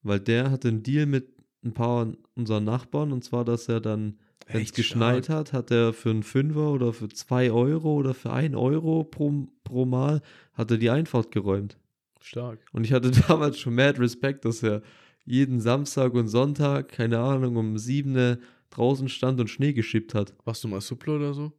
[0.03, 4.19] weil der hatte einen Deal mit ein paar unserer Nachbarn und zwar, dass er dann,
[4.49, 5.39] wenn es geschneit stark.
[5.39, 9.49] hat, hat er für einen Fünfer oder für zwei Euro oder für ein Euro pro,
[9.65, 11.79] pro Mal hat er die Einfahrt geräumt.
[12.21, 12.61] Stark.
[12.73, 14.83] Und ich hatte damals schon mad Respekt, dass er
[15.25, 18.39] jeden Samstag und Sonntag, keine Ahnung, um sieben
[18.71, 20.35] draußen stand und Schnee geschippt hat.
[20.45, 21.53] Warst du mal Suppler oder so?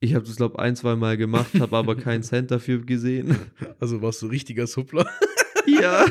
[0.00, 3.36] Ich habe das, glaube ein, zwei Mal gemacht, habe aber keinen Cent dafür gesehen.
[3.78, 5.06] Also warst du richtiger Suppler?
[5.66, 6.06] ja.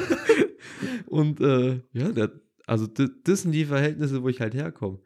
[1.08, 2.32] Und äh, ja, der,
[2.70, 5.00] also das, sind die Verhältnisse, wo ich halt herkomme.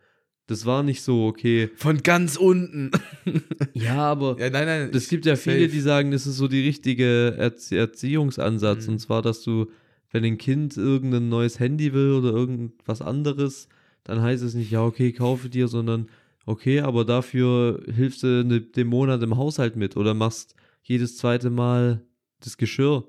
[0.48, 1.70] Das war nicht so, okay.
[1.76, 2.92] Von ganz unten.
[3.74, 4.92] Ja, aber ja, nein, nein.
[4.94, 5.72] es gibt ja viele, safe.
[5.72, 8.86] die sagen, das ist so die richtige Erzie Erziehungsansatz.
[8.86, 8.94] Mhm.
[8.94, 9.68] Und zwar, dass du,
[10.12, 13.68] wenn ein Kind irgendein neues Handy will oder irgendwas anderes,
[14.04, 16.10] dann heißt es nicht, ja, okay, kaufe dir, sondern
[16.46, 21.50] okay, aber dafür hilfst du ne, dem Monat im Haushalt mit oder machst jedes zweite
[21.50, 22.02] Mal
[22.42, 23.08] das Geschirr.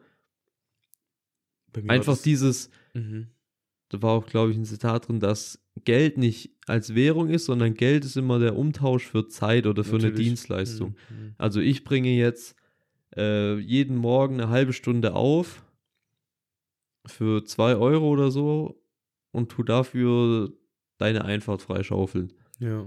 [1.72, 3.26] Bei mir war Einfach dieses, Mhm.
[3.94, 7.74] Da war auch, glaube ich, ein Zitat drin, dass Geld nicht als Währung ist, sondern
[7.74, 10.26] Geld ist immer der Umtausch für Zeit oder für eine Natürlich.
[10.28, 10.96] Dienstleistung.
[11.10, 11.34] Mhm.
[11.38, 12.56] Also ich bringe jetzt
[13.16, 15.64] äh, jeden Morgen eine halbe Stunde auf
[17.06, 18.80] für zwei Euro oder so
[19.32, 20.52] und tu dafür
[20.98, 22.32] deine Einfahrt freischaufeln.
[22.60, 22.86] Ja.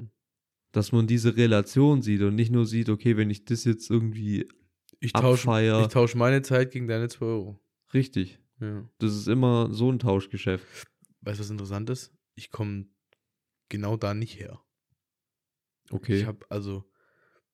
[0.71, 4.47] Dass man diese Relation sieht und nicht nur sieht, okay, wenn ich das jetzt irgendwie
[4.99, 5.81] Ich tausche Abfeier.
[5.81, 7.59] ich tausch meine Zeit gegen deine 2 Euro.
[7.93, 8.39] Richtig.
[8.59, 8.89] Ja.
[8.97, 10.65] Das ist immer so ein Tauschgeschäft.
[11.27, 12.13] Weißt du, was interessant ist?
[12.35, 12.87] Ich komme
[13.67, 14.61] genau da nicht her.
[15.89, 16.19] Okay.
[16.21, 16.89] Ich habe also,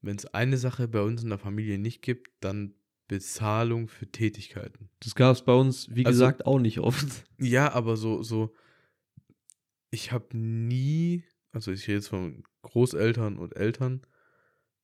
[0.02, 2.76] wenn es eine Sache bei uns in der Familie nicht gibt, dann
[3.08, 4.92] Bezahlung für Tätigkeiten.
[5.00, 7.08] das gab es bei uns, wie Also- gesagt, auch nicht oft.
[7.40, 8.54] Ja, aber so, so,
[9.90, 14.06] ich habe nie, also ich rede jetzt von Großeltern und Eltern,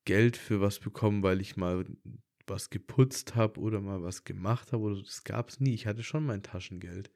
[0.06, 1.86] Geld für was bekommen, weil ich mal
[2.48, 5.04] was geputzt habe oder mal was gemacht habe oder so.
[5.04, 5.76] Das gab es nie.
[5.76, 7.12] Ich hatte schon mein Taschengeld.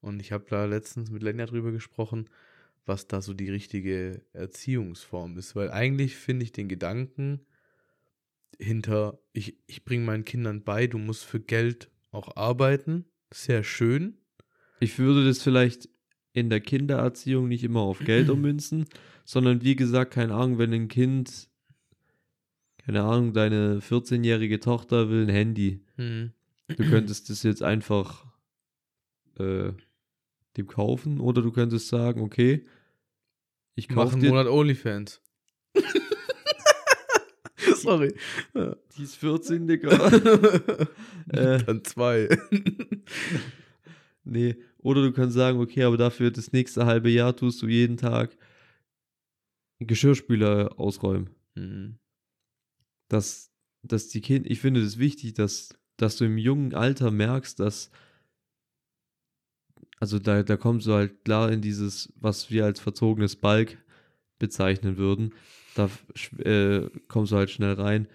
[0.00, 2.28] Und ich habe da letztens mit Lenja drüber gesprochen,
[2.86, 5.54] was da so die richtige Erziehungsform ist.
[5.54, 7.40] Weil eigentlich finde ich den Gedanken
[8.58, 14.18] hinter, ich, ich bringe meinen Kindern bei, du musst für Geld auch arbeiten, sehr schön.
[14.80, 15.88] Ich würde das vielleicht
[16.32, 18.86] in der Kindererziehung nicht immer auf Geld ummünzen,
[19.24, 21.48] sondern wie gesagt, keine Ahnung, wenn ein Kind,
[22.78, 25.80] keine Ahnung, deine 14-jährige Tochter will ein Handy.
[25.96, 26.32] Mhm.
[26.68, 28.26] Du könntest das jetzt einfach
[29.38, 29.72] äh,
[30.60, 32.66] dem kaufen oder du könntest sagen, okay,
[33.74, 35.20] ich kaufe einen dir Monat Onlyfans.
[37.76, 38.14] Sorry.
[38.96, 39.90] Die ist 14, Digga.
[41.32, 41.62] Äh.
[41.62, 42.28] Dann zwei.
[44.24, 47.96] nee, oder du kannst sagen, okay, aber dafür das nächste halbe Jahr tust du jeden
[47.96, 48.36] Tag
[49.78, 51.30] Geschirrspüler ausräumen.
[51.54, 51.98] Mhm.
[53.08, 53.52] dass,
[53.82, 57.90] dass die Kinder, ich finde es wichtig, dass, dass du im jungen Alter merkst, dass,
[60.00, 63.78] also da, da kommst du halt klar in dieses, was wir als verzogenes Balk
[64.38, 65.34] bezeichnen würden,
[65.74, 65.90] da
[66.38, 68.08] äh, kommst du halt schnell rein,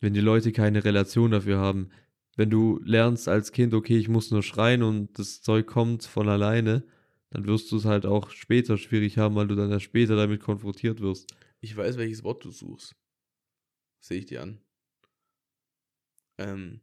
[0.00, 1.88] wenn die Leute keine Relation dafür haben.
[2.36, 6.28] Wenn du lernst als Kind, okay, ich muss nur schreien und das Zeug kommt von
[6.28, 6.84] alleine,
[7.30, 10.42] dann wirst du es halt auch später schwierig haben, weil du dann erst später damit
[10.42, 11.34] konfrontiert wirst.
[11.60, 12.94] Ich weiß, welches Wort du suchst.
[14.00, 14.60] Sehe ich dir an.
[16.38, 16.80] Ähm,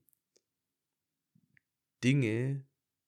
[2.04, 2.66] Dinge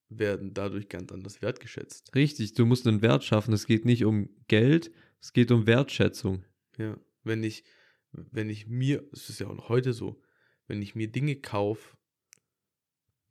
[0.08, 2.14] werden dadurch ganz anders wertgeschätzt.
[2.14, 3.52] Richtig, du musst einen Wert schaffen.
[3.52, 6.44] Es geht nicht um Geld, es geht um Wertschätzung.
[6.78, 6.98] Ja.
[7.24, 7.64] Wenn ich,
[8.12, 10.22] wenn ich mir, es ist ja auch noch heute so,
[10.66, 11.96] wenn ich mir Dinge kaufe,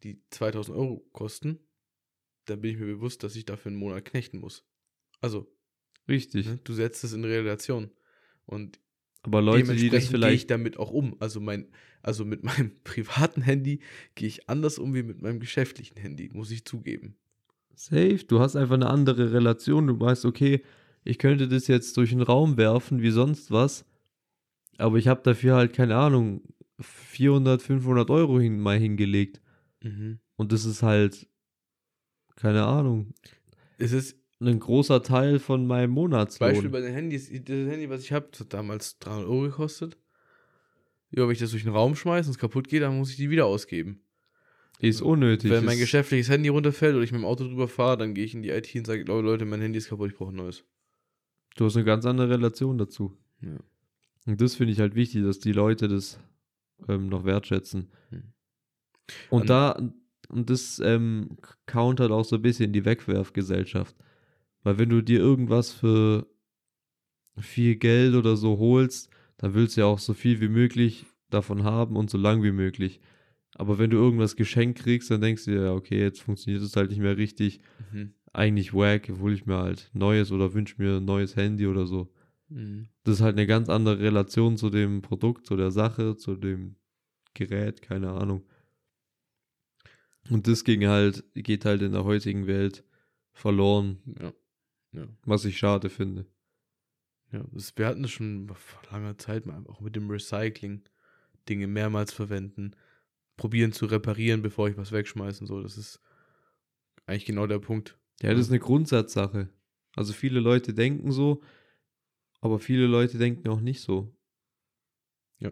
[0.04, 1.60] die 2000 Euro kosten,
[2.46, 4.66] dann bin ich mir bewusst, dass ich dafür einen Monat knechten muss.
[5.22, 5.52] Also,
[6.08, 6.46] Richtig.
[6.46, 7.92] ne, du setzt es in Relation.
[8.46, 8.80] Und
[9.26, 10.52] Aber Leute, die das Dementsprechend gehe ich vielleicht.
[10.52, 11.16] damit auch um.
[11.20, 11.68] Also mein,
[12.02, 13.80] also mit meinem privaten Handy
[14.16, 17.16] gehe ich anders um wie mit meinem geschäftlichen Handy, muss ich zugeben.
[17.76, 19.88] Safe, du hast einfach eine andere Relation.
[19.88, 20.62] Du weißt, okay,
[21.04, 23.86] ich könnte das jetzt durch den Raum werfen, wie sonst was.
[24.78, 26.42] Aber ich habe dafür halt, keine Ahnung,
[26.80, 29.42] 400, 500 Euro hin, mal hingelegt.
[29.82, 30.20] Mhm.
[30.36, 31.28] Und das ist halt,
[32.36, 33.14] keine Ahnung,
[33.78, 36.52] Es ist ein großer Teil von meinem Monatslohn.
[36.52, 39.98] Beispiel bei den Handys, das Handy, was ich habe, hat damals 300 Euro gekostet.
[41.12, 43.16] Ja, wenn ich das durch den Raum schmeiße und es kaputt geht, dann muss ich
[43.16, 44.02] die wieder ausgeben.
[44.80, 45.50] ist unnötig.
[45.52, 48.34] Wenn mein geschäftliches Handy runterfällt oder ich mit dem Auto drüber fahre, dann gehe ich
[48.34, 50.66] in die IT und sage, Leute, Leute, mein Handy ist kaputt, ich brauche ein neues.
[51.56, 53.18] Du hast eine ganz andere Relation dazu.
[53.42, 53.58] Ja.
[54.26, 56.20] Und das finde ich halt wichtig, dass die Leute das
[56.90, 57.90] ähm, noch wertschätzen.
[58.10, 58.24] Hm.
[59.30, 59.90] Und An- da,
[60.30, 63.96] und das ähm, countert auch so ein bisschen die Wegwerfgesellschaft.
[64.66, 66.26] Weil wenn du dir irgendwas für
[67.38, 71.64] viel Geld oder so holst, dann willst du ja auch so viel wie möglich davon
[71.64, 73.00] haben und so lang wie möglich.
[73.54, 76.76] Aber wenn du irgendwas geschenkt kriegst, dann denkst du dir, ja, okay, jetzt funktioniert es
[76.76, 77.62] halt nicht mehr richtig.
[77.94, 78.16] Mhm.
[78.34, 82.12] Eigentlich wack, hole ich mir halt neues oder wünsche mir ein neues Handy oder so.
[82.50, 82.88] Mhm.
[83.04, 86.76] Das ist halt eine ganz andere Relation zu dem Produkt, zu der Sache, zu dem
[87.36, 88.42] Gerät, keine Ahnung.
[90.32, 92.84] Und das ging halt, geht halt in der heutigen Welt
[93.32, 94.34] verloren, Ja.
[94.96, 95.08] Ja.
[95.26, 96.26] was ich schade finde.
[97.32, 100.84] Ja, das, wir hatten das schon vor langer Zeit mal, auch mit dem Recycling,
[101.50, 102.76] Dinge mehrmals verwenden,
[103.38, 105.62] probieren zu reparieren, bevor ich was wegschmeiße und so.
[105.62, 106.02] Das ist
[107.06, 107.98] eigentlich genau der Punkt.
[108.22, 109.50] Ja, das ist eine Grundsatzsache.
[109.96, 111.42] Also viele Leute denken so,
[112.42, 114.16] aber viele Leute denken auch nicht so.
[115.40, 115.52] Ja.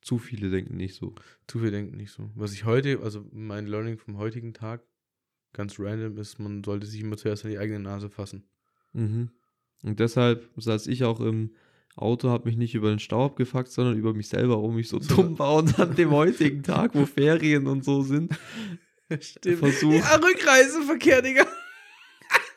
[0.00, 1.14] Zu viele denken nicht so.
[1.46, 2.30] Zu viel denken nicht so.
[2.34, 4.84] Was ich heute, also mein Learning vom heutigen Tag,
[5.52, 8.44] ganz random ist, man sollte sich immer zuerst an die eigene Nase fassen.
[8.92, 9.30] Mhm.
[9.82, 11.50] Und deshalb saß ich auch im
[11.96, 15.00] Auto, habe mich nicht über den Staub gefuckt, sondern über mich selber, warum ich so
[15.00, 15.16] So.
[15.16, 18.32] dumm war und an dem heutigen Tag, wo Ferien und so sind,
[19.20, 19.58] Stimmt.
[19.58, 19.92] Versuch.
[19.92, 21.44] Ja, Rückreiseverkehr, Digga.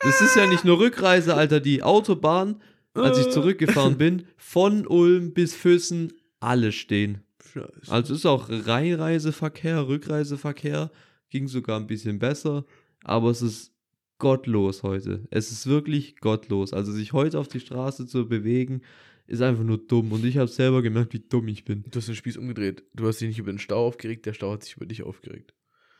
[0.01, 1.59] Das ist ja nicht nur Rückreise, Alter.
[1.59, 2.61] Die Autobahn,
[2.93, 3.31] als ich Äh.
[3.31, 7.23] zurückgefahren bin, von Ulm bis Füssen, alle stehen.
[7.51, 7.91] Scheiße.
[7.91, 10.91] Also ist auch Reinreiseverkehr, Rückreiseverkehr,
[11.29, 12.65] ging sogar ein bisschen besser,
[13.03, 13.73] aber es ist
[14.17, 15.27] gottlos heute.
[15.31, 16.73] Es ist wirklich gottlos.
[16.73, 18.81] Also sich heute auf die Straße zu bewegen,
[19.27, 20.11] ist einfach nur dumm.
[20.11, 21.83] Und ich habe selber gemerkt, wie dumm ich bin.
[21.89, 22.83] Du hast den Spieß umgedreht.
[22.93, 25.53] Du hast dich nicht über den Stau aufgeregt, der Stau hat sich über dich aufgeregt.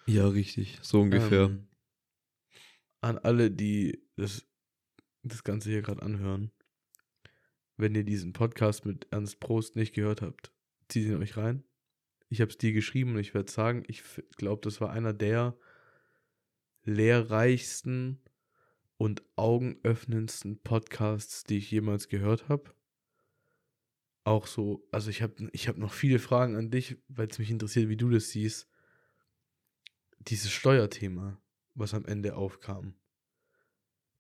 [0.06, 0.80] Ja, richtig.
[0.82, 1.46] So ungefähr.
[1.46, 1.68] Ähm,
[3.02, 4.48] an alle, die das,
[5.24, 6.52] das Ganze hier gerade anhören,
[7.78, 10.52] wenn ihr diesen Podcast mit Ernst Prost nicht gehört habt,
[10.88, 11.64] zieht ihn euch rein.
[12.30, 14.04] Ich habe es dir geschrieben und ich werde sagen, ich
[14.38, 15.58] glaube, das war einer der
[16.86, 18.22] lehrreichsten
[18.98, 22.74] und augenöffnendsten Podcasts, die ich jemals gehört habe.
[24.24, 27.52] Auch so, also ich habe ich hab noch viele Fragen an dich, weil es mich
[27.52, 28.68] interessiert, wie du das siehst.
[30.20, 31.40] Dieses Steuerthema,
[31.76, 32.96] was am Ende aufkam.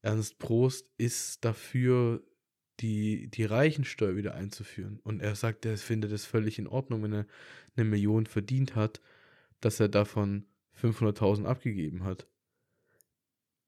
[0.01, 2.23] Ernst Prost ist dafür,
[2.79, 4.99] die, die Reichensteuer wieder einzuführen.
[4.99, 7.27] Und er sagt, er findet es völlig in Ordnung, wenn er
[7.75, 9.01] eine Million verdient hat,
[9.61, 10.45] dass er davon
[10.79, 12.27] 500.000 abgegeben hat.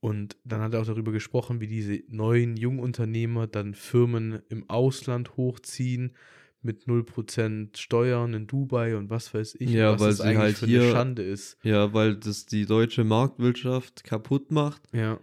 [0.08, 5.38] Und dann hat er auch darüber gesprochen, wie diese neuen Jungunternehmer dann Firmen im Ausland
[5.38, 6.14] hochziehen
[6.62, 10.38] mit 0% Steuern in Dubai und was weiß ich, Ja, was weil das sie eigentlich
[10.40, 11.58] halt für hier- eine Schande ist.
[11.64, 14.82] Ja, weil das die deutsche Marktwirtschaft kaputt macht.
[14.94, 15.20] Ja.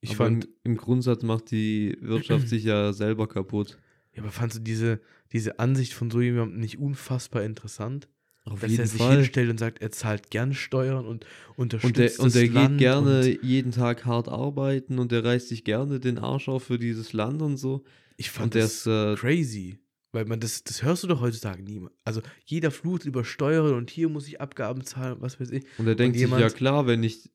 [0.00, 3.78] Ich aber fand, im, im Grundsatz macht die Wirtschaft sich ja selber kaputt.
[4.14, 5.00] ja, aber fandst du diese,
[5.32, 8.08] diese Ansicht von so jemandem nicht unfassbar interessant?
[8.44, 11.24] Auf dass er sich hinstellt und sagt, er zahlt gern Steuern und
[11.56, 15.24] unterstützt Und der, das und Land geht gerne und jeden Tag hart arbeiten und der
[15.24, 17.84] reißt sich gerne den Arsch auf für dieses Land und so.
[18.16, 19.78] ich fand Und das ist, äh, crazy.
[20.14, 21.86] Weil man das, das hörst du doch heutzutage nie.
[22.04, 25.64] Also jeder flucht über Steuern und hier muss ich Abgaben zahlen, was weiß ich.
[25.78, 27.30] Und er denkt sich, jemand- ja klar, wenn ich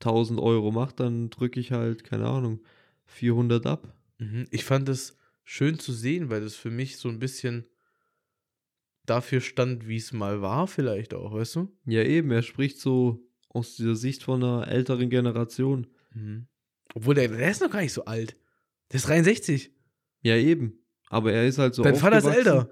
[0.00, 2.60] 1000 Euro mache, dann drücke ich halt, keine Ahnung,
[3.06, 3.92] 400 ab.
[4.18, 4.46] Mhm.
[4.50, 7.64] Ich fand es schön zu sehen, weil das für mich so ein bisschen
[9.06, 11.76] dafür stand, wie es mal war, vielleicht auch, weißt du?
[11.86, 15.86] Ja eben, er spricht so aus der Sicht von einer älteren Generation.
[16.12, 16.46] Mhm.
[16.94, 18.36] Obwohl der, der ist noch gar nicht so alt.
[18.90, 19.72] Der ist 63.
[20.22, 20.78] Ja eben,
[21.08, 22.70] aber er ist halt so Dein Vater ist älter.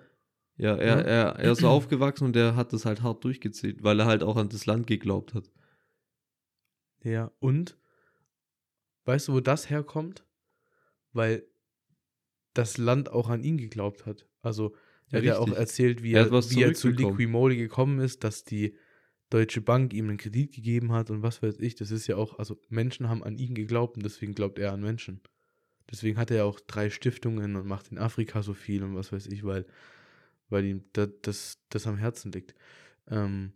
[0.56, 1.00] Ja, er, Ja.
[1.00, 4.22] Er, er ist so aufgewachsen und er hat das halt hart durchgezählt, weil er halt
[4.22, 5.50] auch an das Land geglaubt hat.
[7.02, 7.76] Ja, und
[9.04, 10.24] weißt du, wo das herkommt?
[11.12, 11.44] Weil
[12.54, 14.28] das Land auch an ihn geglaubt hat.
[14.40, 14.74] Also,
[15.12, 16.88] er hat ja auch erzählt, wie Er er, wie er zu.
[16.88, 18.74] Liquimoli gekommen ist, dass die
[19.30, 21.74] Deutsche Bank ihm einen Kredit gegeben hat und was weiß ich.
[21.74, 24.80] Das ist ja auch, also Menschen haben an ihn geglaubt und deswegen glaubt er an
[24.80, 25.20] Menschen.
[25.90, 29.12] Deswegen hat er ja auch drei Stiftungen und macht in Afrika so viel und was
[29.12, 29.66] weiß ich, weil,
[30.48, 32.54] weil ihm das, das, das am Herzen liegt.
[33.08, 33.52] Ähm,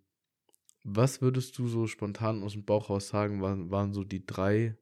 [0.82, 4.76] was würdest du so spontan aus dem Bauch raus sagen, waren, waren so die drei?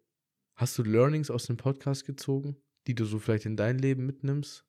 [0.54, 2.56] Hast du Learnings aus dem Podcast gezogen,
[2.86, 4.66] die du so vielleicht in dein Leben mitnimmst?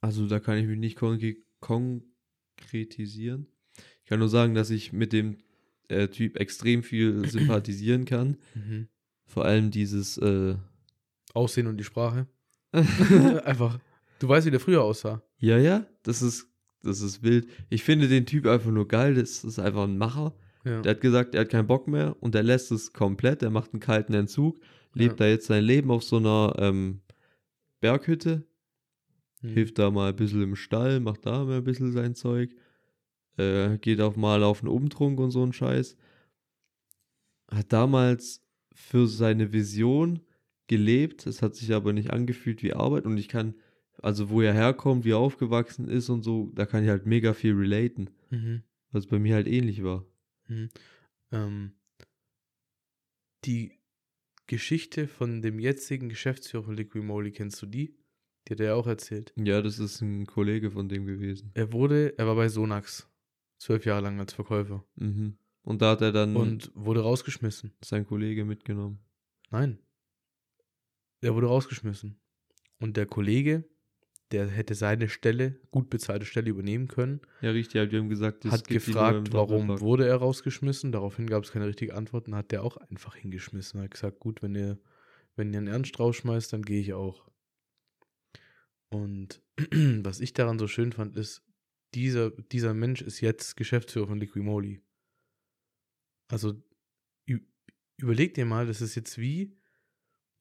[0.00, 3.46] Also da kann ich mich nicht konkre konkretisieren.
[4.02, 5.38] Ich kann nur sagen, dass ich mit dem
[5.88, 8.36] äh, Typ extrem viel sympathisieren kann.
[9.26, 10.56] Vor allem dieses, äh,
[11.34, 12.26] Aussehen und die Sprache.
[12.72, 13.78] Einfach.
[14.18, 15.22] Du weißt, wie der früher aussah.
[15.38, 16.46] ja, ja, das ist,
[16.82, 17.48] das ist wild.
[17.68, 19.14] Ich finde den Typ einfach nur geil.
[19.14, 20.34] Das ist einfach ein Macher.
[20.64, 20.82] Ja.
[20.82, 23.42] Der hat gesagt, er hat keinen Bock mehr und er lässt es komplett.
[23.42, 24.60] Er macht einen kalten Entzug,
[24.92, 25.26] lebt Ja.
[25.26, 27.00] da jetzt sein Leben auf so einer ähm,
[27.80, 28.46] Berghütte,
[29.40, 29.50] Hm.
[29.54, 32.54] hilft da mal ein bisschen im Stall, macht da mal ein bisschen sein Zeug,
[33.36, 35.96] äh, geht auch mal auf einen Umtrunk und so einen Scheiß.
[37.50, 38.42] Hat damals
[38.74, 40.20] für seine Vision
[40.68, 43.54] gelebt, es hat sich aber nicht angefühlt wie Arbeit und ich kann,
[44.02, 47.34] also wo er herkommt, wie er aufgewachsen ist und so, da kann ich halt mega
[47.34, 48.62] viel relaten, Mhm.
[48.92, 50.06] was bei mir halt ähnlich war.
[50.46, 50.68] Mhm.
[51.32, 51.72] Ähm,
[53.44, 53.72] die
[54.46, 57.96] Geschichte von dem jetzigen Geschäftsführer von Liquimoli, kennst du die?
[58.50, 59.32] Die hat er ja auch erzählt.
[59.36, 61.52] Ja, das ist ein Kollege von dem gewesen.
[61.54, 63.08] Er wurde, er war bei Sonax
[63.58, 65.36] zwölf Jahre lang als Verkäufer Mhm.
[65.62, 67.72] Und da hat er dann und wurde rausgeschmissen.
[67.84, 68.98] sein Kollege mitgenommen.
[69.50, 69.78] Nein.
[71.20, 72.18] Er wurde rausgeschmissen.
[72.80, 73.64] Und der Kollege,
[74.32, 78.44] der hätte seine Stelle, gut bezahlte Stelle übernehmen können, Ja, richtig, ja, die haben gesagt,
[78.46, 80.90] das hat gefragt, warum wurde er rausgeschmissen.
[80.90, 83.78] Daraufhin gab es keine richtige Antwort und hat der auch einfach hingeschmissen.
[83.80, 84.78] Er hat gesagt, gut, wenn ihr,
[85.36, 87.29] wenn ihr einen Ernst rausschmeißt, dann gehe ich auch.
[88.90, 89.42] Und
[90.02, 91.42] was ich daran so schön fand, ist,
[91.94, 94.82] dieser, dieser Mensch ist jetzt Geschäftsführer von Liquimoli.
[96.28, 96.62] Also
[97.96, 99.56] überleg dir mal, das ist jetzt wie,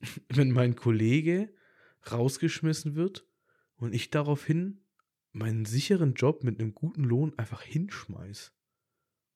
[0.29, 1.53] wenn mein Kollege
[2.11, 3.27] rausgeschmissen wird
[3.75, 4.85] und ich daraufhin
[5.31, 8.53] meinen sicheren Job mit einem guten Lohn einfach hinschmeiß.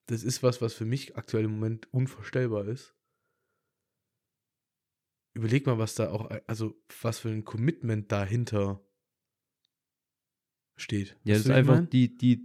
[0.07, 2.95] Das ist was, was für mich aktuell im Moment unvorstellbar ist.
[5.33, 8.85] Überleg mal, was da auch, also was für ein Commitment dahinter
[10.75, 11.15] steht.
[11.23, 12.41] Ja, das ist einfach, die, die,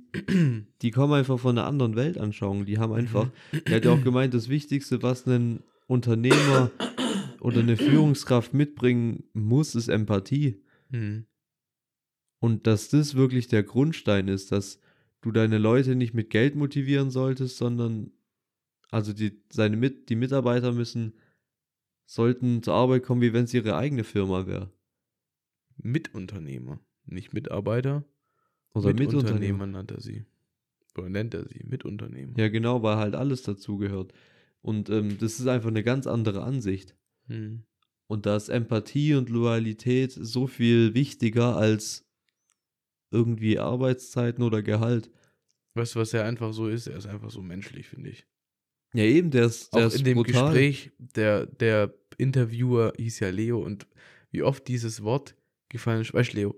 [0.83, 2.67] die kommen einfach von einer anderen Weltanschauung.
[2.67, 3.31] Die haben einfach,
[3.65, 6.71] er hat ja auch gemeint, das Wichtigste, was ein Unternehmer
[7.41, 10.63] oder eine Führungskraft mitbringen muss, ist Empathie.
[10.91, 11.27] Mhm.
[12.41, 14.81] Und dass das wirklich der Grundstein ist, dass
[15.21, 18.13] du deine Leute nicht mit Geld motivieren solltest, sondern
[18.91, 21.15] also die, seine mit, die Mitarbeiter müssen,
[22.07, 24.73] sollten zur Arbeit kommen, wie wenn es ihre eigene Firma wäre.
[25.77, 28.05] Mitunternehmer, nicht Mitarbeiter.
[28.75, 29.67] Oder Mitunternehmer Mitunternehmer.
[29.67, 30.25] nennt er sie.
[30.97, 32.39] Oder nennt er sie, Mitunternehmer.
[32.39, 34.13] Ja, genau, weil halt alles dazugehört.
[34.61, 36.97] Und ähm, das ist einfach eine ganz andere Ansicht.
[37.27, 37.65] Mhm.
[38.09, 42.07] Und da ist Empathie und Loyalität so viel wichtiger als
[43.11, 45.11] irgendwie Arbeitszeiten oder Gehalt.
[45.75, 46.87] Weißt du, was er einfach so ist?
[46.87, 48.27] Er ist einfach so menschlich, finde ich.
[48.95, 50.47] Ja, eben, der ist, der Auch ist in dem brutal.
[50.47, 53.87] Gespräch, der, der Interviewer hieß ja Leo und
[54.31, 55.37] wie oft dieses Wort
[55.69, 56.15] gefallen ist.
[56.15, 56.57] Weißt du, Leo,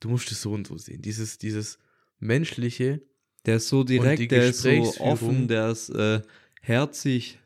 [0.00, 1.02] du musst es so und so sehen.
[1.02, 1.78] Dieses, dieses
[2.18, 3.02] menschliche,
[3.46, 6.22] Der ist so direkt, der ist so offen, der ist äh,
[6.60, 7.38] herzig,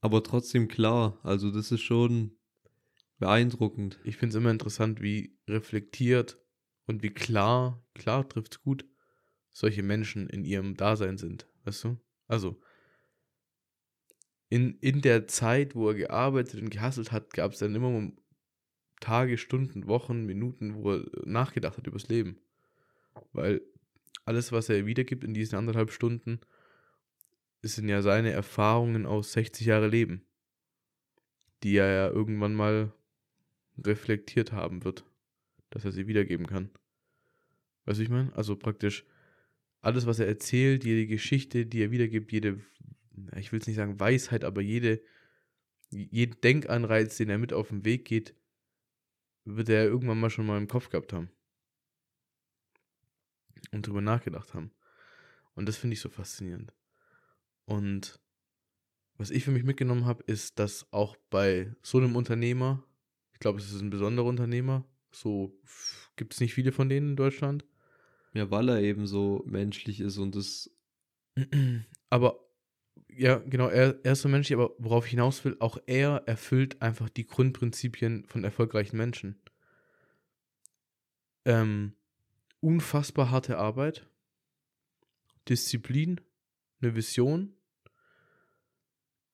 [0.00, 1.18] aber trotzdem klar.
[1.22, 2.32] Also das ist schon
[3.18, 4.00] beeindruckend.
[4.02, 6.38] ich finde es immer interessant, wie reflektiert
[6.86, 8.86] und wie klar, klar trifft's gut,
[9.50, 11.46] solche Menschen in ihrem Dasein sind.
[11.64, 12.00] Weißt du?
[12.26, 12.60] Also,
[14.48, 18.10] in, in der Zeit, wo er gearbeitet und gehasselt hat, gab es dann immer
[19.00, 22.38] Tage, Stunden, Wochen, Minuten, wo er nachgedacht hat übers Leben.
[23.32, 23.60] Weil
[24.24, 26.40] alles, was er wiedergibt in diesen anderthalb Stunden,
[27.62, 30.24] das sind ja seine Erfahrungen aus 60 Jahre Leben,
[31.62, 32.92] die er ja irgendwann mal
[33.78, 35.04] reflektiert haben wird,
[35.70, 36.70] dass er sie wiedergeben kann.
[37.84, 38.34] Weißt du, ich meine?
[38.36, 39.04] Also praktisch
[39.80, 42.60] alles, was er erzählt, jede Geschichte, die er wiedergibt, jede,
[43.36, 45.02] ich will es nicht sagen Weisheit, aber jede,
[45.90, 48.34] jeden Denkanreiz, den er mit auf den Weg geht,
[49.44, 51.30] wird er irgendwann mal schon mal im Kopf gehabt haben.
[53.72, 54.72] Und drüber nachgedacht haben.
[55.54, 56.74] Und das finde ich so faszinierend.
[57.66, 58.20] Und
[59.16, 62.82] was ich für mich mitgenommen habe, ist, dass auch bei so einem Unternehmer,
[63.32, 65.60] ich glaube, es ist ein besonderer Unternehmer, so
[66.16, 67.66] gibt es nicht viele von denen in Deutschland,
[68.32, 70.70] Ja, weil er eben so menschlich ist und das,
[72.10, 72.49] aber
[73.08, 76.80] ja, genau, er, er ist so menschlich, aber worauf ich hinaus will, auch er erfüllt
[76.80, 79.40] einfach die Grundprinzipien von erfolgreichen Menschen.
[81.44, 81.94] Ähm,
[82.60, 84.06] unfassbar harte Arbeit,
[85.48, 86.20] Disziplin,
[86.80, 87.54] eine Vision,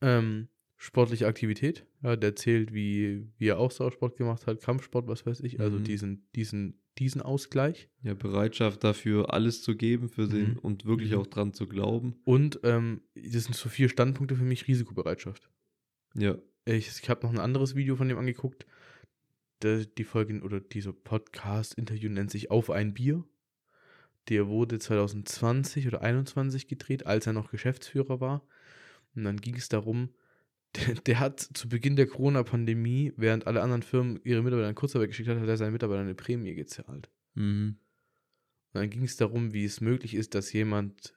[0.00, 1.86] ähm, sportliche Aktivität.
[2.02, 5.84] Ja, der zählt, wie, wie er Ausdauersport gemacht hat, Kampfsport, was weiß ich, also Mhm.
[5.84, 7.88] diesen, diesen, diesen Ausgleich.
[8.03, 10.59] ja, Bereitschaft dafür, alles zu geben für den Mhm.
[10.59, 11.18] und wirklich Mhm.
[11.18, 12.16] auch dran zu glauben.
[12.24, 15.51] Und ähm, das sind so vier Standpunkte für mich, Risikobereitschaft.
[16.14, 18.66] Ja, Ich, ich habe noch ein anderes Video von dem angeguckt.
[19.62, 23.24] Der, die Folge oder dieser Podcast-Interview nennt sich Auf ein Bier.
[24.28, 28.42] Der wurde 2020 oder 2021 gedreht, als er noch Geschäftsführer war.
[29.14, 30.11] Und dann ging es darum,
[30.77, 35.09] der, der hat zu Beginn der Corona-Pandemie, während alle anderen Firmen ihre Mitarbeiter in Kurzarbeit
[35.09, 37.11] geschickt hat, hat er seinen Mitarbeitern eine Prämie gezahlt.
[37.35, 37.77] mhm.
[38.72, 41.14] Und dann ging es darum, wie es möglich ist, dass jemand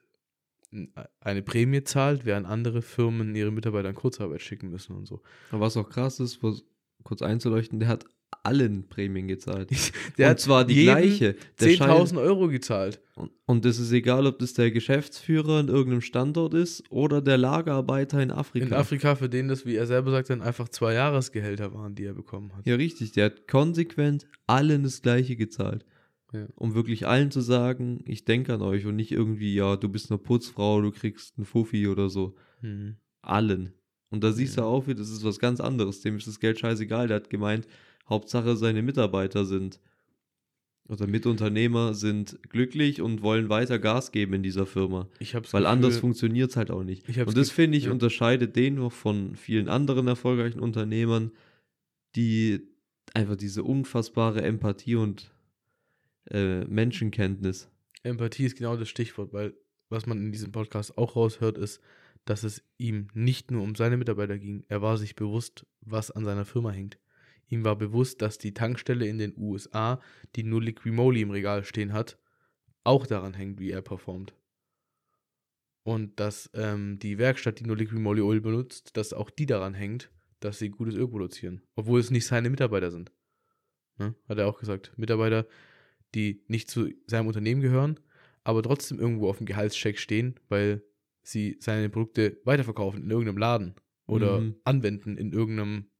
[1.20, 5.20] eine Prämie zahlt, während andere Firmen ihre Mitarbeiter in Kurzarbeit schicken müssen und so.
[5.50, 6.64] Aber was auch krass ist, was,
[7.02, 8.06] kurz einzuleuchten, der hat
[8.42, 9.70] allen Prämien gezahlt.
[10.18, 11.36] Der und hat zwar die gleiche.
[11.60, 13.00] Der scheint- 10.000 Euro gezahlt.
[13.14, 17.36] Und, und das ist egal, ob das der Geschäftsführer in irgendeinem Standort ist oder der
[17.38, 18.66] Lagerarbeiter in Afrika.
[18.66, 22.04] In Afrika, für den das, wie er selber sagt, dann einfach zwei Jahresgehälter waren, die
[22.04, 22.66] er bekommen hat.
[22.66, 23.12] Ja, richtig.
[23.12, 25.84] Der hat konsequent allen das Gleiche gezahlt.
[26.32, 26.46] Ja.
[26.54, 30.10] Um wirklich allen zu sagen, ich denke an euch und nicht irgendwie, ja, du bist
[30.10, 32.36] eine Putzfrau, du kriegst einen Fuffi oder so.
[32.62, 32.96] Mhm.
[33.20, 33.72] Allen.
[34.10, 34.62] Und da siehst Ja.
[34.62, 36.00] du auch wieder, das ist was ganz anderes.
[36.00, 37.08] Dem ist das Geld scheißegal.
[37.08, 37.66] Der hat gemeint,
[38.10, 39.80] Hauptsache seine Mitarbeiter sind
[40.90, 45.08] oder Mitunternehmer sind glücklich und wollen weiter Gas geben in dieser Firma.
[45.20, 47.08] Ich hab's Weil Gefühl, anders funktioniert es halt auch nicht.
[47.08, 47.92] Und das finde ich ja.
[47.92, 51.30] unterscheidet den noch von vielen anderen erfolgreichen Unternehmern,
[52.16, 52.60] die
[53.14, 55.30] einfach diese unfassbare Empathie und
[56.28, 57.68] äh, Menschenkenntnis.
[58.02, 59.54] Empathie ist genau das Stichwort, weil
[59.90, 61.80] was man in diesem Podcast auch raushört, ist,
[62.24, 64.64] dass es ihm nicht nur um seine Mitarbeiter ging.
[64.68, 66.98] Er war sich bewusst, was an seiner Firma hängt.
[67.50, 70.00] Ihm war bewusst, dass die Tankstelle in den USA,
[70.36, 72.16] die nur Liquimoli im Regal stehen hat,
[72.84, 74.34] auch daran hängt, wie er performt.
[75.82, 80.10] Und dass ähm, die Werkstatt, die nur Liquimoli Öl benutzt, dass auch die daran hängt,
[80.38, 81.62] dass sie gutes Öl produzieren.
[81.74, 83.12] Obwohl es nicht seine Mitarbeiter sind.
[83.98, 84.14] Ne?
[84.28, 84.92] Hat er auch gesagt.
[84.96, 85.46] Mitarbeiter,
[86.14, 87.98] die nicht zu seinem Unternehmen gehören,
[88.44, 90.82] aber trotzdem irgendwo auf dem Gehaltscheck stehen, weil
[91.22, 93.74] sie seine Produkte weiterverkaufen in irgendeinem Laden
[94.06, 94.56] oder Mhm.
[94.64, 95.90] anwenden in irgendeinem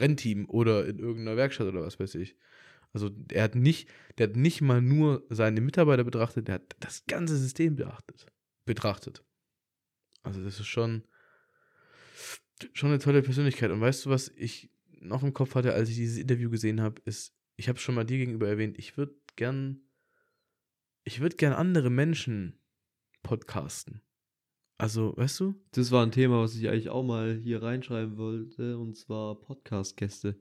[0.00, 2.36] Rennteam oder in irgendeiner Werkstatt oder was weiß ich.
[2.92, 7.04] Also er hat nicht, der hat nicht mal nur seine Mitarbeiter betrachtet, der hat das
[7.06, 8.26] ganze System beachtet,
[8.64, 9.24] betrachtet.
[10.22, 11.04] Also das ist schon,
[12.72, 13.70] schon eine tolle Persönlichkeit.
[13.70, 14.70] Und weißt du, was ich
[15.00, 17.94] noch im Kopf hatte, als ich dieses Interview gesehen habe, ist, ich habe es schon
[17.94, 19.80] mal dir gegenüber erwähnt, ich würde gern,
[21.04, 22.58] ich würde gern andere Menschen
[23.22, 24.02] podcasten.
[24.78, 25.54] Also, weißt du?
[25.72, 30.36] Das war ein Thema, was ich eigentlich auch mal hier reinschreiben wollte, und zwar Podcast-Gäste.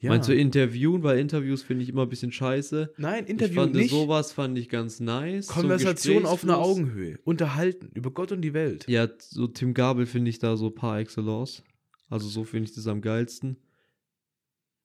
[0.00, 0.10] Ja.
[0.10, 1.02] Meinst du interviewen?
[1.02, 2.92] Weil Interviews finde ich immer ein bisschen scheiße.
[2.98, 3.90] Nein, Ich Interview fand nicht.
[3.90, 5.46] sowas fand ich ganz nice.
[5.48, 6.58] so Konversation auf einer.
[6.58, 7.18] Augenhöhe.
[7.24, 8.86] Unterhalten über Gott und die Welt.
[8.86, 11.64] Ja, so Tim Gabel finde ich da so par excellence.
[12.10, 13.56] Also so finde ich das am geilsten.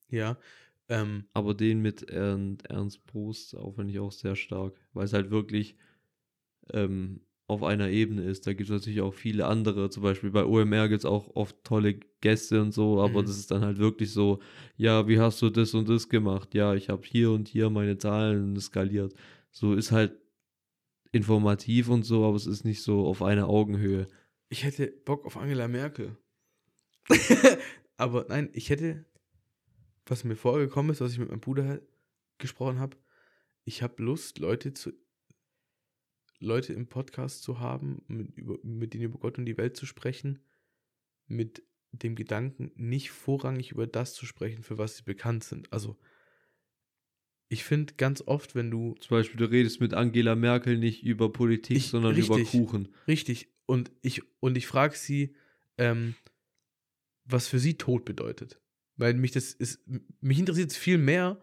[0.08, 0.36] Ja.
[0.88, 5.30] Ähm, Aber den mit Ernst, Prost auch finde ich auch sehr stark, weil es halt
[5.30, 5.76] wirklich
[6.72, 8.46] ähm, auf einer Ebene ist.
[8.46, 11.62] Da gibt es natürlich auch viele andere, zum Beispiel bei OMR gibt es auch oft
[11.64, 13.26] tolle Gäste und so, aber Mhm.
[13.26, 14.40] das ist dann halt wirklich so,
[14.76, 16.54] ja, wie hast du das und das gemacht?
[16.54, 19.14] Ja, ich habe hier und hier meine Zahlen skaliert.
[19.50, 20.18] So ist halt
[21.12, 24.08] informativ und so, aber es ist nicht so auf einer Augenhöhe.
[24.48, 26.16] ich hätte Bock auf Angela Merkel.
[27.96, 29.04] Aber nein, ich hätte,
[30.06, 31.80] was mir vorgekommen ist, was ich mit meinem Bruder
[32.38, 32.96] gesprochen habe,
[33.64, 34.92] ich habe Lust, Leute zu
[36.44, 39.86] Leute im Podcast zu haben, mit, über, mit denen über Gott und die Welt zu
[39.86, 40.38] sprechen,
[41.26, 45.72] mit dem Gedanken, nicht vorrangig über das zu sprechen, für was sie bekannt sind.
[45.72, 45.96] Also,
[47.48, 51.32] ich finde ganz oft, wenn du Zum Beispiel, du redest mit Angela Merkel nicht über
[51.32, 52.50] Politik, Ich- sondern über richtig.
[52.50, 52.88] Kuchen.
[53.06, 53.48] Richtig.
[53.66, 55.34] Und ich, und ich frage sie,
[55.78, 56.14] ähm,
[57.24, 58.60] was für sie Tod bedeutet.
[58.96, 59.80] Weil mich das ist,
[60.20, 61.40] mich interessiert es viel mehr,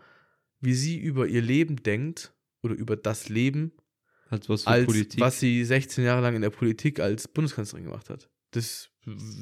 [0.60, 3.72] wie sie über ihr Leben denkt oder über das Leben,
[4.32, 5.20] Als was als Politik.
[5.20, 8.30] was sie 16 Jahre lang in der Politik als Bundeskanzlerin gemacht hat.
[8.52, 8.90] Das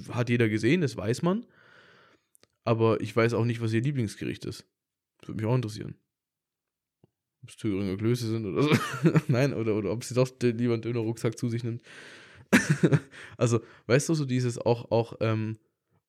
[0.09, 1.45] hat jeder gesehen, das weiß man.
[2.63, 4.65] Aber ich weiß auch nicht, was ihr Lieblingsgericht ist.
[5.19, 5.95] Das würde mich auch interessieren.
[7.43, 8.71] Ob es Thüringer Klöße sind oder so.
[9.27, 11.83] Nein, oder, oder ob sie doch lieber einen Döner-Rucksack zu sich nimmt.
[13.37, 15.59] also, weißt du, so dieses auch, auch, ähm,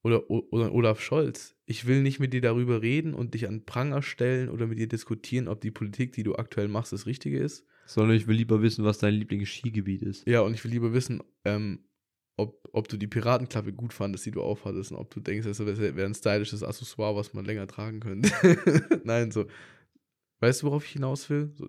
[0.02, 1.54] oder, oder Olaf Scholz.
[1.66, 4.88] Ich will nicht mit dir darüber reden und dich an Pranger stellen oder mit dir
[4.88, 7.66] diskutieren, ob die Politik, die du aktuell machst, das Richtige ist.
[7.90, 10.26] Sondern ich will lieber wissen, was dein Lieblingsskigebiet ist.
[10.26, 11.80] Ja, und ich will lieber wissen, ähm,
[12.36, 15.58] ob, ob du die Piratenklappe gut fandest, die du aufhattest, und ob du denkst, das
[15.58, 18.30] wäre wär ein stylisches Accessoire, was man länger tragen könnte.
[19.04, 19.46] Nein, so.
[20.38, 21.52] Weißt du, worauf ich hinaus will?
[21.56, 21.68] So,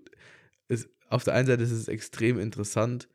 [0.67, 3.09] es, auf der einen Seite ist es extrem interessant,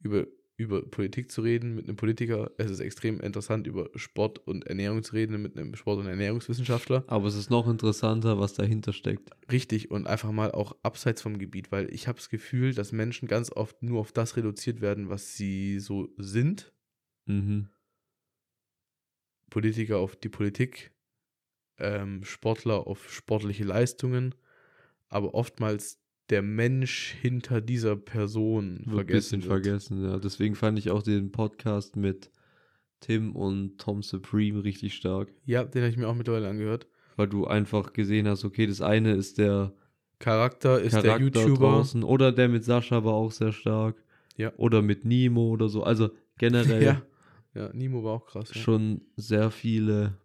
[0.00, 0.26] über,
[0.60, 2.50] über Politik zu reden mit einem Politiker.
[2.58, 7.02] Es ist extrem interessant, über Sport und Ernährung zu reden mit einem Sport- und Ernährungswissenschaftler.
[7.06, 9.30] Aber es ist noch interessanter, was dahinter steckt.
[9.50, 13.26] Richtig und einfach mal auch abseits vom Gebiet, weil ich habe das Gefühl, dass Menschen
[13.26, 16.74] ganz oft nur auf das reduziert werden, was sie so sind.
[17.24, 17.70] Mhm.
[19.48, 20.92] Politiker auf die Politik,
[21.78, 24.34] ähm, Sportler auf sportliche Leistungen,
[25.08, 25.99] aber oftmals
[26.30, 29.50] der Mensch hinter dieser Person Wird ein vergessen bisschen wird.
[29.50, 30.18] vergessen, ja.
[30.18, 32.30] Deswegen fand ich auch den Podcast mit
[33.00, 35.32] Tim und Tom Supreme richtig stark.
[35.44, 36.86] Ja, den habe ich mir auch mittlerweile angehört.
[37.16, 39.72] Weil du einfach gesehen hast, okay, das eine ist der
[40.18, 41.70] Charakter ist Charakter der YouTuber.
[41.72, 42.02] draußen.
[42.04, 43.96] Oder der mit Sascha war auch sehr stark.
[44.36, 44.52] Ja.
[44.56, 45.82] Oder mit Nemo oder so.
[45.82, 47.02] Also generell Ja.
[47.54, 48.50] ja, Nimo war auch krass.
[48.54, 48.60] Ja.
[48.60, 50.18] schon sehr viele.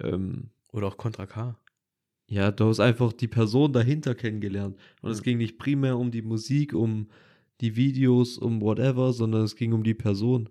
[0.00, 1.56] Ähm, Oder auch Contra K.
[2.30, 4.78] ja, du hast einfach die Person dahinter kennengelernt.
[5.02, 5.24] Und es Ja.
[5.24, 7.08] ging nicht primär um die Musik, um
[7.60, 10.48] die Videos, um whatever, sondern es ging um die Person.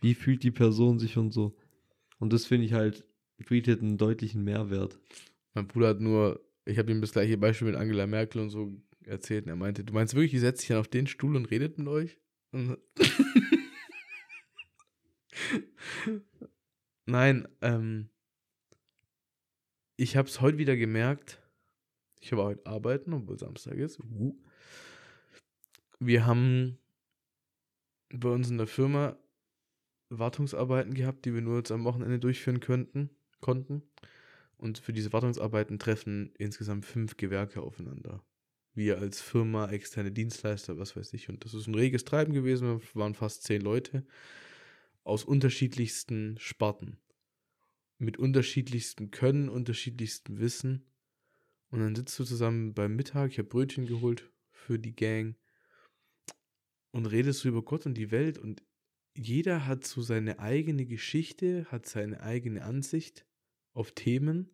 [0.00, 1.56] Wie fühlt die Person sich und so.
[2.18, 3.04] Und das finde ich halt,
[3.48, 4.98] bietet einen deutlichen Mehrwert.
[5.54, 8.70] Mein Bruder hat nur, ich habe ihm das gleiche Beispiel mit Angela Merkel und so
[9.06, 9.44] erzählt.
[9.46, 11.78] Und er meinte, du meinst wirklich, die setzt sich dann auf den Stuhl und redet
[11.78, 12.18] mit euch?
[17.06, 18.08] Nein, ähm,
[19.96, 21.40] ich habe es heute wieder gemerkt.
[22.20, 24.00] Ich war heute arbeiten, obwohl Samstag ist.
[24.00, 24.36] Uh.
[25.98, 26.78] Wir haben
[28.10, 29.16] bei uns in der Firma
[30.08, 33.82] Wartungsarbeiten gehabt, die wir nur jetzt am Wochenende durchführen könnten, konnten.
[34.56, 38.22] Und für diese Wartungsarbeiten treffen insgesamt fünf Gewerke aufeinander.
[38.74, 41.28] Wir als Firma, externe Dienstleister, was weiß ich.
[41.28, 42.80] Und das ist ein reges Treiben gewesen.
[42.80, 44.06] Wir waren fast zehn Leute
[45.04, 47.01] aus unterschiedlichsten Sparten.
[48.02, 50.84] Mit unterschiedlichstem Können, unterschiedlichstem Wissen.
[51.70, 55.36] Und dann sitzt du zusammen beim Mittag, ich habe Brötchen geholt für die Gang
[56.90, 58.64] und redest du über Gott und die Welt und
[59.14, 63.24] jeder hat so seine eigene Geschichte, hat seine eigene Ansicht
[63.72, 64.50] auf Themen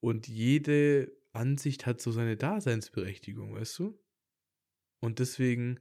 [0.00, 3.98] und jede Ansicht hat so seine Daseinsberechtigung, weißt du?
[4.98, 5.78] Und deswegen,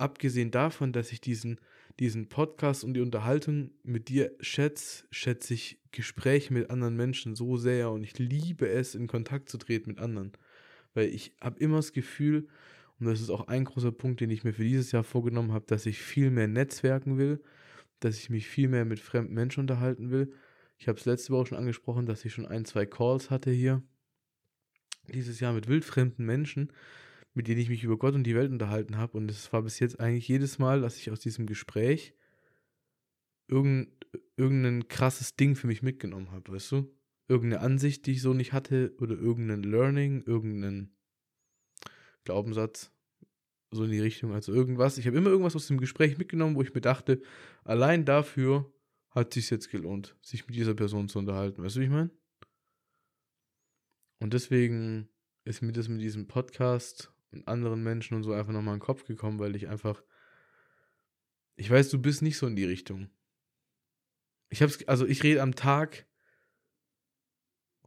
[0.00, 1.60] abgesehen davon, dass ich diesen,
[1.98, 7.56] diesen Podcast und die Unterhaltung mit dir schätze, schätze ich Gespräche mit anderen Menschen so
[7.56, 10.32] sehr und ich liebe es, in Kontakt zu treten mit anderen.
[10.94, 12.48] Weil ich habe immer das Gefühl,
[12.98, 15.64] und das ist auch ein großer Punkt, den ich mir für dieses Jahr vorgenommen habe,
[15.66, 17.42] dass ich viel mehr netzwerken will,
[18.00, 20.32] dass ich mich viel mehr mit fremden Menschen unterhalten will.
[20.78, 23.82] Ich habe es letzte Woche schon angesprochen, dass ich schon ein, zwei Calls hatte hier.
[25.08, 26.72] Dieses Jahr mit wildfremden Menschen,
[27.40, 29.16] mit denen ich mich über Gott und die Welt unterhalten habe.
[29.16, 32.12] Und es war bis jetzt eigentlich jedes Mal, dass ich aus diesem Gespräch
[33.48, 33.96] irgendein,
[34.36, 36.94] irgendein krasses Ding für mich mitgenommen habe, weißt du?
[37.28, 40.94] Irgendeine Ansicht, die ich so nicht hatte, oder irgendein Learning, irgendeinen
[42.24, 42.92] Glaubenssatz,
[43.70, 44.98] so in die Richtung, also irgendwas.
[44.98, 47.22] Ich habe immer irgendwas aus dem Gespräch mitgenommen, wo ich mir dachte,
[47.64, 48.70] allein dafür
[49.08, 51.62] hat es sich jetzt gelohnt, sich mit dieser Person zu unterhalten.
[51.62, 52.10] Weißt du, wie ich meine?
[54.18, 55.08] Und deswegen
[55.44, 58.86] ist mir das mit diesem Podcast und anderen Menschen und so einfach nochmal in den
[58.86, 60.02] Kopf gekommen, weil ich einfach,
[61.56, 63.10] ich weiß, du bist nicht so in die Richtung.
[64.48, 66.06] Ich hab's, also ich rede am Tag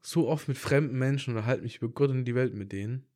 [0.02, 3.08] so oft mit fremden Menschen oder halte mich über Gott und die Welt mit denen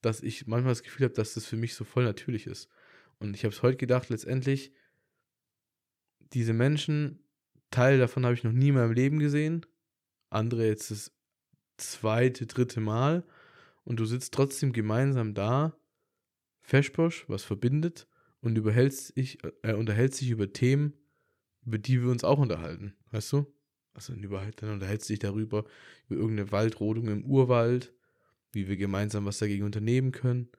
[0.00, 2.68] dass ich manchmal das Gefühl habe, dass das für mich so voll natürlich ist.
[3.18, 4.72] Und ich habe es heute gedacht, letztendlich,
[6.32, 7.24] diese Menschen,
[7.70, 9.66] Teil davon habe ich noch nie in meinem Leben gesehen,
[10.30, 11.12] andere jetzt das
[11.76, 13.26] zweite, dritte Mal
[13.88, 15.74] und du sitzt trotzdem gemeinsam da,
[16.60, 18.06] Feschbosch, was verbindet
[18.42, 20.92] und überhältst sich, äh, unterhältst sich über Themen,
[21.64, 23.46] über die wir uns auch unterhalten, weißt du?
[23.94, 25.64] Also dann unterhältst dich darüber,
[26.06, 27.94] über irgendeine Waldrodung im Urwald,
[28.52, 30.50] wie wir gemeinsam was dagegen unternehmen können.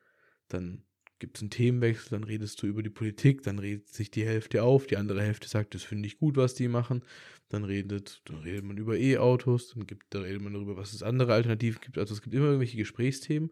[0.47, 0.83] Dann
[1.19, 4.63] gibt es einen Themenwechsel, dann redest du über die Politik, dann redet sich die Hälfte
[4.63, 7.03] auf, die andere Hälfte sagt, das finde ich gut, was die machen.
[7.49, 11.03] Dann redet, dann redet man über E-Autos, dann gibt, da redet man darüber, was es
[11.03, 11.97] andere Alternativen gibt.
[11.97, 13.51] Also es gibt immer irgendwelche Gesprächsthemen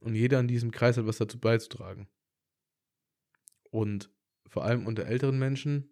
[0.00, 2.08] und jeder an diesem Kreis hat was dazu beizutragen.
[3.70, 4.10] Und
[4.46, 5.90] vor allem unter älteren Menschen,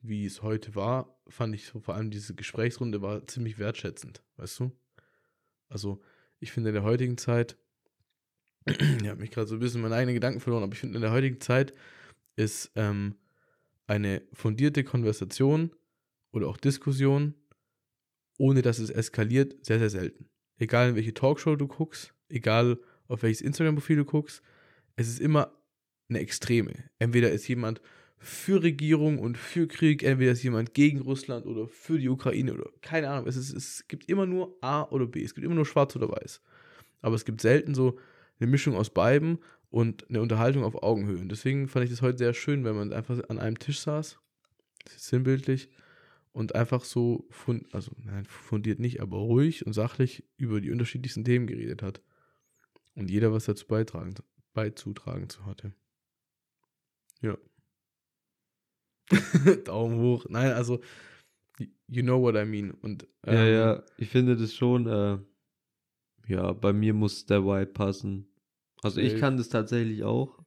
[0.00, 4.60] wie es heute war, fand ich so vor allem diese Gesprächsrunde war ziemlich wertschätzend, weißt
[4.60, 4.72] du?
[5.68, 6.02] Also
[6.40, 7.58] ich finde in der heutigen Zeit,
[9.02, 11.02] ich habe mich gerade so ein bisschen meine eigenen Gedanken verloren, aber ich finde in
[11.02, 11.74] der heutigen Zeit
[12.36, 13.16] ist ähm,
[13.86, 15.70] eine fundierte Konversation
[16.32, 17.34] oder auch Diskussion,
[18.38, 20.28] ohne dass es eskaliert, sehr, sehr selten.
[20.58, 24.42] Egal in welche Talkshow du guckst, egal auf welches Instagram-Profil du guckst,
[24.96, 25.52] es ist immer
[26.08, 26.72] eine Extreme.
[26.98, 27.80] Entweder ist jemand
[28.18, 32.68] für Regierung und für Krieg, entweder ist jemand gegen Russland oder für die Ukraine oder
[32.82, 33.28] keine Ahnung.
[33.28, 35.22] Es, ist, es gibt immer nur A oder B.
[35.22, 36.40] Es gibt immer nur schwarz oder weiß.
[37.00, 37.98] Aber es gibt selten so
[38.40, 39.38] eine Mischung aus beiden
[39.70, 41.18] und eine Unterhaltung auf Augenhöhe.
[41.18, 44.18] Und deswegen fand ich das heute sehr schön, wenn man einfach an einem Tisch saß,
[44.96, 45.70] sinnbildlich,
[46.32, 51.24] und einfach so, fund, also nein, fundiert nicht, aber ruhig und sachlich über die unterschiedlichsten
[51.24, 52.00] Themen geredet hat.
[52.94, 54.14] Und jeder was dazu beitragen,
[54.54, 55.72] beizutragen zu hatte.
[57.20, 57.36] Ja.
[59.64, 60.26] Daumen hoch.
[60.28, 60.80] Nein, also,
[61.88, 62.70] you know what I mean.
[62.70, 65.18] Und, ähm, ja, ja, ich finde das schon, äh,
[66.28, 68.28] ja, bei mir muss der Vibe passen.
[68.82, 69.06] Also safe.
[69.06, 70.38] ich kann das tatsächlich auch.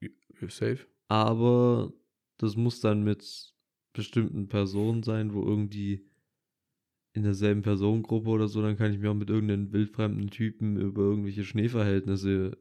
[0.00, 0.86] You're safe.
[1.08, 1.92] Aber
[2.38, 3.54] das muss dann mit
[3.92, 6.10] bestimmten Personen sein, wo irgendwie
[7.12, 11.02] in derselben Personengruppe oder so, dann kann ich mich auch mit irgendeinem wildfremden Typen über
[11.02, 12.58] irgendwelche Schneeverhältnisse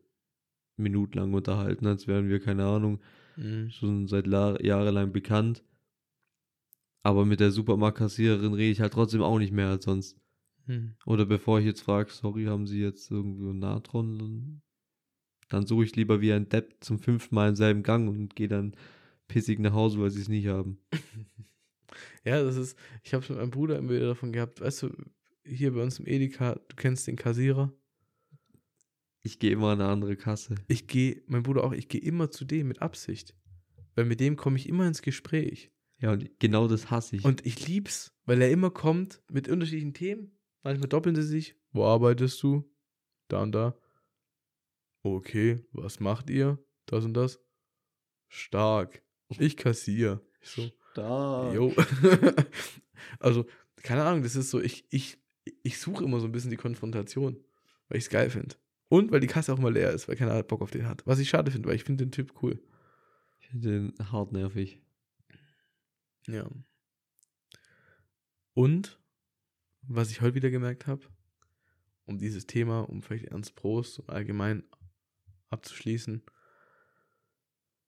[0.78, 3.02] minutenlang unterhalten, als wären wir, keine Ahnung,
[3.36, 3.70] Mhm.
[3.70, 5.64] Schon seit jahrelang bekannt.
[7.02, 10.18] Aber mit der Supermarktkassiererin rede ich halt trotzdem auch nicht mehr als sonst.
[10.66, 10.96] Mhm.
[11.06, 14.20] Oder bevor ich jetzt frage, sorry, haben Sie jetzt irgendwo Natron?
[14.20, 14.62] Dann,
[15.50, 18.48] dann suche ich lieber wie ein Depp zum fünften Mal im selben Gang und gehe
[18.48, 18.76] dann
[19.28, 20.80] pissig nach Hause, weil sie es nicht haben.
[22.24, 24.90] ja, das ist, ich habe schon mit meinem Bruder immer wieder davon gehabt, weißt du,
[25.46, 27.74] hier bei uns im Edeka, du kennst den Kassierer?
[29.22, 30.56] Ich gehe immer an eine andere Kasse.
[30.68, 33.36] Ich gehe, mein Bruder auch, ich gehe immer zu dem mit Absicht.
[33.96, 35.72] Weil mit dem komme ich immer ins Gespräch.
[36.00, 37.24] Ja, und genau das hasse ich.
[37.24, 40.38] Und ich lieb's, weil er immer kommt mit unterschiedlichen Themen.
[40.64, 41.56] Manchmal doppeln sie sich.
[41.72, 42.70] Wo arbeitest du?
[43.28, 43.78] Da und da.
[45.04, 46.58] Okay, was macht ihr?
[46.86, 47.40] Das und das.
[48.30, 49.04] Stark.
[49.30, 50.22] Ich kassiere.
[50.42, 50.70] Ich so.
[50.92, 51.54] Stark.
[51.54, 51.74] Jo.
[53.20, 53.46] also,
[53.78, 55.18] keine Ahnung, das ist so, ich, ich,
[55.64, 57.44] ich suche immer so ein bisschen die Konfrontation,
[57.90, 58.56] weil ich es geil finde.
[58.88, 61.06] Und weil die Kasse auch mal leer ist, weil keiner Bock auf den hat.
[61.06, 62.64] Was ich schade finde, weil ich finde den Typ cool.
[63.40, 64.82] Ich finde den hart nervig.
[66.28, 66.50] Ja.
[68.54, 69.00] Und,
[69.88, 71.02] was ich heute wieder gemerkt habe,
[72.06, 74.64] um dieses Thema, um vielleicht Ernst Prost allgemein
[75.50, 76.24] abzuschließen,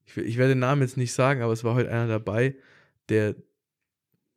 [0.06, 2.56] ich, ich werde den Namen jetzt nicht sagen, aber es war heute einer dabei,
[3.10, 3.36] der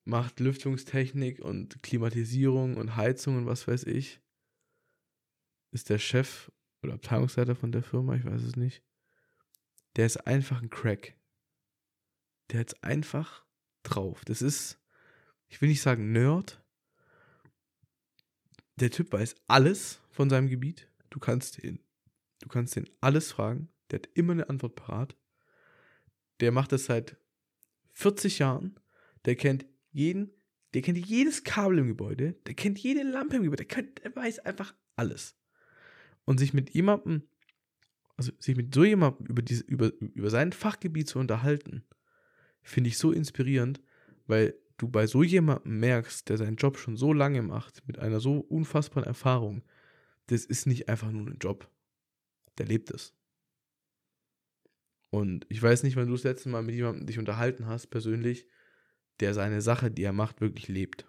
[0.05, 4.21] macht Lüftungstechnik und Klimatisierung und Heizung und was weiß ich.
[5.71, 6.51] Ist der Chef
[6.83, 8.83] oder Abteilungsleiter von der Firma, ich weiß es nicht.
[9.97, 11.15] Der ist einfach ein Crack.
[12.51, 13.45] Der hat es einfach
[13.83, 14.25] drauf.
[14.25, 14.81] Das ist,
[15.49, 16.65] ich will nicht sagen Nerd.
[18.81, 20.89] Der Typ weiß alles von seinem Gebiet.
[21.11, 21.81] Du kannst ihn,
[22.41, 23.71] du kannst ihn alles fragen.
[23.91, 25.17] Der hat immer eine Antwort parat.
[26.39, 27.17] Der macht das seit
[27.95, 28.79] 40 Jahren,
[29.25, 30.31] der kennt jeden,
[30.75, 34.15] der kennt jedes Kabel im Gebäude, der kennt jede Lampe im Gebäude, der, kennt, der
[34.15, 35.37] weiß einfach alles.
[36.25, 37.23] Und sich mit jemandem,
[38.17, 41.83] also sich mit so jemandem über, diese, über, über sein Fachgebiet zu unterhalten,
[42.63, 43.81] finde ich so inspirierend,
[44.29, 48.21] weil du bei so jemandem merkst, der seinen Job schon so lange macht, mit einer
[48.21, 49.63] so unfassbaren Erfahrung,
[50.29, 51.71] das ist nicht einfach nur ein Job.
[52.57, 53.15] Der lebt es.
[55.11, 58.47] Und ich weiß nicht, wann du das letzte Mal mit jemandem dich unterhalten hast, persönlich,
[59.21, 61.07] der seine Sache, die er macht, wirklich lebt.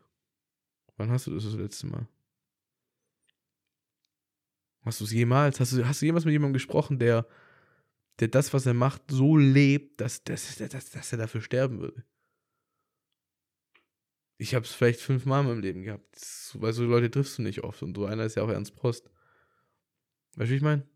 [0.97, 2.07] Wann hast du das das letzte Mal?
[4.81, 5.59] Hast du es jemals?
[5.59, 7.27] Hast du, hast du jemals mit jemandem gesprochen, der,
[8.19, 12.03] der das, was er macht, so lebt, dass, dass, dass, dass er dafür sterben würde?
[14.41, 16.15] Ich habe es vielleicht fünfmal in meinem Leben gehabt.
[16.53, 17.83] Weil so Leute triffst du nicht oft.
[17.83, 19.11] Und so einer ist ja auch Ernst Prost.
[20.35, 20.87] Weißt du, wie ich meine?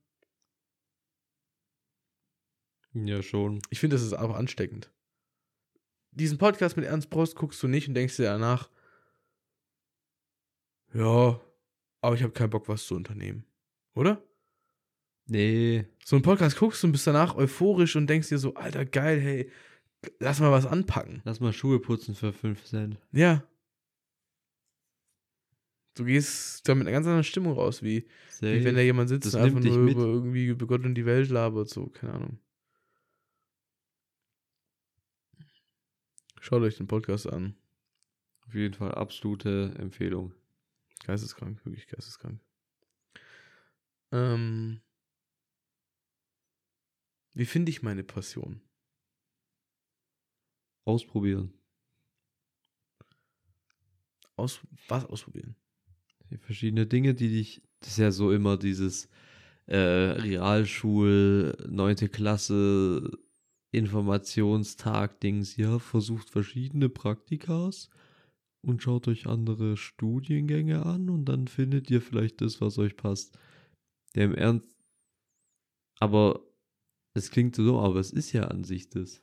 [2.94, 3.62] Ja, schon.
[3.70, 4.92] Ich finde, das ist auch ansteckend.
[6.12, 8.70] Diesen Podcast mit Ernst Prost guckst du nicht und denkst dir danach,
[10.94, 11.42] ja,
[12.00, 13.46] aber ich habe keinen Bock, was zu unternehmen.
[13.94, 14.24] Oder?
[15.26, 15.86] Nee.
[16.06, 19.20] So einen Podcast guckst du und bist danach euphorisch und denkst dir so, Alter, geil,
[19.20, 19.52] hey,
[20.20, 21.22] lass mal was anpacken.
[21.26, 22.98] Lass mal Schuhe putzen für 5 Cent.
[23.12, 23.44] Ja.
[25.96, 28.08] Du gehst da mit einer ganz anderen Stimmung raus, wie,
[28.42, 29.94] wie wenn da jemand sitzt Das und einfach nur mit.
[29.94, 32.40] über irgendwie über Gott und die Welt labert, so, keine Ahnung.
[36.40, 37.56] Schaut euch den Podcast an.
[38.48, 40.34] Auf jeden Fall absolute Empfehlung.
[41.06, 42.40] Geisteskrank, wirklich geisteskrank.
[44.12, 44.82] Ähm,
[47.34, 48.62] wie finde ich meine Passion?
[50.86, 51.54] Ausprobieren.
[54.36, 55.56] Aus, was ausprobieren?
[56.40, 57.62] Verschiedene Dinge, die dich.
[57.80, 59.10] Das ist ja so immer dieses
[59.68, 62.12] äh, Realschul, 9.
[62.12, 63.12] Klasse,
[63.72, 65.58] Informationstag-Dings.
[65.58, 67.90] Ja, versucht verschiedene Praktikas
[68.62, 73.38] und schaut euch andere Studiengänge an und dann findet ihr vielleicht das, was euch passt.
[74.16, 74.76] Der im Ernst.
[76.00, 76.42] Aber
[77.14, 79.22] es klingt so, aber es ist ja an sich das.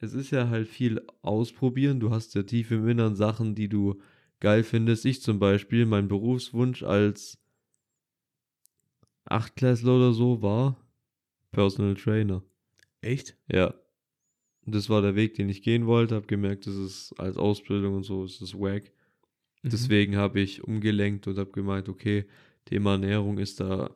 [0.00, 2.00] Es ist ja halt viel ausprobieren.
[2.00, 4.00] Du hast ja tief im Innern Sachen, die du
[4.40, 5.04] geil findest.
[5.04, 7.38] Ich zum Beispiel, mein Berufswunsch als
[9.26, 10.76] Achtklässler oder so war
[11.52, 12.42] Personal Trainer.
[13.02, 13.36] Echt?
[13.50, 13.74] Ja.
[14.64, 16.14] Und das war der Weg, den ich gehen wollte.
[16.14, 18.90] Hab gemerkt, das ist als Ausbildung und so, ist das wack.
[19.62, 19.70] Mhm.
[19.70, 22.26] Deswegen habe ich umgelenkt und habe gemeint, okay,
[22.64, 23.94] Thema Ernährung ist da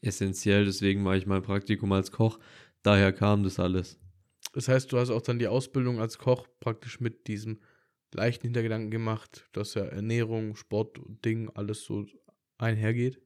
[0.00, 0.64] essentiell.
[0.64, 2.38] Deswegen mache ich mein Praktikum als Koch.
[2.82, 3.98] Daher kam das alles.
[4.58, 7.60] Das heißt, du hast auch dann die Ausbildung als Koch praktisch mit diesem
[8.12, 12.06] leichten Hintergedanken gemacht, dass ja Ernährung, Sport und Ding alles so
[12.58, 13.22] einhergeht.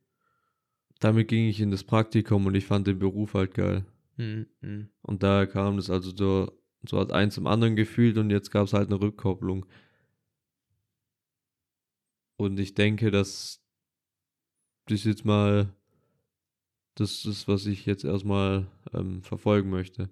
[1.01, 3.87] Damit ging ich in das Praktikum und ich fand den Beruf halt geil.
[4.19, 4.47] Mhm.
[4.61, 4.91] mhm.
[5.01, 6.53] Und daher kam das also so,
[6.87, 9.65] so hat eins zum anderen gefühlt und jetzt gab es halt eine Rückkopplung.
[12.37, 13.65] Und ich denke, dass
[14.85, 15.75] das jetzt mal
[16.97, 20.11] das ist, was ich jetzt erstmal ähm, verfolgen möchte.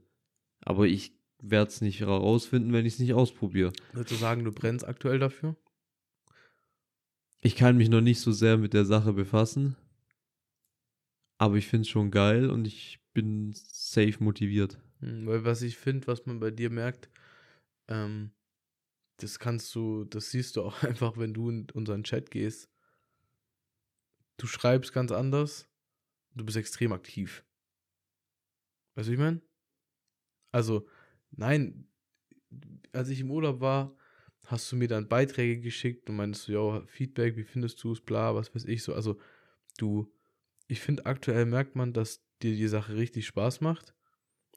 [0.62, 1.12] Aber ich
[1.42, 3.72] werde es nicht herausfinden, wenn ich es nicht ausprobiere.
[3.92, 5.56] Würdest du sagen, du brennst aktuell dafür?
[7.40, 9.76] Ich kann mich noch nicht so sehr mit der Sache befassen.
[11.38, 14.78] Aber ich finde es schon geil und ich bin safe motiviert.
[15.00, 17.08] Mhm, Weil was ich finde, was man bei dir merkt,
[17.88, 18.32] ähm,
[19.16, 22.68] das kannst du, das siehst du auch einfach, wenn du in unseren Chat gehst.
[24.36, 25.68] Du schreibst ganz anders,
[26.34, 27.44] du bist extrem aktiv.
[28.94, 29.40] Weißt du, ich meine?
[30.52, 30.86] Also,
[31.30, 31.86] nein,
[32.92, 33.94] als ich im Urlaub war,
[34.46, 38.00] hast du mir dann Beiträge geschickt und meinst du, ja, Feedback, wie findest du es,
[38.00, 38.94] bla, was weiß ich so.
[38.94, 39.18] Also,
[39.78, 40.12] du,
[40.66, 43.94] ich finde, aktuell merkt man, dass dir die Sache richtig Spaß macht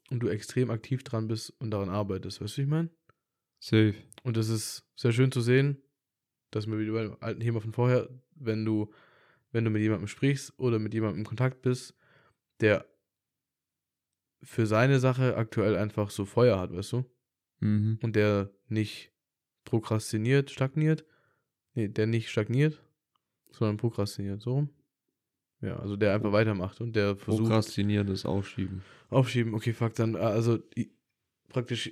[0.10, 2.42] und du extrem aktiv dran bist und daran arbeitest.
[2.42, 2.90] Weißt du, ich meine?
[3.60, 3.96] Safe.
[4.24, 5.82] Und das ist sehr schön zu sehen,
[6.52, 8.92] dass wir wieder beim alten Thema von vorher, wenn du,
[9.52, 11.96] wenn du mit jemandem sprichst oder mit jemandem in Kontakt bist,
[12.60, 12.86] der
[14.44, 17.06] für seine Sache aktuell einfach so Feuer hat, weißt du?
[17.60, 18.00] Mhm.
[18.02, 19.12] Und der nicht
[19.66, 21.06] prokrastiniert, stagniert.
[21.76, 22.82] Nee, der nicht stagniert,
[23.52, 24.68] sondern prokrastiniert, so.
[25.62, 27.44] Ja, also der einfach weitermacht und der versucht.
[27.44, 28.82] Prokrastinieren ist Aufschieben.
[29.10, 30.60] Aufschieben, okay, fuck, dann, äh, also
[31.50, 31.92] praktisch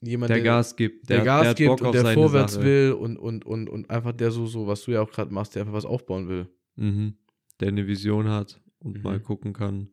[0.00, 1.08] jemand, Der Gas gibt.
[1.08, 2.64] der, hat- Gas hat gibt und der vorwärts Sache.
[2.64, 5.54] will und, und, und, und einfach der so, so, was du ja auch gerade machst,
[5.54, 6.48] der einfach was aufbauen will.
[6.76, 7.14] Mhm.
[7.60, 9.02] Der eine Vision hat und Mhm.
[9.02, 9.90] mal gucken kann.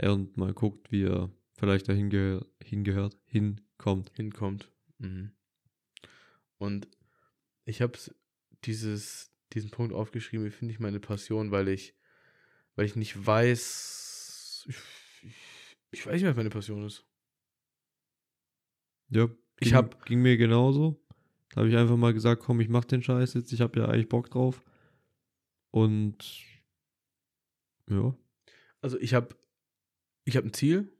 [0.00, 1.30] Und mal guckt, wie er
[1.60, 4.10] vielleicht dahin gehör, hingehört, hinkommt.
[4.16, 4.72] hinkommt.
[4.98, 5.32] Mhm.
[6.58, 6.88] Und
[7.64, 7.98] ich habe
[8.64, 11.94] dieses, diesen Punkt aufgeschrieben, wie finde ich meine Passion, weil ich,
[12.74, 14.76] weil ich nicht weiß, ich,
[15.22, 17.06] ich, ich weiß nicht, was meine Passion ist.
[19.10, 19.28] Ja,
[19.60, 21.04] Ich ging, hab- ging mir genauso.
[21.50, 23.86] Da habe ich einfach mal gesagt, komm, ich mach den Scheiß jetzt, ich habe ja
[23.86, 24.62] eigentlich Bock drauf.
[25.72, 26.16] Und
[27.88, 28.14] ja,
[28.80, 29.36] Also ich habe
[30.24, 30.92] ich hab ein Ziel.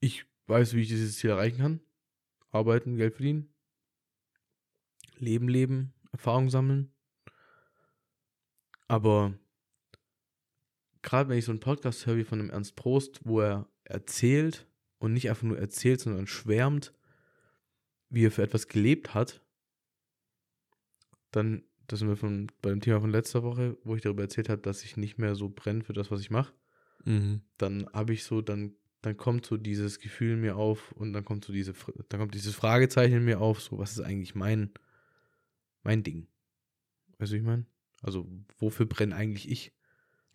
[0.00, 1.80] Ich weiß, wie ich dieses Ziel erreichen kann.
[2.50, 3.52] Arbeiten, Geld verdienen.
[5.18, 6.92] Leben, leben, Erfahrung sammeln.
[8.88, 9.34] Aber
[11.02, 14.66] gerade wenn ich so einen Podcast höre wie von dem Ernst Prost, wo er erzählt
[14.98, 16.92] und nicht einfach nur erzählt, sondern schwärmt,
[18.08, 19.42] wie er für etwas gelebt hat,
[21.30, 24.48] dann, das sind wir von, bei dem Thema von letzter Woche, wo ich darüber erzählt
[24.48, 26.54] habe, dass ich nicht mehr so brenne für das, was ich mache,
[27.04, 27.42] mhm.
[27.58, 28.74] dann habe ich so, dann,
[29.06, 31.74] dann kommt so dieses Gefühl in mir auf und dann kommt so diese,
[32.08, 34.70] dann kommt dieses Fragezeichen in mir auf, so, was ist eigentlich mein,
[35.84, 36.26] mein Ding?
[37.18, 37.66] Weißt du, ich meine?
[38.02, 38.26] Also,
[38.58, 39.72] wofür brenne eigentlich ich?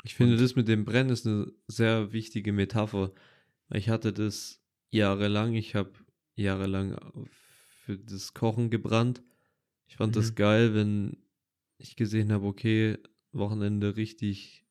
[0.06, 3.12] Ich finde, Und- das mit dem Brennen ist eine sehr wichtige Metapher.
[3.74, 5.54] Ich hatte das jahrelang.
[5.54, 5.92] Ich habe
[6.36, 6.98] jahrelang
[7.84, 9.22] für das Kochen gebrannt.
[9.90, 10.36] Ich fand das Mhm.
[10.36, 11.18] geil, wenn
[11.78, 12.98] ich gesehen habe, okay,
[13.34, 14.66] Wochenende richtig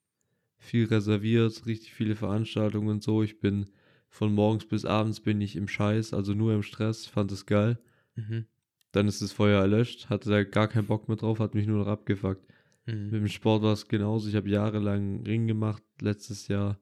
[0.57, 3.21] viel reserviert, richtig viele Veranstaltungen und so.
[3.21, 3.69] Ich bin
[4.11, 7.07] von morgens bis abends bin ich im Scheiß, also nur im Stress.
[7.07, 7.79] Fand es geil.
[8.15, 8.45] Mhm.
[8.91, 11.79] Dann ist das Feuer erlöscht, hatte da gar keinen Bock mehr drauf, hat mich nur
[11.79, 12.45] noch abgefuckt.
[12.85, 13.11] Mit Mhm.
[13.11, 14.27] dem Sport war es genauso.
[14.27, 16.77] Ich habe jahrelang Ring gemacht, letztes Jahr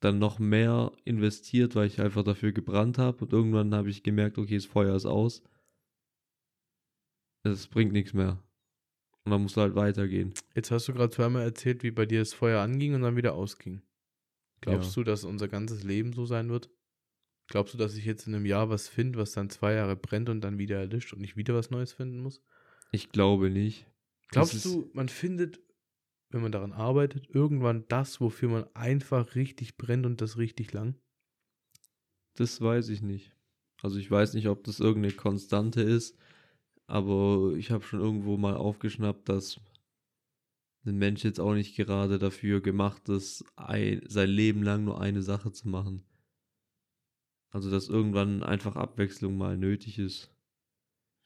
[0.00, 3.24] dann noch mehr investiert, weil ich einfach dafür gebrannt habe.
[3.24, 5.42] Und irgendwann habe ich gemerkt, okay, das Feuer ist aus.
[7.44, 8.42] Es bringt nichts mehr.
[9.24, 10.32] Und dann musst du halt weitergehen.
[10.54, 13.34] Jetzt hast du gerade zweimal erzählt, wie bei dir das Feuer anging und dann wieder
[13.34, 13.82] ausging.
[14.60, 14.94] Glaubst Ja.
[14.96, 16.70] du, dass unser ganzes Leben so sein wird?
[17.48, 20.28] Glaubst du, dass ich jetzt in einem Jahr was finde, was dann zwei Jahre brennt
[20.28, 22.42] und dann wieder erlischt und ich wieder was Neues finden muss?
[22.92, 23.86] Ich glaube nicht.
[24.28, 25.60] Glaubst du, man findet,
[26.30, 30.96] wenn man daran arbeitet, irgendwann das, wofür man einfach richtig brennt und das richtig lang?
[32.34, 33.34] Das weiß ich nicht.
[33.82, 36.16] Also ich weiß nicht, ob das irgendeine Konstante ist,
[36.86, 39.60] aber ich habe schon irgendwo mal aufgeschnappt, dass
[40.84, 45.22] ein Mensch jetzt auch nicht gerade dafür gemacht ist, ein, sein Leben lang nur eine
[45.22, 46.04] Sache zu machen.
[47.50, 50.30] Also dass irgendwann einfach Abwechslung mal nötig ist.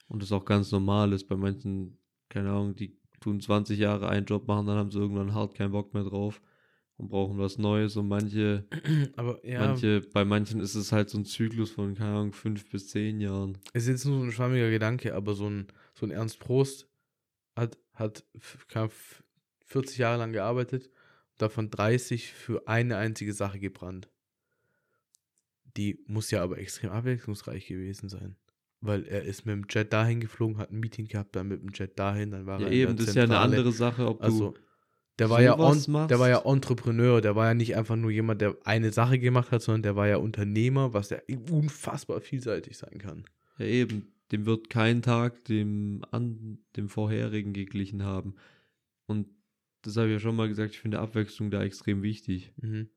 [0.09, 1.25] Und das auch ganz normal ist.
[1.29, 1.99] Bei manchen,
[2.29, 5.73] keine Ahnung, die tun 20 Jahre einen Job machen, dann haben sie irgendwann hart keinen
[5.73, 6.41] Bock mehr drauf
[6.97, 7.97] und brauchen was Neues.
[7.97, 8.67] Und manche
[9.17, 12.69] Aber ja, Manche, bei manchen ist es halt so ein Zyklus von, keine Ahnung, fünf
[12.71, 13.59] bis zehn Jahren.
[13.73, 16.89] ist jetzt nur so ein schwammiger Gedanke, aber so ein, so ein Ernst Prost
[17.57, 18.25] hat, hat
[19.73, 20.91] 40 Jahre lang gearbeitet,
[21.39, 24.09] davon 30 für eine einzige Sache gebrannt.
[25.77, 28.37] Die muss ja aber extrem abwechslungsreich gewesen sein.
[28.81, 31.71] Weil er ist mit dem Jet dahin geflogen, hat ein Meeting gehabt, dann mit dem
[31.73, 33.57] Jet dahin, dann war Ja, er in eben, das ist ja eine Zentrale.
[33.57, 34.59] andere Sache, ob Also, du.
[35.19, 36.43] der war, ja on, der war ja.
[36.45, 39.97] Entrepreneur, der war ja nicht einfach nur jemand, der eine Sache gemacht hat, sondern der
[39.97, 41.19] war ja Unternehmer, was ja
[41.51, 43.25] unfassbar vielseitig sein kann.
[43.59, 48.35] Ja, eben, dem wird kein Tag dem, an, dem vorherigen geglichen haben.
[49.07, 49.29] Und
[49.83, 52.53] das habe ich ja schon mal gesagt, ich finde Abwechslung da extrem wichtig.
[52.57, 52.89] Mhm.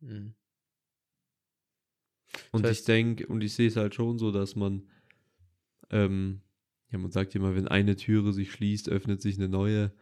[0.00, 0.34] Mhm.
[2.52, 4.88] Und Das ich heißt- denke, und ich sehe es halt schon so, dass man,
[5.90, 6.42] ähm,
[6.90, 9.92] ja, man sagt immer, wenn eine Türe sich schließt, öffnet sich eine neue.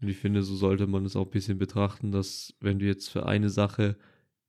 [0.00, 3.08] Und ich finde, so sollte man es auch ein bisschen betrachten, dass wenn du jetzt
[3.08, 3.98] für eine Sache,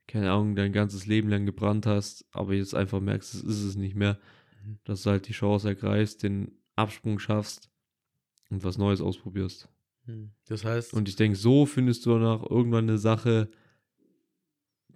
[0.08, 3.76] keine Ahnung, dein ganzes Leben lang gebrannt hast, aber jetzt einfach merkst, es ist es
[3.76, 4.20] nicht mehr,
[4.64, 4.80] Mhm.
[4.84, 7.70] dass du halt die Chance ergreifst, den Absprung schaffst
[8.50, 9.68] und was Neues ausprobierst.
[10.06, 10.32] Mhm.
[10.46, 13.50] Das heißt, Und ich denke, so findest du danach irgendwann eine Sache,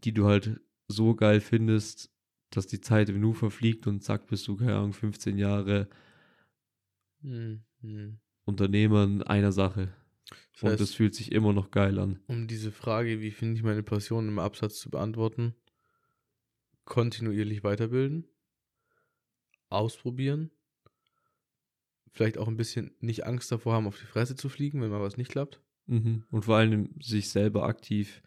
[0.03, 2.11] die du halt so geil findest,
[2.52, 5.90] dass die Zeit im Nu verfliegt und zack, bist du, keine Ahnung, 15 Jahre
[7.22, 7.64] Mhm.
[7.82, 8.19] Mhm.
[8.45, 9.94] Unternehmer in einer Sache.
[10.53, 12.19] Das Und heißt, das fühlt sich immer noch geil an.
[12.27, 15.56] um diese Frage, wie finde ich meine Passion im Absatz zu beantworten,
[16.86, 18.27] kontinuierlich weiterbilden,
[19.69, 20.52] ausprobieren,
[22.16, 25.02] vielleicht auch ein bisschen nicht Angst davor haben, auf die Fresse zu fliegen, wenn mal
[25.02, 25.62] was nicht klappt.
[25.86, 26.24] Mhm.
[26.32, 28.24] Und vor allem sich selber aktiv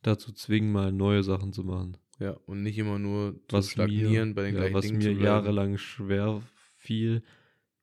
[0.00, 1.96] dazu zwingen, mal neue Sachen zu machen.
[2.20, 4.98] Ja, und nicht immer nur zu Was stagnieren mir, bei den ja, gleichen was Dingen
[4.98, 5.24] mir zu bleiben.
[5.24, 6.40] jahrelang schwer
[6.76, 7.22] fiel,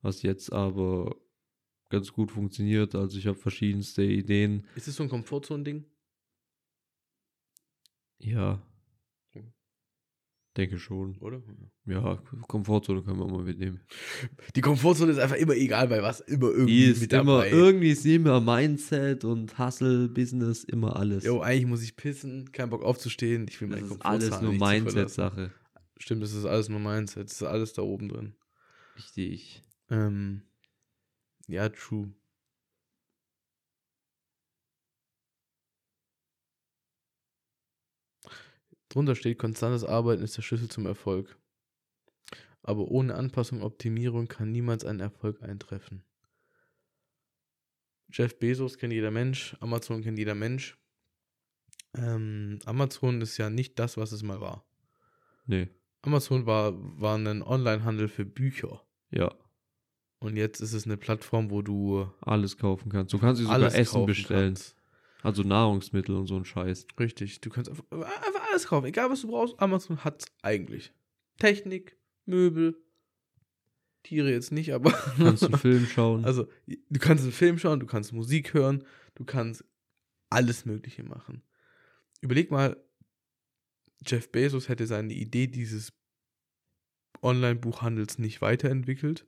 [0.02, 1.16] was jetzt aber
[1.90, 2.96] ganz gut funktioniert.
[2.96, 4.66] Also ich habe verschiedenste Ideen.
[4.76, 5.84] Ist es so ein Komfortzone-Ding?
[8.20, 8.62] Ja.
[10.60, 11.16] Denke schon.
[11.20, 11.42] Oder?
[11.86, 13.80] Ja, Komfortzone können wir mal mitnehmen.
[14.58, 17.50] Die Komfortzone ist einfach immer egal, bei was immer irgendwie Die ist mit immer, dabei.
[17.50, 21.24] irgendwie ist immer Mindset und Hustle, Business, immer alles.
[21.24, 24.52] Jo, eigentlich muss ich pissen, kein Bock aufzustehen, ich will das meine ist alles nur.
[24.54, 25.52] Mindset-Sache.
[25.98, 28.36] Stimmt, das ist alles nur Mindset, das ist alles da oben drin.
[28.98, 29.64] Richtig.
[29.90, 30.42] Ähm,
[31.48, 32.14] ja, true.
[38.90, 41.38] Drunter steht, konstantes Arbeiten ist der Schlüssel zum Erfolg.
[42.62, 46.04] Aber ohne Anpassung und Optimierung kann niemals ein Erfolg eintreffen.
[48.12, 50.78] Jeff Bezos kennt jeder Mensch, Amazon kennt jeder Mensch.
[51.96, 54.66] Ähm, Amazon ist ja nicht das, was es mal war.
[55.46, 55.70] Nee.
[56.02, 58.84] Amazon war, war ein Onlinehandel für Bücher.
[59.12, 59.34] Ja.
[60.20, 63.14] Und jetzt ist es eine Plattform, wo du Alles kaufen kannst.
[63.14, 64.56] Du kannst dir sogar alles Essen bestellen.
[64.56, 64.76] kannst.
[65.22, 66.88] Also Nahrungsmittel und so ein Scheiß.
[67.00, 69.60] Richtig, du kannst einfach, einfach alles kaufen, egal was du brauchst.
[69.60, 70.94] Amazon hat's eigentlich.
[71.38, 72.78] Technik, Möbel,
[74.04, 76.24] Tiere jetzt nicht, aber Du kannst einen Film schauen.
[76.26, 78.84] also du kannst einen Film schauen, du kannst Musik hören,
[79.16, 79.66] du kannst
[80.30, 81.44] alles Mögliche machen.
[82.22, 82.78] Überleg mal,
[84.06, 85.92] Jeff Bezos hätte seine Idee dieses
[87.22, 89.26] Online-Buchhandels nicht weiterentwickelt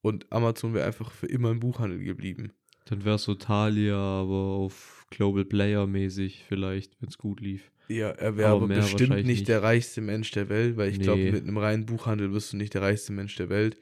[0.00, 2.52] und Amazon wäre einfach für immer im Buchhandel geblieben.
[2.86, 7.70] Dann wär's so Thalia, aber auf Global Player mäßig vielleicht, wenn's gut lief.
[7.88, 9.48] Ja, er wäre Aber aber, bestimmt nicht, nicht.
[9.48, 11.32] der reichste Mensch der Welt, weil ich glaube, Nee.
[11.32, 13.76] mit einem reinen Buchhandel wirst du nicht der reichste Mensch der Welt.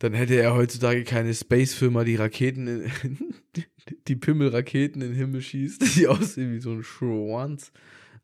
[0.00, 3.18] Dann hätte er heutzutage keine Space-Firma, die Raketen, in,
[4.08, 7.72] die Pimmelraketen in den Himmel schießt, die aussehen wie so ein Schwanz.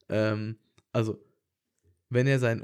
[0.09, 0.57] Ähm,
[0.93, 1.19] also,
[2.11, 2.63] wenn er sein.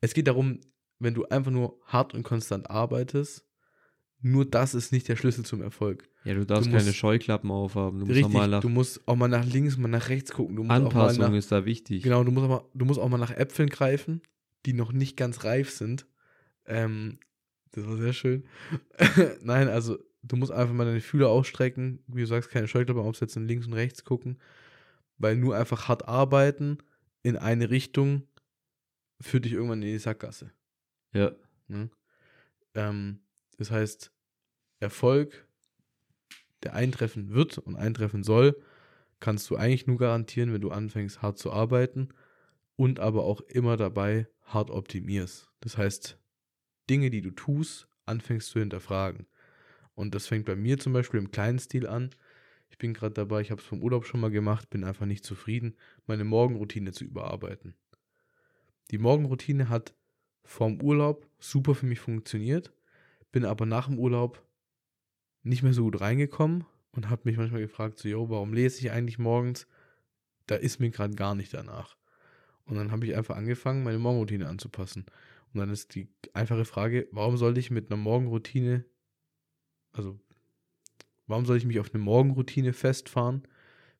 [0.00, 0.60] Es geht darum,
[0.98, 3.44] wenn du einfach nur hart und konstant arbeitest,
[4.22, 6.08] nur das ist nicht der Schlüssel zum Erfolg.
[6.24, 8.00] Ja, du darfst Du keine musst- Scheuklappen aufhaben.
[8.00, 10.70] Du musst auch mal nach du musst auch mal nach links, mal nach rechts gucken.
[10.70, 12.02] Anpassung nach, ist da wichtig.
[12.02, 14.22] Genau, du musst, auch mal, du musst auch mal nach Äpfeln greifen,
[14.64, 16.06] die noch nicht ganz reif sind.
[16.64, 17.18] Ähm,
[17.72, 18.44] das war sehr schön.
[19.42, 23.46] Nein, also du musst einfach mal deine Fühler ausstrecken, wie du sagst, keine Scheuklappe aufsetzen,
[23.46, 24.38] links und rechts gucken,
[25.18, 26.78] weil nur einfach hart arbeiten
[27.22, 28.22] in eine Richtung
[29.20, 30.50] führt dich irgendwann in die Sackgasse.
[31.12, 31.32] Ja.
[31.68, 31.90] Ne?
[32.74, 33.20] Ähm,
[33.56, 34.12] das heißt,
[34.80, 35.46] Erfolg,
[36.62, 38.60] der eintreffen wird und eintreffen soll,
[39.20, 42.08] kannst du eigentlich nur garantieren, wenn du anfängst, hart zu arbeiten
[42.76, 45.48] und aber auch immer dabei hart optimierst.
[45.60, 46.18] Das heißt,
[46.88, 49.26] Dinge, die du tust, anfängst zu hinterfragen.
[49.94, 52.10] Und das fängt bei mir zum Beispiel im kleinen Stil an.
[52.68, 55.24] Ich bin gerade dabei, ich habe es vom Urlaub schon mal gemacht, bin einfach nicht
[55.24, 55.76] zufrieden,
[56.06, 57.74] meine Morgenroutine zu überarbeiten.
[58.90, 59.94] Die Morgenroutine hat
[60.44, 62.72] vorm Urlaub super für mich funktioniert,
[63.36, 64.42] bin aber nach dem Urlaub
[65.42, 68.90] nicht mehr so gut reingekommen und habe mich manchmal gefragt, so, yo, warum lese ich
[68.90, 69.66] eigentlich morgens?
[70.46, 71.98] Da ist mir gerade gar nicht danach.
[72.64, 75.04] Und dann habe ich einfach angefangen, meine Morgenroutine anzupassen.
[75.52, 78.86] Und dann ist die einfache Frage, warum sollte ich mit einer Morgenroutine,
[79.92, 80.18] also
[81.26, 83.46] warum soll ich mich auf eine Morgenroutine festfahren,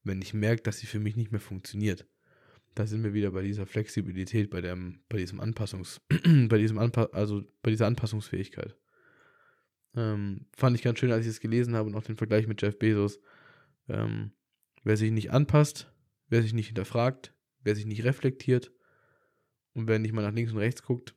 [0.03, 2.07] wenn ich merke, dass sie für mich nicht mehr funktioniert?
[2.75, 7.11] Da sind wir wieder bei dieser Flexibilität, bei dem, bei diesem Anpassungs, bei diesem Anpa
[7.13, 8.75] also bei dieser Anpassungsfähigkeit.
[9.97, 12.61] Ähm, fand ich ganz schön, als ich es gelesen habe und auch den Vergleich mit
[12.63, 13.19] Jeff Bezos.
[13.89, 14.33] Ähm,
[14.85, 15.91] wer sich nicht anpasst,
[16.29, 18.73] wer sich nicht hinterfragt, wer sich nicht reflektiert
[19.73, 21.15] und wer nicht mal nach links und rechts guckt,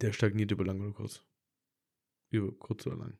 [0.00, 1.24] der stagniert über lang oder kurz.
[2.30, 3.18] Über kurz oder lang.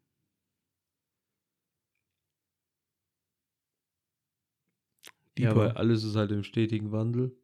[5.39, 5.57] Ja, Deeper.
[5.57, 7.36] weil alles ist halt im stetigen Wandel,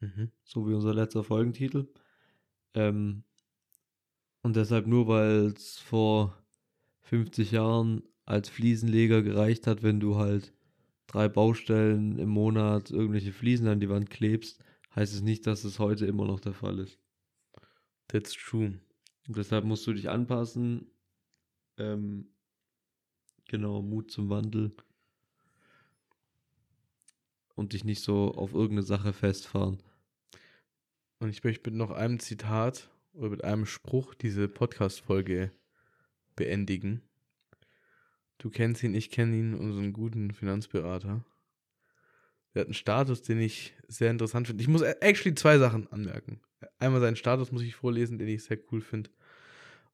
[0.00, 0.30] Mhm.
[0.44, 1.88] so wie unser letzter Folgentitel.
[2.74, 3.24] Ähm,
[4.42, 6.36] und deshalb nur, weil es vor
[7.02, 10.54] 50 Jahren als Fliesenleger gereicht hat, wenn du halt
[11.06, 14.62] drei Baustellen im Monat irgendwelche Fliesen an die Wand klebst,
[14.94, 16.98] heißt es nicht, dass es heute immer noch der Fall ist.
[18.08, 18.78] That's true.
[19.26, 20.90] Und deshalb musst du dich anpassen.
[21.78, 22.28] Ähm,
[23.46, 24.72] genau, Mut zum Wandel.
[27.54, 29.82] Und dich nicht so auf irgendeine Sache festfahren.
[31.18, 35.52] Und ich möchte mit noch einem Zitat oder mit einem Spruch diese Podcast-Folge
[36.36, 37.02] beendigen.
[38.38, 41.24] Du kennst ihn, ich kenne ihn, unseren guten Finanzberater.
[42.54, 44.62] Der hat einen Status, den ich sehr interessant finde.
[44.62, 46.40] Ich muss actually zwei Sachen anmerken.
[46.78, 49.10] Einmal seinen Status muss ich vorlesen, den ich sehr cool finde.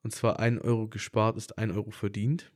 [0.02, 2.52] Und zwar ein Euro gespart ist ein Euro verdient.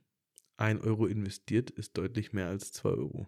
[0.56, 3.26] Ein Euro investiert ist deutlich mehr als zwei Euro.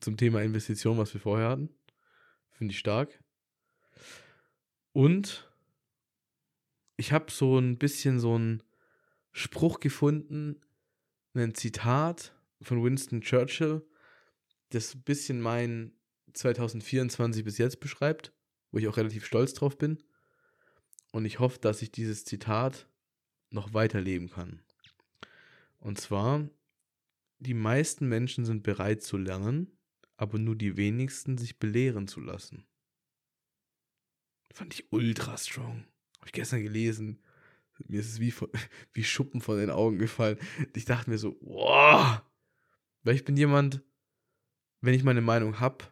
[0.00, 1.68] Zum Thema Investition, was wir vorher hatten.
[2.50, 3.22] Finde ich stark.
[4.92, 5.50] Und
[6.96, 8.62] ich habe so ein bisschen so einen
[9.32, 10.60] Spruch gefunden,
[11.34, 13.86] ein Zitat von Winston Churchill,
[14.70, 15.92] das ein bisschen mein
[16.34, 18.32] 2024 bis jetzt beschreibt,
[18.70, 20.02] wo ich auch relativ stolz drauf bin.
[21.12, 22.86] Und ich hoffe, dass ich dieses Zitat
[23.50, 24.60] noch weiterleben kann.
[25.78, 26.48] Und zwar,
[27.38, 29.72] die meisten Menschen sind bereit zu lernen,
[30.16, 32.64] aber nur die wenigsten sich belehren zu lassen.
[34.52, 35.84] Fand ich ultra strong.
[36.18, 37.22] Habe ich gestern gelesen.
[37.86, 38.34] Mir ist es wie,
[38.92, 40.38] wie Schuppen von den Augen gefallen.
[40.74, 42.22] Ich dachte mir so, wow.
[43.02, 43.82] Weil ich bin jemand,
[44.80, 45.84] wenn ich meine Meinung habe,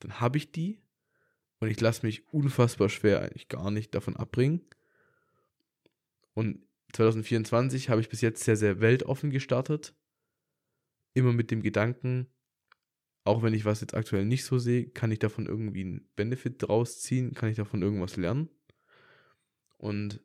[0.00, 0.80] dann habe ich die.
[1.60, 4.60] Und ich lasse mich unfassbar schwer eigentlich gar nicht davon abbringen.
[6.34, 6.60] Und
[6.92, 9.94] 2024 habe ich bis jetzt sehr, sehr weltoffen gestartet.
[11.14, 12.28] Immer mit dem Gedanken,
[13.24, 16.62] auch wenn ich was jetzt aktuell nicht so sehe, kann ich davon irgendwie einen Benefit
[16.62, 18.50] draus ziehen, kann ich davon irgendwas lernen.
[19.78, 20.20] Und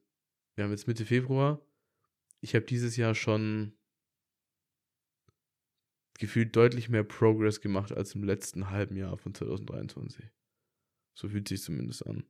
[0.56, 1.66] wir haben jetzt Mitte Februar.
[2.42, 3.74] Ich habe dieses Jahr schon
[6.18, 10.26] gefühlt deutlich mehr Progress gemacht als im letzten halben Jahr von 2023.
[11.14, 12.26] So fühlt sich zumindest an.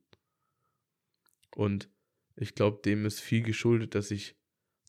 [1.56, 1.90] Und
[2.36, 4.36] ich glaube, dem ist viel geschuldet, dass ich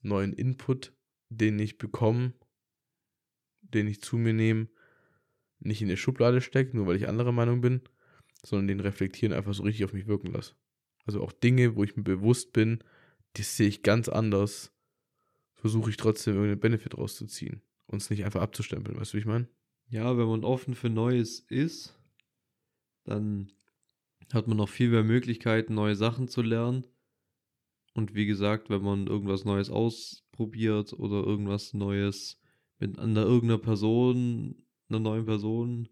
[0.03, 0.93] neuen Input,
[1.29, 2.33] den ich bekomme,
[3.61, 4.69] den ich zu mir nehme,
[5.61, 7.81] nicht in eine Schublade stecke, nur weil ich anderer Meinung bin,
[8.43, 10.55] sondern den reflektieren einfach so richtig auf mich wirken lasse.
[11.05, 12.83] Also auch Dinge, wo ich mir bewusst bin,
[13.37, 14.73] die sehe ich ganz anders,
[15.53, 19.25] versuche ich trotzdem irgendeinen Benefit rauszuziehen und es nicht einfach abzustempeln, weißt du, wie ich
[19.25, 19.47] meine?
[19.89, 21.99] Ja, wenn man offen für Neues ist,
[23.03, 23.51] dann
[24.33, 26.87] hat man noch viel mehr Möglichkeiten, neue Sachen zu lernen.
[27.93, 32.39] Und wie gesagt, wenn man irgendwas Neues ausprobiert oder irgendwas Neues
[32.79, 35.89] mit einer irgendeiner Person, einer neuen Person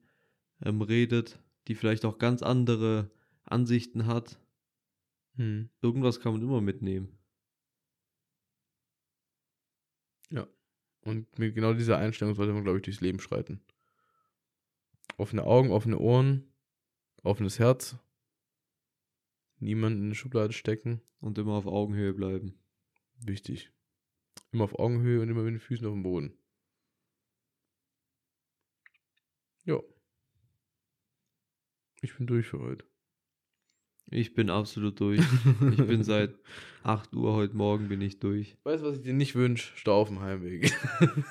[0.64, 3.10] ähm, redet, die vielleicht auch ganz andere
[3.46, 4.40] Ansichten hat,
[5.36, 5.70] Hm.
[5.82, 7.18] irgendwas kann man immer mitnehmen.
[11.02, 13.62] Und mit genau dieser Einstellung sollte man, glaube ich, durchs Leben schreiten.
[15.18, 16.52] Offene Augen, offene Ohren,
[17.24, 17.98] offenes Herz.
[19.60, 21.02] Niemanden in eine Schublade stecken.
[21.22, 22.58] Und immer auf Augenhöhe bleiben.
[23.18, 23.74] Wichtig.
[24.52, 26.39] Immer auf Augenhöhe und immer mit den Füßen auf dem Boden.
[29.66, 29.80] Ja.
[32.02, 32.86] Ich bin durch für heute.
[34.12, 35.20] Ich bin absolut durch.
[35.20, 36.34] Ich bin seit
[36.84, 38.58] 8 Uhr heute Morgen bin ich durch.
[38.64, 39.72] Weißt du, was ich dir nicht wünsche?
[39.76, 40.76] Stau auf dem Heimweg.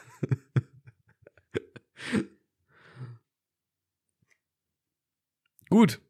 [5.68, 6.00] Gut.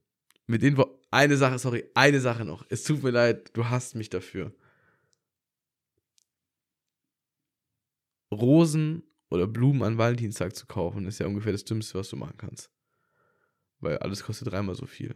[0.46, 2.66] Mit den Wo eine Sache, sorry, eine Sache noch.
[2.68, 4.54] Es tut mir leid, du hasst mich dafür.
[8.30, 12.36] Rosen oder Blumen an Valentinstag zu kaufen, ist ja ungefähr das Dümmste, was du machen
[12.36, 12.70] kannst.
[13.80, 15.14] Weil alles kostet dreimal so viel.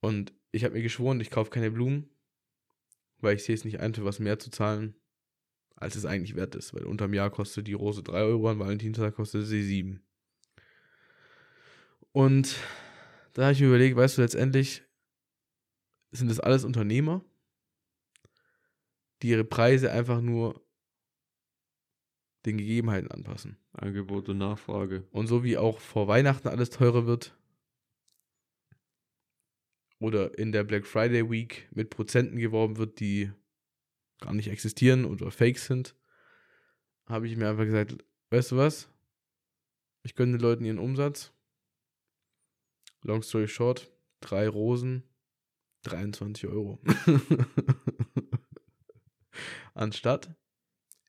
[0.00, 2.10] Und ich habe mir geschworen, ich kaufe keine Blumen,
[3.18, 4.94] weil ich sehe es nicht ein, für was mehr zu zahlen,
[5.76, 6.74] als es eigentlich wert ist.
[6.74, 10.02] Weil unterm Jahr kostet die Rose 3 Euro, an Valentinstag kostet sie 7.
[12.12, 12.56] Und
[13.34, 14.82] da habe ich mir überlegt, weißt du, letztendlich
[16.10, 17.24] sind das alles Unternehmer,
[19.22, 20.60] die ihre Preise einfach nur
[22.46, 23.58] den Gegebenheiten anpassen.
[23.72, 25.06] Angebot und Nachfrage.
[25.10, 27.36] Und so wie auch vor Weihnachten alles teurer wird
[29.98, 33.30] oder in der Black Friday Week mit Prozenten geworben wird, die
[34.20, 35.94] gar nicht existieren oder fake sind,
[37.06, 37.98] habe ich mir einfach gesagt,
[38.30, 38.88] weißt du was?
[40.02, 41.32] Ich gönne den Leuten ihren Umsatz.
[43.02, 43.90] Long story short,
[44.20, 45.04] drei Rosen,
[45.82, 46.80] 23 Euro.
[49.74, 50.34] Anstatt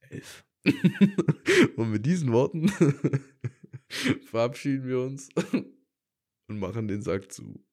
[0.09, 0.45] 11.
[1.75, 2.69] Und mit diesen Worten
[4.25, 5.29] verabschieden wir uns
[6.47, 7.63] und machen den Sack zu.